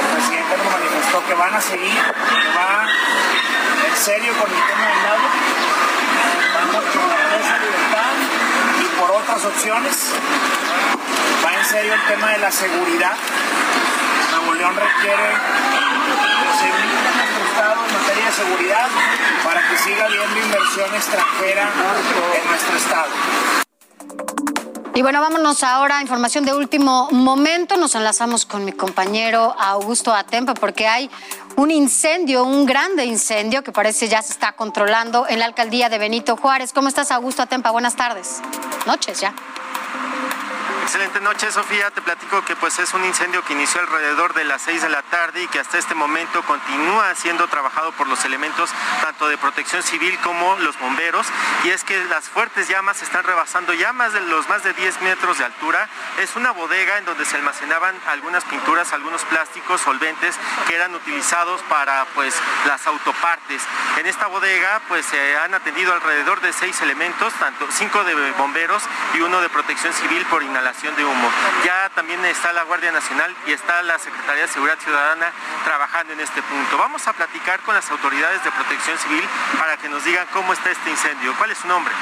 El 0.00 0.16
presidente 0.16 0.56
nos 0.56 0.72
manifestó 0.72 1.26
que 1.26 1.34
van 1.34 1.54
a 1.54 1.60
seguir, 1.60 2.00
va 2.56 2.86
en 3.86 3.96
serio 3.96 4.32
con 4.38 4.50
el 4.50 4.62
tema 4.66 4.86
del 4.86 5.06
agua, 5.06 5.30
vamos 6.54 6.84
por 6.96 7.40
esa 7.40 7.58
libertad 7.58 8.12
y 8.80 9.00
por 9.00 9.10
otras 9.10 9.44
opciones. 9.44 10.12
Va 11.44 11.54
en 11.54 11.64
serio 11.64 11.94
el 11.94 12.02
tema 12.06 12.30
de 12.30 12.38
la 12.38 12.50
seguridad. 12.50 13.16
Nuevo 14.32 14.54
León 14.54 14.74
requiere 14.76 15.32
Estado 17.50 17.86
en 17.86 17.92
materia 17.92 18.24
de 18.26 18.32
seguridad 18.32 18.88
para 19.44 19.68
que 19.68 19.78
siga 19.78 20.04
habiendo 20.06 20.38
inversión 20.38 20.94
extranjera 20.94 21.68
en 22.34 22.50
nuestro 22.50 22.76
Estado. 22.76 23.65
Y 24.96 25.02
bueno, 25.02 25.20
vámonos 25.20 25.62
ahora 25.62 25.98
a 25.98 26.00
información 26.00 26.46
de 26.46 26.54
último 26.54 27.10
momento. 27.10 27.76
Nos 27.76 27.94
enlazamos 27.94 28.46
con 28.46 28.64
mi 28.64 28.72
compañero 28.72 29.54
Augusto 29.58 30.14
Atempa 30.14 30.54
porque 30.54 30.86
hay 30.86 31.10
un 31.56 31.70
incendio, 31.70 32.44
un 32.44 32.64
grande 32.64 33.04
incendio 33.04 33.62
que 33.62 33.72
parece 33.72 34.08
ya 34.08 34.22
se 34.22 34.32
está 34.32 34.52
controlando 34.52 35.26
en 35.28 35.38
la 35.38 35.44
alcaldía 35.44 35.90
de 35.90 35.98
Benito 35.98 36.38
Juárez. 36.38 36.72
¿Cómo 36.72 36.88
estás, 36.88 37.10
Augusto 37.10 37.42
Atempa? 37.42 37.72
Buenas 37.72 37.94
tardes. 37.94 38.40
Noches 38.86 39.20
ya. 39.20 39.34
Excelente 40.86 41.20
noche, 41.20 41.50
Sofía. 41.50 41.90
Te 41.90 42.00
platico 42.00 42.44
que 42.44 42.54
pues 42.54 42.78
es 42.78 42.94
un 42.94 43.04
incendio 43.04 43.44
que 43.44 43.54
inició 43.54 43.80
alrededor 43.80 44.34
de 44.34 44.44
las 44.44 44.62
6 44.62 44.82
de 44.82 44.88
la 44.88 45.02
tarde 45.02 45.42
y 45.42 45.48
que 45.48 45.58
hasta 45.58 45.78
este 45.78 45.96
momento 45.96 46.44
continúa 46.44 47.12
siendo 47.16 47.48
trabajado 47.48 47.90
por 47.90 48.06
los 48.06 48.24
elementos 48.24 48.70
tanto 49.02 49.26
de 49.26 49.36
protección 49.36 49.82
civil 49.82 50.16
como 50.20 50.56
los 50.60 50.78
bomberos. 50.78 51.26
Y 51.64 51.70
es 51.70 51.82
que 51.82 52.04
las 52.04 52.28
fuertes 52.28 52.68
llamas 52.68 53.02
están 53.02 53.24
rebasando 53.24 53.74
ya 53.74 53.92
más 53.92 54.12
de 54.12 54.20
los 54.20 54.48
más 54.48 54.62
de 54.62 54.74
10 54.74 55.02
metros 55.02 55.38
de 55.38 55.44
altura. 55.46 55.88
Es 56.20 56.36
una 56.36 56.52
bodega 56.52 56.98
en 56.98 57.04
donde 57.04 57.24
se 57.24 57.34
almacenaban 57.34 57.96
algunas 58.06 58.44
pinturas, 58.44 58.92
algunos 58.92 59.24
plásticos, 59.24 59.80
solventes 59.80 60.36
que 60.68 60.76
eran 60.76 60.94
utilizados 60.94 61.62
para 61.62 62.04
pues 62.14 62.32
las 62.64 62.86
autopartes. 62.86 63.60
En 63.96 64.06
esta 64.06 64.28
bodega 64.28 64.80
pues 64.86 65.04
se 65.04 65.36
han 65.36 65.52
atendido 65.52 65.92
alrededor 65.92 66.40
de 66.42 66.52
seis 66.52 66.80
elementos, 66.80 67.32
tanto 67.40 67.66
cinco 67.72 68.04
de 68.04 68.30
bomberos 68.38 68.84
y 69.14 69.20
uno 69.20 69.40
de 69.40 69.48
protección 69.48 69.92
civil 69.92 70.24
por 70.26 70.44
inhalación 70.44 70.75
de 70.82 71.04
humo. 71.04 71.30
Ya 71.64 71.88
también 71.94 72.22
está 72.26 72.52
la 72.52 72.62
Guardia 72.64 72.92
Nacional 72.92 73.34
y 73.46 73.52
está 73.52 73.82
la 73.82 73.98
Secretaría 73.98 74.42
de 74.42 74.48
Seguridad 74.48 74.78
Ciudadana 74.78 75.32
trabajando 75.64 76.12
en 76.12 76.20
este 76.20 76.42
punto. 76.42 76.76
Vamos 76.76 77.06
a 77.08 77.14
platicar 77.14 77.60
con 77.60 77.74
las 77.74 77.90
autoridades 77.90 78.44
de 78.44 78.52
protección 78.52 78.98
civil 78.98 79.26
para 79.58 79.78
que 79.78 79.88
nos 79.88 80.04
digan 80.04 80.26
cómo 80.34 80.52
está 80.52 80.70
este 80.70 80.90
incendio. 80.90 81.34
¿Cuál 81.38 81.50
es 81.52 81.58
su 81.58 81.66
nombre? 81.66 81.94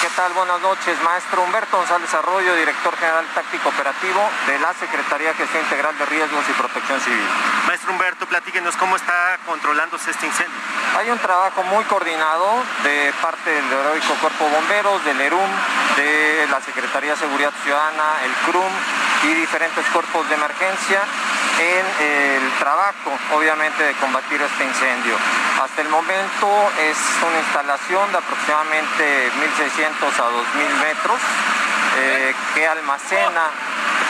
¿Qué 0.00 0.08
tal? 0.16 0.32
Buenas 0.32 0.58
noches, 0.62 1.00
maestro 1.02 1.42
Humberto 1.42 1.76
González 1.76 2.12
Arroyo, 2.14 2.56
director 2.56 2.96
general 2.96 3.26
táctico 3.34 3.68
operativo 3.68 4.30
de 4.46 4.58
la 4.58 4.72
Secretaría 4.72 5.28
de 5.28 5.34
Gestión 5.34 5.62
Integral 5.62 5.96
de 5.98 6.06
Riesgos 6.06 6.44
y 6.48 6.52
Protección 6.52 7.00
Civil. 7.02 7.28
Maestro 7.66 7.92
Humberto, 7.92 8.26
platíquenos 8.26 8.74
cómo 8.76 8.96
está 8.96 9.38
controlándose 9.44 10.10
este 10.10 10.26
incendio. 10.26 10.58
Hay 10.96 11.10
un 11.10 11.18
trabajo 11.18 11.62
muy 11.64 11.84
coordinado 11.84 12.64
de 12.84 13.12
parte 13.20 13.50
del 13.50 13.70
heroico 13.70 14.14
Cuerpo 14.14 14.48
Bomberos, 14.48 15.04
del 15.04 15.20
ERUM, 15.20 15.50
de 15.96 16.46
la 16.50 16.60
Secretaría 16.60 17.12
de 17.12 17.16
Seguridad 17.16 17.52
Ciudadana, 17.62 18.24
el 18.24 18.32
CRUM 18.50 18.72
y 19.24 19.34
diferentes 19.34 19.84
cuerpos 19.92 20.28
de 20.28 20.34
emergencia 20.34 21.00
en 21.58 21.86
el 22.06 22.50
trabajo, 22.58 23.16
obviamente, 23.34 23.82
de 23.84 23.92
combatir 23.94 24.40
este 24.42 24.64
incendio. 24.64 25.16
Hasta 25.62 25.82
el 25.82 25.88
momento 25.88 26.48
es 26.80 26.98
una 27.22 27.38
instalación 27.38 28.10
de 28.12 28.18
aproximadamente 28.18 29.30
1.600 29.30 30.08
a 30.18 30.26
2.000 30.30 30.74
metros 30.82 31.20
eh, 31.96 32.34
que 32.54 32.66
almacena 32.66 33.50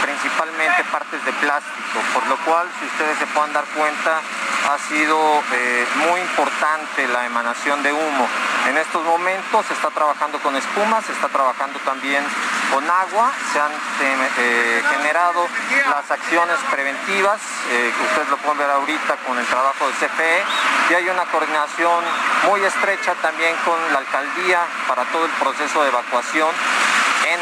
principalmente 0.02 0.84
partes 0.90 1.24
de 1.24 1.32
plástico, 1.32 2.00
por 2.12 2.26
lo 2.26 2.36
cual, 2.44 2.66
si 2.78 2.86
ustedes 2.86 3.18
se 3.18 3.26
puedan 3.28 3.52
dar 3.52 3.64
cuenta, 3.76 4.20
ha 4.64 4.78
sido 4.88 5.18
eh, 5.52 5.86
muy 6.08 6.20
importante 6.20 7.06
la 7.08 7.26
emanación 7.26 7.82
de 7.82 7.92
humo. 7.92 8.28
En 8.68 8.78
estos 8.78 9.04
momentos 9.04 9.66
se 9.66 9.74
está 9.74 9.90
trabajando 9.90 10.38
con 10.38 10.56
espuma, 10.56 11.02
se 11.02 11.12
está 11.12 11.28
trabajando 11.28 11.78
también 11.80 12.24
con 12.72 12.88
agua, 12.88 13.30
se 13.52 13.60
han 13.60 13.72
eh, 14.00 14.82
generado 14.90 15.46
las 15.90 16.10
acciones 16.10 16.56
preventivas, 16.70 17.40
eh, 17.70 17.92
ustedes 18.08 18.28
lo 18.30 18.36
pueden 18.38 18.58
ver 18.58 18.70
ahorita 18.70 19.16
con 19.26 19.38
el 19.38 19.46
trabajo 19.46 19.86
de 19.86 19.92
CFE, 19.94 20.42
y 20.90 20.94
hay 20.94 21.08
una 21.08 21.24
coordinación 21.26 22.04
muy 22.48 22.64
estrecha 22.64 23.14
también 23.20 23.54
con 23.64 23.76
la 23.92 23.98
alcaldía 23.98 24.60
para 24.88 25.04
todo 25.12 25.26
el 25.26 25.32
proceso 25.32 25.82
de 25.82 25.88
evacuación 25.88 26.48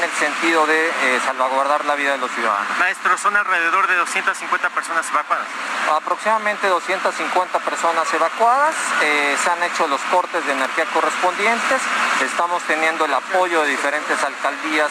en 0.03 0.11
el 0.11 0.17
sentido 0.17 0.67
de 0.67 0.89
eh, 0.89 1.21
salvaguardar 1.25 1.85
la 1.85 1.95
vida 1.95 2.13
de 2.13 2.19
los 2.19 2.31
ciudadanos. 2.33 2.77
Maestro, 2.79 3.17
son 3.19 3.37
alrededor 3.37 3.87
de 3.87 3.95
250 3.95 4.69
personas 4.71 5.07
evacuadas. 5.09 5.47
Aproximadamente 5.95 6.67
250 6.67 7.59
personas 7.61 8.13
evacuadas, 8.13 8.75
eh, 9.03 9.37
se 9.39 9.51
han 9.51 9.63
hecho 9.63 9.87
los 9.87 10.01
cortes 10.11 10.45
de 10.45 10.53
energía 10.53 10.87
correspondientes, 10.87 11.81
estamos 12.25 12.63
teniendo 12.65 13.05
el 13.05 13.15
apoyo 13.15 13.63
de 13.63 13.69
diferentes 13.69 14.19
alcaldías 14.25 14.91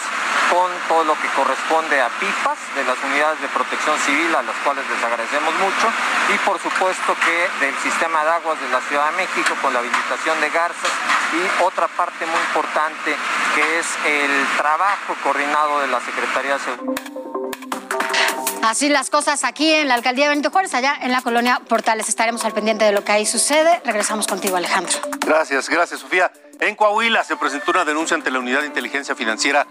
con 0.50 0.72
todo 0.88 1.04
lo 1.04 1.16
que 1.20 1.28
corresponde 1.36 2.02
a 2.02 2.08
pipas 2.20 2.60
de 2.76 2.84
las 2.84 2.96
unidades 3.04 3.42
de 3.42 3.48
protección 3.50 3.98
civil, 4.00 4.34
a 4.36 4.44
las 4.44 4.56
cuales 4.64 4.86
les 4.88 5.04
agradecemos 5.04 5.54
mucho, 5.56 5.88
y 6.34 6.38
por 6.48 6.60
supuesto 6.60 7.16
que 7.26 7.66
del 7.66 7.76
sistema 7.80 8.24
de 8.24 8.32
aguas 8.32 8.60
de 8.62 8.70
la 8.70 8.80
Ciudad 8.88 9.12
de 9.12 9.18
México 9.18 9.56
con 9.62 9.74
la 9.74 9.80
habilitación 9.80 10.40
de 10.40 10.50
garzas 10.50 10.92
y 11.32 11.64
otra 11.64 11.88
parte 11.88 12.26
muy 12.26 12.40
importante 12.40 13.16
que 13.56 13.80
es 13.80 13.88
el 14.06 14.48
trabajo 14.58 15.01
coordinado 15.24 15.82
de 15.82 15.88
la 15.88 16.00
Secretaría 16.02 16.54
de 16.54 16.60
Seguridad. 16.60 17.12
Así 18.64 18.90
las 18.90 19.10
cosas 19.10 19.44
aquí 19.44 19.74
en 19.74 19.88
la 19.88 19.96
alcaldía 19.96 20.26
de 20.26 20.30
Benito 20.30 20.52
Juárez, 20.52 20.74
allá 20.76 20.96
en 21.02 21.12
la 21.12 21.22
colonia 21.22 21.62
Portales. 21.68 22.08
Estaremos 22.10 22.46
al 22.46 22.54
pendiente 22.54 22.86
de 22.86 22.92
lo 22.92 23.04
que 23.04 23.12
ahí 23.12 23.26
sucede. 23.26 23.82
Regresamos 23.84 24.28
contigo, 24.28 24.56
Alejandro. 24.56 25.00
Gracias, 25.26 25.68
gracias, 25.68 26.02
Sofía. 26.02 26.32
En 26.60 26.76
Coahuila 26.76 27.24
se 27.24 27.36
presentó 27.38 27.72
una 27.72 27.86
denuncia 27.86 28.16
ante 28.16 28.30
la 28.30 28.38
Unidad 28.38 28.62
de 28.62 28.68
Inteligencia 28.68 29.16
Financiera 29.16 29.66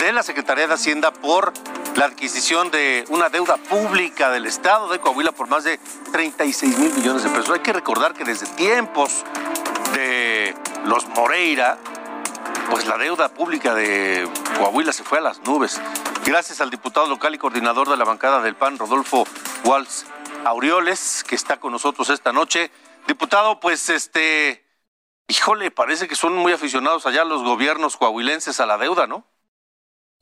de 0.00 0.12
la 0.12 0.22
Secretaría 0.22 0.68
de 0.68 0.74
Hacienda 0.74 1.12
por 1.12 1.52
la 1.96 2.04
adquisición 2.04 2.70
de 2.70 3.04
una 3.08 3.30
deuda 3.30 3.56
pública 3.56 4.30
del 4.30 4.46
Estado 4.46 4.88
de 4.88 5.00
Coahuila 5.00 5.32
por 5.32 5.48
más 5.48 5.64
de 5.64 5.80
36 6.12 6.78
mil 6.78 6.92
millones 6.92 7.24
de 7.24 7.30
pesos. 7.30 7.50
Hay 7.50 7.60
que 7.60 7.72
recordar 7.72 8.14
que 8.14 8.22
desde 8.22 8.46
tiempos 8.46 9.24
de 9.92 10.54
los 10.84 11.08
Moreira, 11.08 11.78
pues 12.70 12.86
la 12.86 12.98
deuda 12.98 13.28
pública 13.28 13.74
de 13.74 14.28
Coahuila 14.58 14.92
se 14.92 15.04
fue 15.04 15.18
a 15.18 15.20
las 15.20 15.40
nubes. 15.40 15.80
Gracias 16.24 16.60
al 16.60 16.70
diputado 16.70 17.06
local 17.06 17.34
y 17.34 17.38
coordinador 17.38 17.88
de 17.88 17.96
la 17.96 18.04
bancada 18.04 18.42
del 18.42 18.56
PAN, 18.56 18.78
Rodolfo 18.78 19.26
Waltz 19.64 20.04
Aureoles, 20.44 21.24
que 21.26 21.34
está 21.34 21.58
con 21.58 21.72
nosotros 21.72 22.10
esta 22.10 22.32
noche. 22.32 22.70
Diputado, 23.06 23.60
pues 23.60 23.88
este, 23.88 24.64
híjole, 25.28 25.70
parece 25.70 26.08
que 26.08 26.16
son 26.16 26.34
muy 26.34 26.52
aficionados 26.52 27.06
allá 27.06 27.24
los 27.24 27.42
gobiernos 27.42 27.96
coahuilenses 27.96 28.58
a 28.60 28.66
la 28.66 28.78
deuda, 28.78 29.06
¿no? 29.06 29.26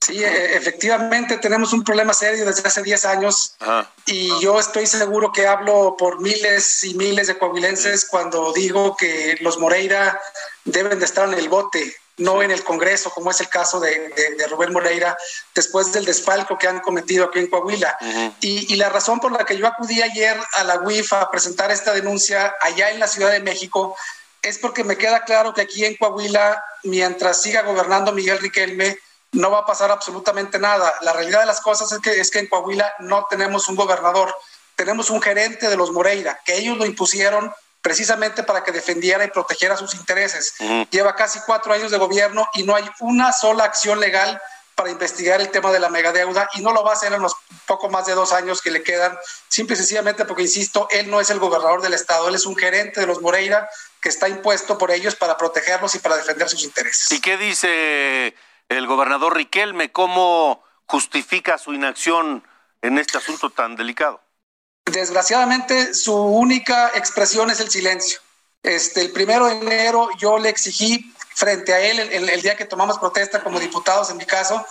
Sí, 0.01 0.23
e, 0.23 0.57
efectivamente 0.57 1.39
tenemos 1.39 1.73
un 1.73 1.83
problema 1.83 2.13
serio 2.13 2.45
desde 2.45 2.69
hace 2.69 2.83
10 2.83 3.05
años 3.07 3.57
y 4.05 4.29
yo 4.41 4.61
estoy 4.61 4.87
seguro 4.87 5.33
que 5.33 5.47
hablo 5.47 5.97
por 5.99 6.21
miles 6.21 6.85
y 6.85 6.95
miles 6.95 7.29
de 7.29 7.39
coahuilenses 7.39 8.05
cuando 8.05 8.53
digo 8.53 8.97
que 8.97 9.39
los 9.41 9.59
Moreira 9.59 10.21
deben 10.65 10.99
de 10.99 11.07
estar 11.07 11.27
en 11.27 11.39
el 11.39 11.49
bote 11.49 11.97
no 12.17 12.43
en 12.43 12.51
el 12.51 12.63
Congreso, 12.63 13.11
como 13.11 13.31
es 13.31 13.41
el 13.41 13.49
caso 13.49 13.81
de, 13.81 14.13
Rubén 14.49 14.73
Moreira, 14.73 15.17
después 15.55 15.93
del 15.93 16.05
desfalco 16.05 16.57
que 16.57 16.69
han 16.69 16.81
cometido 16.81 17.27
aquí 17.27 17.41
en 17.41 17.49
Coahuila. 17.49 17.97
y, 18.41 18.73
y, 18.73 18.77
la 18.77 18.89
razón 18.89 19.21
por 19.21 19.33
la 19.33 19.45
que 19.45 19.57
yo 19.57 19.67
acudí 19.67 20.01
ayer 20.01 20.37
a 20.55 20.65
la 20.65 20.81
UIF 20.81 21.13
a 21.13 21.31
presentar 21.31 21.71
esta 21.73 21.93
denuncia 21.93 22.55
allá 22.61 22.91
en 22.91 23.01
la 23.01 23.09
Ciudad 23.09 23.33
de 23.33 23.41
México 23.41 23.97
es 24.43 24.59
porque 24.59 24.85
me 24.85 24.97
queda 24.97 25.25
claro 25.25 25.55
que 25.55 25.63
aquí 25.63 25.85
en 25.85 25.97
Coahuila, 25.97 26.63
mientras 26.85 27.41
siga 27.41 27.63
gobernando 27.63 28.13
Miguel 28.13 28.39
Riquelme, 28.39 28.99
no 29.33 29.51
va 29.51 29.61
a 29.61 29.67
pasar 29.67 29.91
absolutamente 29.91 30.59
nada. 30.59 30.95
La 31.03 31.13
realidad 31.13 31.41
de 31.41 31.47
las 31.47 31.61
cosas 31.61 31.91
es 31.93 31.99
que, 31.99 32.21
es 32.21 32.31
que 32.31 32.39
en 32.41 32.47
Coahuila 32.47 32.95
no 33.01 33.27
tenemos 33.29 33.69
un 33.69 33.77
gobernador, 33.77 34.35
tenemos 34.77 35.11
un 35.11 35.21
gerente 35.21 35.69
de 35.69 35.77
los 35.77 35.91
Moreira, 35.91 36.41
que 36.45 36.57
ellos 36.57 36.77
lo 36.77 36.87
impusieron 36.87 37.53
precisamente 37.85 38.43
para 38.43 38.65
que 38.65 38.73
defendiera 38.73 39.27
y 39.27 39.31
protegiera 39.31 39.77
sus 39.77 39.95
intereses. 39.95 40.55
Lleva 40.91 41.15
casi 41.15 41.39
cuatro 41.45 41.71
años 41.75 41.91
de 41.91 41.99
gobierno 41.99 42.49
y 42.55 42.63
no 42.63 42.75
hay 42.75 42.91
una 43.01 43.31
sola 43.31 43.65
acción 43.65 44.01
legal 44.01 44.41
para 44.75 44.89
investigar 44.89 45.43
el 45.43 45.51
tema 45.51 45.71
de 45.71 45.81
la 45.81 45.91
megadeuda 45.91 46.49
y 46.55 46.63
no 46.63 46.73
lo 46.73 46.83
va 46.83 46.93
a 46.93 46.95
hacer 46.95 47.13
en 47.13 47.21
los 47.21 47.37
poco 47.67 47.91
más 47.91 48.07
de 48.07 48.15
dos 48.15 48.33
años 48.33 48.63
que 48.63 48.71
le 48.71 48.83
quedan, 48.83 49.19
simple 49.49 49.75
y 49.75 49.77
sencillamente 49.77 50.25
porque, 50.25 50.45
insisto, 50.45 50.89
él 50.93 51.11
no 51.11 51.21
es 51.21 51.29
el 51.29 51.39
gobernador 51.39 51.83
del 51.83 51.93
estado, 51.93 52.27
él 52.27 52.35
es 52.35 52.47
un 52.47 52.57
gerente 52.57 53.01
de 53.01 53.07
los 53.07 53.21
Moreira 53.21 53.69
que 54.01 54.09
está 54.09 54.31
impuesto 54.31 54.79
por 54.79 54.91
ellos 54.91 55.15
para 55.15 55.37
protegerlos 55.37 55.95
y 55.95 55.99
para 55.99 56.17
defender 56.17 56.49
sus 56.49 56.65
intereses. 56.65 57.13
¿Y 57.13 57.21
qué 57.21 57.37
dice 57.37 58.35
el 58.71 58.87
gobernador 58.87 59.37
Riquelme? 59.37 59.93
¿Cómo 59.93 60.65
justifica 60.87 61.59
su 61.59 61.75
inacción 61.75 62.49
en 62.81 62.97
este 62.97 63.19
asunto 63.19 63.51
tan 63.51 63.77
delicado? 63.77 64.24
Desgraciadamente, 64.87 65.95
su 65.95 66.15
única 66.15 66.93
expresión 66.95 67.51
es 67.51 67.61
el 67.61 67.71
silencio. 67.71 68.21
Este, 68.63 69.01
el 69.01 69.13
primero 69.13 69.47
de 69.47 69.53
enero 69.53 70.09
yo 70.19 70.39
le 70.39 70.49
exigí 70.49 71.13
frente 71.35 71.73
a 71.75 71.81
él, 71.81 71.99
el, 71.99 72.43
día 72.43 72.57
que 72.57 72.65
tomamos 72.65 72.99
protesta 72.99 73.43
como 73.43 73.59
diputados, 73.59 74.11
en 74.11 74.19
mi 74.19 74.25
caso, 74.25 74.65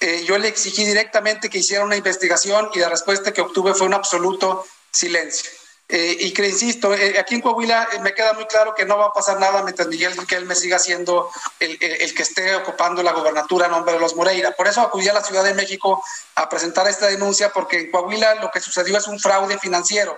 eh, 0.00 0.24
yo 0.26 0.36
le 0.38 0.48
exigí 0.48 0.84
directamente 0.84 1.48
que 1.48 1.58
hiciera 1.58 1.84
una 1.84 1.96
investigación 1.96 2.70
y 2.74 2.78
la 2.78 2.90
respuesta 2.90 3.32
que 3.32 3.40
obtuve 3.40 3.74
fue 3.74 3.86
un 3.86 3.94
absoluto 3.94 4.66
silencio. 4.90 5.50
Eh, 5.92 6.16
y 6.20 6.32
que, 6.32 6.46
insisto, 6.46 6.94
eh, 6.94 7.18
aquí 7.18 7.34
en 7.34 7.40
Coahuila 7.40 7.88
eh, 7.92 7.98
me 7.98 8.14
queda 8.14 8.32
muy 8.34 8.46
claro 8.46 8.74
que 8.76 8.84
no 8.84 8.96
va 8.96 9.06
a 9.06 9.12
pasar 9.12 9.40
nada 9.40 9.64
mientras 9.64 9.88
Miguel 9.88 10.14
me 10.46 10.54
siga 10.54 10.78
siendo 10.78 11.28
el, 11.58 11.78
el, 11.80 12.14
que 12.14 12.22
esté 12.22 12.54
ocupando 12.54 13.02
la 13.02 13.10
gobernatura 13.10 13.66
a 13.66 13.68
nombre 13.68 13.94
de 13.94 13.98
los 13.98 14.14
Moreira. 14.14 14.52
Por 14.52 14.68
eso 14.68 14.82
acudí 14.82 15.08
a 15.08 15.12
la 15.12 15.24
Ciudad 15.24 15.42
de 15.42 15.52
México 15.52 16.00
a 16.36 16.48
presentar 16.48 16.86
esta 16.86 17.08
denuncia, 17.08 17.52
porque 17.52 17.80
en 17.80 17.90
Coahuila 17.90 18.36
lo 18.36 18.52
que 18.52 18.60
sucedió 18.60 18.98
es 18.98 19.08
un 19.08 19.18
fraude 19.18 19.58
financiero. 19.58 20.16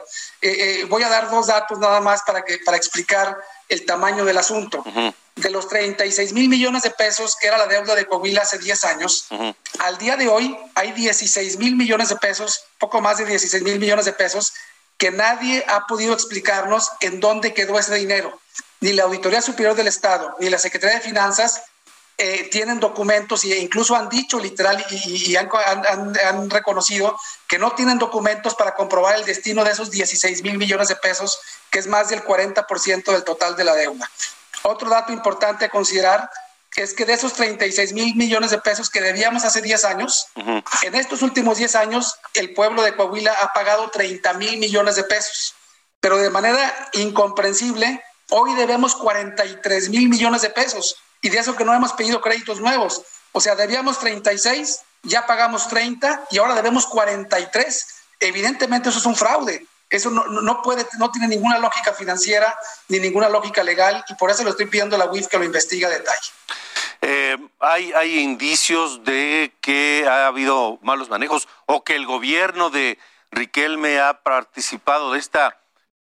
voy 0.89 1.03
a 1.05 1.09
dar 1.09 1.31
dos 1.31 1.47
datos 1.47 1.79
nada 1.79 2.03
más 2.03 2.23
para, 2.23 2.43
que, 2.43 2.59
para 2.59 2.77
explicar 2.77 3.39
el 3.70 3.87
tamaño 3.87 4.27
del 4.27 4.37
asunto. 4.37 4.85
De 5.35 5.49
los 5.49 5.66
36 5.68 6.35
mil 6.35 6.51
millones 6.51 6.83
de 6.83 6.91
pesos 6.91 7.35
que 7.41 7.47
era 7.47 7.57
la 7.57 7.66
deuda 7.66 7.95
de 7.95 8.05
Coahuila 8.05 8.43
hace 8.43 8.59
10 8.59 8.85
años, 8.85 9.29
al 9.79 9.97
día 9.97 10.16
de 10.16 10.29
hoy 10.29 10.55
hay 10.75 10.93
16 10.93 11.57
mil 11.57 11.77
millones 11.77 12.11
de 12.11 12.16
pesos, 12.16 12.64
poco 12.79 13.01
más 13.01 13.16
de 13.16 13.25
16 13.25 13.62
mil 13.62 13.79
millones 13.79 14.05
de 14.05 14.12
pesos 14.12 14.53
que 15.03 15.11
nadie 15.11 15.65
ha 15.67 15.89
podido 15.89 16.15
explicarnos 16.15 16.93
en 17.01 17.19
dónde 17.19 17.53
quedó 17.53 17.77
ese 17.77 17.97
dinero. 17.97 18.39
Ni 18.79 18.93
la 18.93 19.03
Auditoría 19.03 19.43
Superior 19.43 19.75
del 19.75 19.89
Estado, 19.89 20.37
ni 20.39 20.49
la 20.49 20.59
Secretaría 20.59 20.99
de 20.99 21.03
Finanzas 21.03 21.61
eh, 22.19 22.49
tienen 22.53 22.79
documentos 22.79 23.43
e 23.43 23.59
incluso 23.59 23.97
han 23.97 24.09
dicho 24.09 24.39
literal 24.39 24.87
y, 24.91 25.35
han, 25.35 25.51
han, 26.25 26.51
reconocido 26.51 27.19
que 27.49 27.59
no 27.59 27.73
tienen 27.73 27.99
documentos 27.99 28.55
para 28.55 28.77
comprobar 28.77 29.17
el 29.17 29.25
destino 29.25 29.65
de 29.65 29.73
esos 29.73 29.91
16 29.91 30.41
mil 30.45 30.57
millones 30.57 30.87
de 30.87 30.95
pesos, 30.95 31.41
que 31.69 31.81
es 31.81 31.89
más 31.89 32.11
del 32.11 32.23
40% 32.23 33.11
del 33.11 33.25
total 33.25 33.57
de 33.57 33.65
la 33.65 33.75
deuda. 33.75 34.09
Otro 34.63 34.89
dato 34.89 35.13
importante 35.13 35.65
a 35.65 35.69
considerar 35.69 36.31
es 36.77 36.95
que 36.95 37.05
de 37.05 37.12
esos 37.12 37.35
36 37.35 37.93
mil 37.93 38.14
millones 38.14 38.51
de 38.51 38.59
pesos 38.59 38.89
que 38.89 39.01
debíamos 39.01 39.45
hace 39.45 39.61
10 39.61 39.85
años, 39.85 40.27
en 40.83 40.95
estos 40.95 41.23
últimos 41.23 41.59
10 41.59 41.75
años 41.77 42.14
el 42.35 42.55
pueblo 42.55 42.83
de 42.83 42.97
Coahuila 42.97 43.35
ha 43.43 43.53
pagado 43.53 43.91
30 43.91 44.33
mil 44.35 44.59
millones 44.59 44.97
de 44.97 45.05
pesos, 45.05 45.55
pero 46.01 46.16
de 46.16 46.31
manera 46.31 46.91
incomprensible, 46.95 48.03
hoy 48.31 48.55
debemos 48.55 48.95
43 48.97 49.91
mil 49.91 50.09
millones 50.09 50.43
de 50.43 50.51
pesos 50.51 50.97
y 51.20 51.29
de 51.29 51.39
eso 51.39 51.57
que 51.57 51.64
no 51.64 51.75
hemos 51.75 51.93
pedido 51.93 52.20
créditos 52.20 52.61
nuevos. 52.61 53.03
O 53.33 53.41
sea, 53.41 53.55
debíamos 53.55 53.99
36, 53.99 54.81
ya 55.03 55.27
pagamos 55.27 55.68
30 55.68 56.27
y 56.31 56.39
ahora 56.39 56.55
debemos 56.55 56.87
43. 56.87 57.87
Evidentemente 58.20 58.89
eso 58.89 58.99
es 58.99 59.07
un 59.07 59.16
fraude. 59.16 59.66
Eso 59.93 60.11
no, 60.11 60.24
no, 60.24 60.62
puede, 60.62 60.86
no 60.99 61.11
tiene 61.11 61.28
ninguna 61.28 61.59
lógica 61.59 61.93
financiera 61.93 62.59
ni 62.88 62.99
ninguna 62.99 63.28
lógica 63.28 63.62
legal 63.62 64.03
y 64.09 64.14
por 64.14 64.30
eso 64.30 64.43
le 64.43 64.49
estoy 64.49 64.64
pidiendo 64.64 64.97
a 64.97 64.99
la 64.99 65.05
UIF 65.05 65.28
que 65.28 65.36
lo 65.36 65.45
investigue 65.45 65.84
a 65.84 65.90
detalle. 65.90 66.30
Eh, 67.03 67.36
hay, 67.61 67.93
hay 67.93 68.20
indicios 68.20 69.05
de 69.05 69.53
que 69.61 70.07
ha 70.09 70.28
habido 70.28 70.78
malos 70.80 71.11
manejos 71.11 71.47
o 71.66 71.84
que 71.84 71.95
el 71.95 72.07
gobierno 72.07 72.70
de 72.70 72.99
Riquelme 73.30 74.01
ha 74.01 74.22
participado 74.22 75.12
de 75.12 75.18
esta 75.18 75.59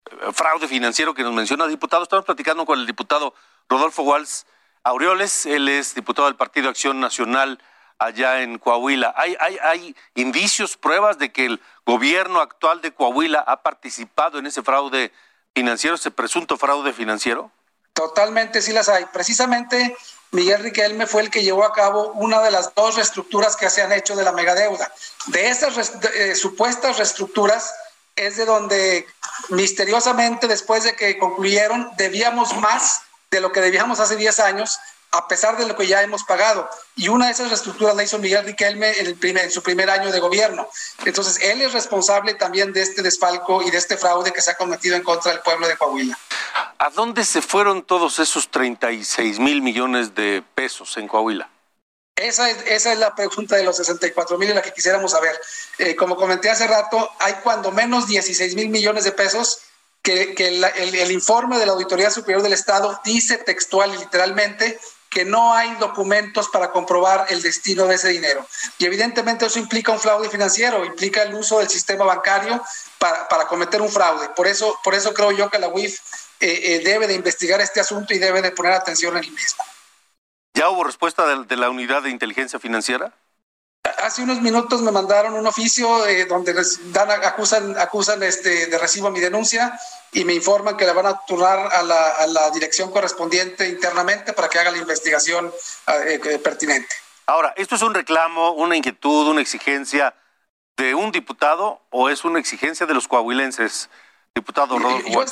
eh, 0.10 0.16
fraude 0.34 0.68
financiero 0.68 1.14
que 1.14 1.22
nos 1.22 1.34
menciona 1.34 1.68
diputado. 1.68 2.02
Estamos 2.02 2.26
platicando 2.26 2.66
con 2.66 2.80
el 2.80 2.88
diputado 2.88 3.36
Rodolfo 3.70 4.02
Walls 4.02 4.48
Aureoles, 4.84 5.46
él 5.46 5.70
es 5.70 5.94
diputado 5.94 6.28
del 6.28 6.38
Partido 6.38 6.70
Acción 6.70 7.00
Nacional 7.00 7.60
allá 8.00 8.42
en 8.42 8.58
Coahuila. 8.58 9.14
¿Hay, 9.18 9.36
hay, 9.40 9.58
hay 9.62 9.96
indicios, 10.16 10.78
pruebas 10.78 11.18
de 11.18 11.32
que 11.32 11.46
el 11.46 11.62
gobierno 11.86 12.42
actual 12.42 12.82
de 12.82 12.94
Coahuila 12.94 13.40
ha 13.40 13.62
participado 13.62 14.40
en 14.40 14.48
ese 14.48 14.64
fraude 14.64 15.12
financiero, 15.54 15.96
ese 15.96 16.12
presunto 16.12 16.58
fraude 16.58 16.94
financiero? 16.94 17.52
Totalmente 17.94 18.62
sí 18.62 18.74
las 18.74 18.90
hay. 18.90 19.06
Precisamente 19.06 19.96
Miguel 20.32 20.64
Riquelme 20.64 21.08
fue 21.08 21.22
el 21.22 21.30
que 21.30 21.44
llevó 21.44 21.64
a 21.64 21.74
cabo 21.74 22.12
una 22.12 22.42
de 22.42 22.52
las 22.52 22.76
dos 22.76 22.96
reestructuras 22.96 23.56
que 23.56 23.70
se 23.70 23.82
han 23.82 23.94
hecho 23.94 24.16
de 24.16 24.24
la 24.24 24.34
megadeuda. 24.34 24.92
De 25.28 25.48
esas 25.48 25.94
eh, 26.14 26.36
supuestas 26.36 26.98
reestructuras 26.98 27.74
es 28.16 28.38
de 28.38 28.46
donde 28.46 29.08
misteriosamente 29.50 30.48
después 30.48 30.84
de 30.84 30.96
que 30.96 31.18
concluyeron 31.18 31.90
debíamos 31.98 32.56
más 32.58 33.02
de 33.32 33.40
lo 33.40 33.52
que 33.52 33.62
debíamos 33.62 34.00
hace 34.00 34.16
10 34.16 34.40
años 34.40 34.80
a 35.16 35.28
pesar 35.28 35.58
de 35.58 35.66
lo 35.66 35.76
que 35.76 35.88
ya 35.88 36.02
hemos 36.02 36.24
pagado. 36.24 36.70
Y 36.96 37.08
una 37.08 37.28
de 37.28 37.32
esas 37.32 37.50
reestructuras 37.50 37.96
la 37.96 38.04
hizo 38.04 38.20
Miguel 38.20 38.46
Riquelme 38.46 38.92
en, 39.00 39.08
el 39.08 39.16
primer, 39.16 39.46
en 39.46 39.52
su 39.52 39.64
primer 39.64 39.90
año 39.90 40.12
de 40.12 40.20
gobierno. 40.20 40.68
Entonces, 41.06 41.40
él 41.42 41.62
es 41.62 41.74
responsable 41.74 42.34
también 42.34 42.74
de 42.74 42.82
este 42.82 43.02
desfalco 43.02 43.62
y 43.62 43.72
de 43.72 43.78
este 43.78 43.98
fraude 43.98 44.34
que 44.34 44.42
se 44.42 44.52
ha 44.52 44.56
cometido 44.56 44.96
en 44.96 45.04
contra 45.04 45.32
del 45.32 45.42
pueblo 45.42 45.68
de 45.68 45.78
Coahuila. 45.78 46.18
¿A 46.78 46.90
dónde 46.90 47.24
se 47.24 47.42
fueron 47.42 47.84
todos 47.84 48.20
esos 48.20 48.50
36 48.52 49.40
mil 49.40 49.62
millones 49.62 50.14
de 50.16 50.44
pesos 50.54 50.98
en 50.98 51.08
Coahuila? 51.08 51.50
Esa 52.18 52.50
es, 52.50 52.58
esa 52.68 52.94
es 52.94 53.00
la 53.00 53.14
pregunta 53.14 53.56
de 53.56 53.64
los 53.64 53.78
64 53.78 54.38
mil 54.38 54.50
en 54.50 54.56
la 54.56 54.62
que 54.62 54.74
quisiéramos 54.74 55.12
saber. 55.12 55.40
Eh, 55.78 55.96
como 55.96 56.16
comenté 56.16 56.50
hace 56.50 56.68
rato, 56.68 57.10
hay 57.20 57.34
cuando 57.44 57.72
menos 57.72 58.08
16 58.08 58.56
mil 58.56 58.70
millones 58.70 59.04
de 59.04 59.12
pesos 59.12 59.60
que, 60.06 60.36
el, 60.38 60.64
el, 60.64 61.12
informe 61.12 61.58
de 61.58 61.66
la 61.66 61.72
Auditoría 61.72 62.12
Superior 62.12 62.44
del 62.44 62.54
Estado 62.54 63.00
dice 63.04 63.40
textual 63.40 63.94
y 63.94 63.98
literalmente 63.98 64.80
que 65.16 65.24
no 65.24 65.54
hay 65.54 65.74
documentos 65.76 66.50
para 66.50 66.74
comprobar 66.74 67.28
el 67.30 67.42
destino 67.42 67.88
de 67.88 67.96
ese 67.96 68.10
dinero. 68.10 68.46
Y 68.78 68.86
evidentemente 68.86 69.46
eso 69.46 69.60
implica 69.60 69.94
un 69.94 70.00
fraude 70.00 70.28
financiero, 70.28 70.84
implica 70.84 71.24
el 71.24 71.34
uso 71.34 71.60
del 71.60 71.70
sistema 71.70 72.04
bancario 72.04 72.62
para, 73.00 73.48
cometer 73.48 73.82
un 73.82 73.88
fraude. 73.88 74.28
Por 74.36 74.46
eso, 74.46 74.78
por 74.84 74.94
eso 74.94 75.14
creo 75.14 75.32
yo 75.32 75.50
que 75.50 75.58
la 75.58 75.70
UIF 75.70 76.02
eh, 76.42 76.60
eh, 76.64 76.82
debe 76.84 77.08
de 77.08 77.14
investigar 77.14 77.62
este 77.62 77.80
asunto 77.80 78.14
y 78.14 78.20
debe 78.20 78.42
de 78.42 78.52
poner 78.52 78.74
atención 78.74 79.16
en 79.16 79.24
el 79.24 79.32
mismo. 79.32 79.64
¿Ya 80.54 80.68
hubo 80.70 80.84
respuesta 80.84 81.26
de 81.26 81.56
la 81.56 81.70
unidad 81.70 82.04
de 82.04 82.10
inteligencia 82.10 82.60
financiera? 82.60 83.14
Hace 84.04 84.24
unos 84.24 84.42
minutos 84.42 84.82
me 84.82 84.92
mandaron 84.92 85.36
un 85.36 85.46
oficio 85.46 86.08
eh, 86.08 86.26
donde 86.26 86.56
dan, 86.86 87.12
acusan, 87.12 87.78
acusan 87.78 88.24
este, 88.24 88.68
de 88.68 88.78
recibo 88.80 89.12
mi 89.12 89.20
denuncia 89.20 89.80
y 90.12 90.26
me 90.26 90.34
informan 90.34 90.76
que 90.76 90.86
la 90.86 90.94
van 90.94 91.06
a 91.06 91.22
turnar 91.26 91.70
a 91.72 91.84
la, 91.84 92.50
dirección 92.52 92.92
correspondiente 92.92 93.68
internamente 93.68 94.34
para 94.34 94.48
que 94.50 94.58
haga 94.58 94.72
la 94.72 94.78
investigación 94.78 95.54
eh, 95.88 96.20
eh, 96.24 96.40
pertinente. 96.40 96.88
Ahora, 97.28 97.54
¿esto 97.58 97.76
es 97.76 97.82
un 97.82 97.94
reclamo, 97.94 98.54
una 98.54 98.76
inquietud, 98.76 99.28
una 99.28 99.42
exigencia 99.42 100.16
de 100.78 100.96
un 100.96 101.12
diputado 101.12 101.82
o 101.90 102.10
es 102.10 102.24
una 102.26 102.40
exigencia 102.40 102.86
de 102.86 102.94
los 102.94 103.08
coahuilenses, 103.08 103.90
diputado 104.34 104.80
Rodolfo? 104.80 105.26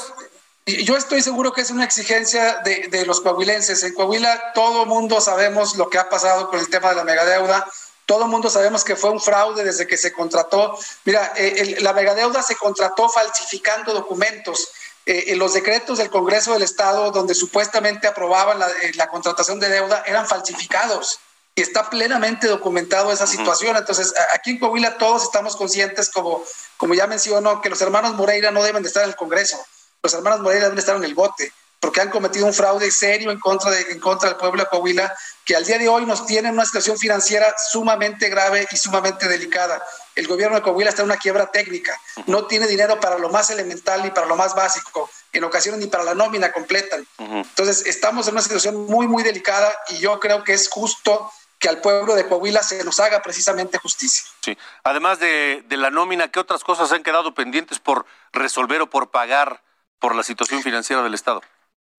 Yo, 0.65 0.95
estoy 0.95 1.21
seguro 1.21 1.51
que 1.51 1.61
es 1.61 1.71
una 1.71 1.83
exigencia 1.83 2.59
de, 2.63 2.87
de 2.87 3.05
los 3.05 3.19
coahuilenses. 3.19 3.83
En 3.83 3.93
Coahuila 3.93 4.53
todo 4.53 4.85
mundo 4.85 5.19
sabemos 5.19 5.75
lo 5.75 5.89
que 5.89 5.97
ha 5.97 6.09
pasado 6.09 6.49
con 6.49 6.59
el 6.59 6.69
tema 6.69 6.89
de 6.89 6.95
la 6.95 7.03
megadeuda 7.03 7.67
todo 8.05 8.25
el 8.25 8.29
mundo 8.29 8.49
sabemos 8.49 8.83
que 8.83 8.95
fue 8.95 9.11
un 9.11 9.21
fraude 9.21 9.63
desde 9.63 9.87
que 9.87 9.97
se 9.97 10.11
contrató. 10.11 10.77
Mira, 11.05 11.33
eh, 11.35 11.77
la 11.79 11.93
megadeuda 11.93 12.43
se 12.43 12.55
contrató 12.55 13.09
falsificando 13.09 13.93
documentos. 13.93 14.69
Eh, 15.05 15.25
en 15.27 15.39
los 15.39 15.53
decretos 15.53 15.97
del 15.97 16.09
Congreso 16.09 16.53
del 16.53 16.63
Estado, 16.63 17.11
donde 17.11 17.33
supuestamente 17.33 18.07
aprobaban 18.07 18.59
la, 18.59 18.69
eh, 18.69 18.93
contratación 19.11 19.59
de 19.59 19.69
deuda, 19.69 20.03
eran 20.05 20.27
falsificados. 20.27 21.19
Y 21.55 21.61
está 21.61 21.89
plenamente 21.89 22.47
documentado 22.47 23.11
esa 23.11 23.27
situación. 23.27 23.77
Entonces, 23.77 24.13
aquí 24.33 24.51
en 24.51 24.59
Coahuila 24.59 24.97
todos 24.97 25.23
estamos 25.23 25.55
conscientes, 25.55 26.09
como, 26.09 26.43
como 26.77 26.95
ya 26.95 27.05
mencionó, 27.05 27.61
que 27.61 27.69
los 27.69 27.81
hermanos 27.81 28.15
Moreira 28.15 28.51
no 28.51 28.63
deben 28.63 28.81
de 28.81 28.87
estar 28.87 29.03
en 29.03 29.09
el 29.09 29.15
Congreso. 29.15 29.63
Los 30.01 30.13
hermanos 30.13 30.39
Moreira 30.39 30.65
deben 30.65 30.79
estar 30.79 30.95
en 30.95 31.03
el 31.03 31.13
bote 31.13 31.53
porque 31.83 31.99
han 31.99 32.09
cometido 32.09 32.45
un 32.45 32.53
fraude 32.53 32.89
serio 32.91 33.29
en 33.29 33.41
contra, 33.41 33.69
de, 33.69 33.81
en 33.91 33.99
contra 33.99 34.29
del 34.29 34.37
pueblo 34.37 34.63
de 34.63 34.69
Coahuila, 34.69 35.13
que 35.43 35.53
al 35.53 35.65
día 35.65 35.77
de 35.77 35.89
hoy 35.89 36.05
nos 36.05 36.25
tienen 36.25 36.53
una 36.53 36.63
situación 36.63 36.97
financiera 36.97 37.53
sumamente 37.73 38.29
grave 38.29 38.65
y 38.71 38.77
sumamente 38.77 39.27
delicada. 39.27 39.83
El 40.15 40.25
gobierno 40.25 40.55
de 40.55 40.61
Coahuila 40.61 40.91
está 40.91 41.01
en 41.01 41.09
una 41.09 41.17
quiebra 41.17 41.51
técnica, 41.51 41.99
no 42.25 42.47
tiene 42.47 42.67
dinero 42.67 43.01
para 43.01 43.17
lo 43.17 43.27
más 43.27 43.49
elemental 43.49 44.01
ni 44.01 44.11
para 44.11 44.27
lo 44.27 44.37
más 44.37 44.55
básico, 44.55 45.09
en 45.33 45.43
ocasiones 45.43 45.81
ni 45.81 45.87
para 45.87 46.05
la 46.05 46.15
nómina 46.15 46.53
completa. 46.53 46.95
Entonces, 47.17 47.85
estamos 47.85 48.29
en 48.29 48.35
una 48.35 48.41
situación 48.41 48.85
muy, 48.85 49.05
muy 49.05 49.21
delicada 49.21 49.69
y 49.89 49.97
yo 49.97 50.21
creo 50.21 50.45
que 50.45 50.53
es 50.53 50.69
justo 50.69 51.33
que 51.59 51.67
al 51.67 51.81
pueblo 51.81 52.15
de 52.15 52.29
Coahuila 52.29 52.63
se 52.63 52.81
nos 52.85 53.01
haga 53.01 53.21
precisamente 53.21 53.77
justicia. 53.77 54.23
Sí. 54.39 54.57
Además 54.85 55.19
de, 55.19 55.65
de 55.67 55.75
la 55.75 55.89
nómina, 55.89 56.29
¿qué 56.31 56.39
otras 56.39 56.63
cosas 56.63 56.93
han 56.93 57.03
quedado 57.03 57.33
pendientes 57.33 57.79
por 57.79 58.05
resolver 58.31 58.79
o 58.79 58.89
por 58.89 59.11
pagar 59.11 59.61
por 59.99 60.15
la 60.15 60.23
situación 60.23 60.63
financiera 60.63 61.03
del 61.03 61.13
Estado? 61.13 61.41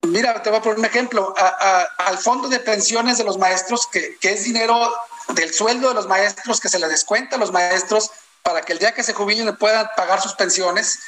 Mira, 0.07 0.42
te 0.42 0.50
voy 0.50 0.59
a 0.59 0.62
poner 0.62 0.78
un 0.78 0.84
ejemplo. 0.84 1.34
A, 1.36 1.46
a, 1.46 1.82
al 2.07 2.18
fondo 2.18 2.48
de 2.48 2.61
pensiones 2.61 3.18
de 3.18 3.24
los 3.24 3.38
maestros, 3.38 3.86
que, 3.86 4.16
que, 4.20 4.32
es 4.32 4.44
dinero 4.44 4.92
del 5.34 5.52
sueldo 5.52 5.88
de 5.88 5.94
los 5.94 6.07
maestros 6.07 6.61
que 6.61 6.68
se 6.68 6.78
les 6.78 6.90
descuenta 6.90 7.36
a 7.36 7.38
los 7.38 7.52
maestros 7.52 8.11
para 8.44 8.61
que 8.61 8.74
el 8.74 8.78
día 8.78 8.92
que 8.92 9.02
se 9.02 9.14
jubilen 9.14 9.57
puedan 9.57 9.88
pagar 9.96 10.20
sus 10.20 10.34
pensiones. 10.34 10.98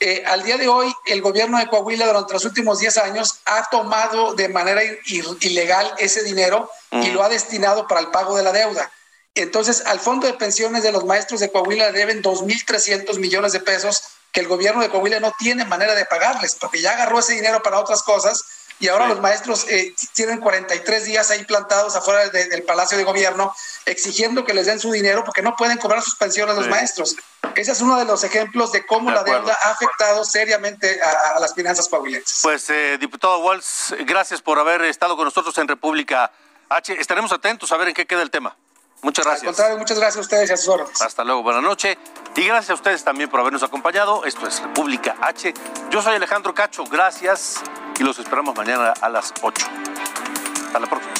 Eh, 0.00 0.24
al 0.26 0.42
día 0.42 0.56
de 0.56 0.68
hoy, 0.68 0.90
el 1.06 1.20
gobierno 1.20 1.58
de 1.58 1.66
Coahuila 1.66 2.06
durante 2.06 2.32
los 2.32 2.46
últimos 2.46 2.78
10 2.78 2.96
años 2.98 3.40
ha 3.44 3.68
tomado 3.68 4.34
de 4.34 4.48
manera 4.48 4.80
ilegal 5.04 5.92
ese 5.98 6.22
dinero 6.22 6.70
mm. 6.90 7.02
y 7.02 7.10
lo 7.10 7.22
ha 7.22 7.28
destinado 7.28 7.86
para 7.86 8.00
el 8.00 8.08
pago 8.08 8.36
de 8.36 8.42
la 8.42 8.52
deuda. 8.52 8.90
Entonces, 9.34 9.84
al 9.84 10.00
fondo 10.00 10.26
de 10.26 10.32
pensiones 10.32 10.82
de 10.82 10.90
los 10.90 11.04
maestros 11.04 11.40
de 11.40 11.50
Coahuila 11.50 11.92
deben 11.92 12.22
2.300 12.22 13.18
millones 13.18 13.52
de 13.52 13.60
pesos 13.60 14.04
que 14.38 14.42
el 14.42 14.48
gobierno 14.48 14.80
de 14.80 14.88
Coahuila 14.88 15.18
no 15.18 15.32
tiene 15.36 15.64
manera 15.64 15.96
de 15.96 16.04
pagarles, 16.04 16.54
porque 16.54 16.80
ya 16.80 16.92
agarró 16.92 17.18
ese 17.18 17.32
dinero 17.32 17.60
para 17.60 17.80
otras 17.80 18.04
cosas 18.04 18.44
y 18.78 18.86
ahora 18.86 19.08
los 19.08 19.20
maestros 19.20 19.66
eh, 19.68 19.92
tienen 20.12 20.38
43 20.38 21.04
días 21.04 21.28
ahí 21.32 21.44
plantados 21.44 21.96
afuera 21.96 22.28
de, 22.28 22.44
del 22.46 22.62
Palacio 22.62 22.96
de 22.96 23.02
Gobierno 23.02 23.52
exigiendo 23.84 24.44
que 24.44 24.54
les 24.54 24.66
den 24.66 24.78
su 24.78 24.92
dinero 24.92 25.24
porque 25.24 25.42
no 25.42 25.56
pueden 25.56 25.78
cobrar 25.78 26.00
sus 26.02 26.14
pensiones 26.14 26.54
sí. 26.54 26.60
los 26.60 26.70
maestros. 26.70 27.16
Ese 27.56 27.72
es 27.72 27.80
uno 27.80 27.98
de 27.98 28.04
los 28.04 28.22
ejemplos 28.22 28.70
de 28.70 28.86
cómo 28.86 29.10
de 29.10 29.16
la 29.16 29.24
deuda 29.24 29.58
ha 29.60 29.70
afectado 29.70 30.24
seriamente 30.24 31.00
a, 31.02 31.36
a 31.36 31.40
las 31.40 31.54
finanzas 31.54 31.88
coahuilenses. 31.88 32.38
Pues, 32.42 32.70
eh, 32.70 32.96
diputado 33.00 33.38
Walls, 33.40 33.96
gracias 34.06 34.40
por 34.40 34.60
haber 34.60 34.82
estado 34.82 35.16
con 35.16 35.24
nosotros 35.24 35.58
en 35.58 35.66
República 35.66 36.30
H. 36.68 37.00
Estaremos 37.00 37.32
atentos 37.32 37.72
a 37.72 37.76
ver 37.76 37.88
en 37.88 37.94
qué 37.94 38.06
queda 38.06 38.22
el 38.22 38.30
tema. 38.30 38.56
Muchas 39.02 39.24
gracias. 39.24 39.42
Al 39.42 39.54
contrario, 39.54 39.78
muchas 39.78 39.98
gracias 39.98 40.16
a 40.16 40.20
ustedes 40.20 40.50
y 40.50 40.52
a 40.52 40.56
sus 40.56 40.68
órdenes. 40.68 41.00
Hasta 41.00 41.24
luego, 41.24 41.42
buenas 41.42 41.62
noches. 41.62 41.96
Y 42.34 42.46
gracias 42.46 42.70
a 42.70 42.74
ustedes 42.74 43.02
también 43.04 43.28
por 43.30 43.40
habernos 43.40 43.62
acompañado. 43.62 44.24
Esto 44.24 44.46
es 44.46 44.60
República 44.62 45.16
H. 45.20 45.54
Yo 45.90 46.02
soy 46.02 46.14
Alejandro 46.14 46.54
Cacho, 46.54 46.84
gracias 46.84 47.56
y 47.98 48.04
los 48.04 48.18
esperamos 48.18 48.56
mañana 48.56 48.94
a 49.00 49.08
las 49.08 49.32
8. 49.42 49.66
Hasta 50.66 50.78
la 50.78 50.86
próxima. 50.86 51.14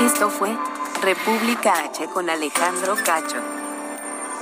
Esto 0.00 0.30
fue 0.30 0.54
República 1.02 1.84
H 1.84 2.08
con 2.08 2.28
Alejandro 2.28 2.94
Cacho. 3.04 3.59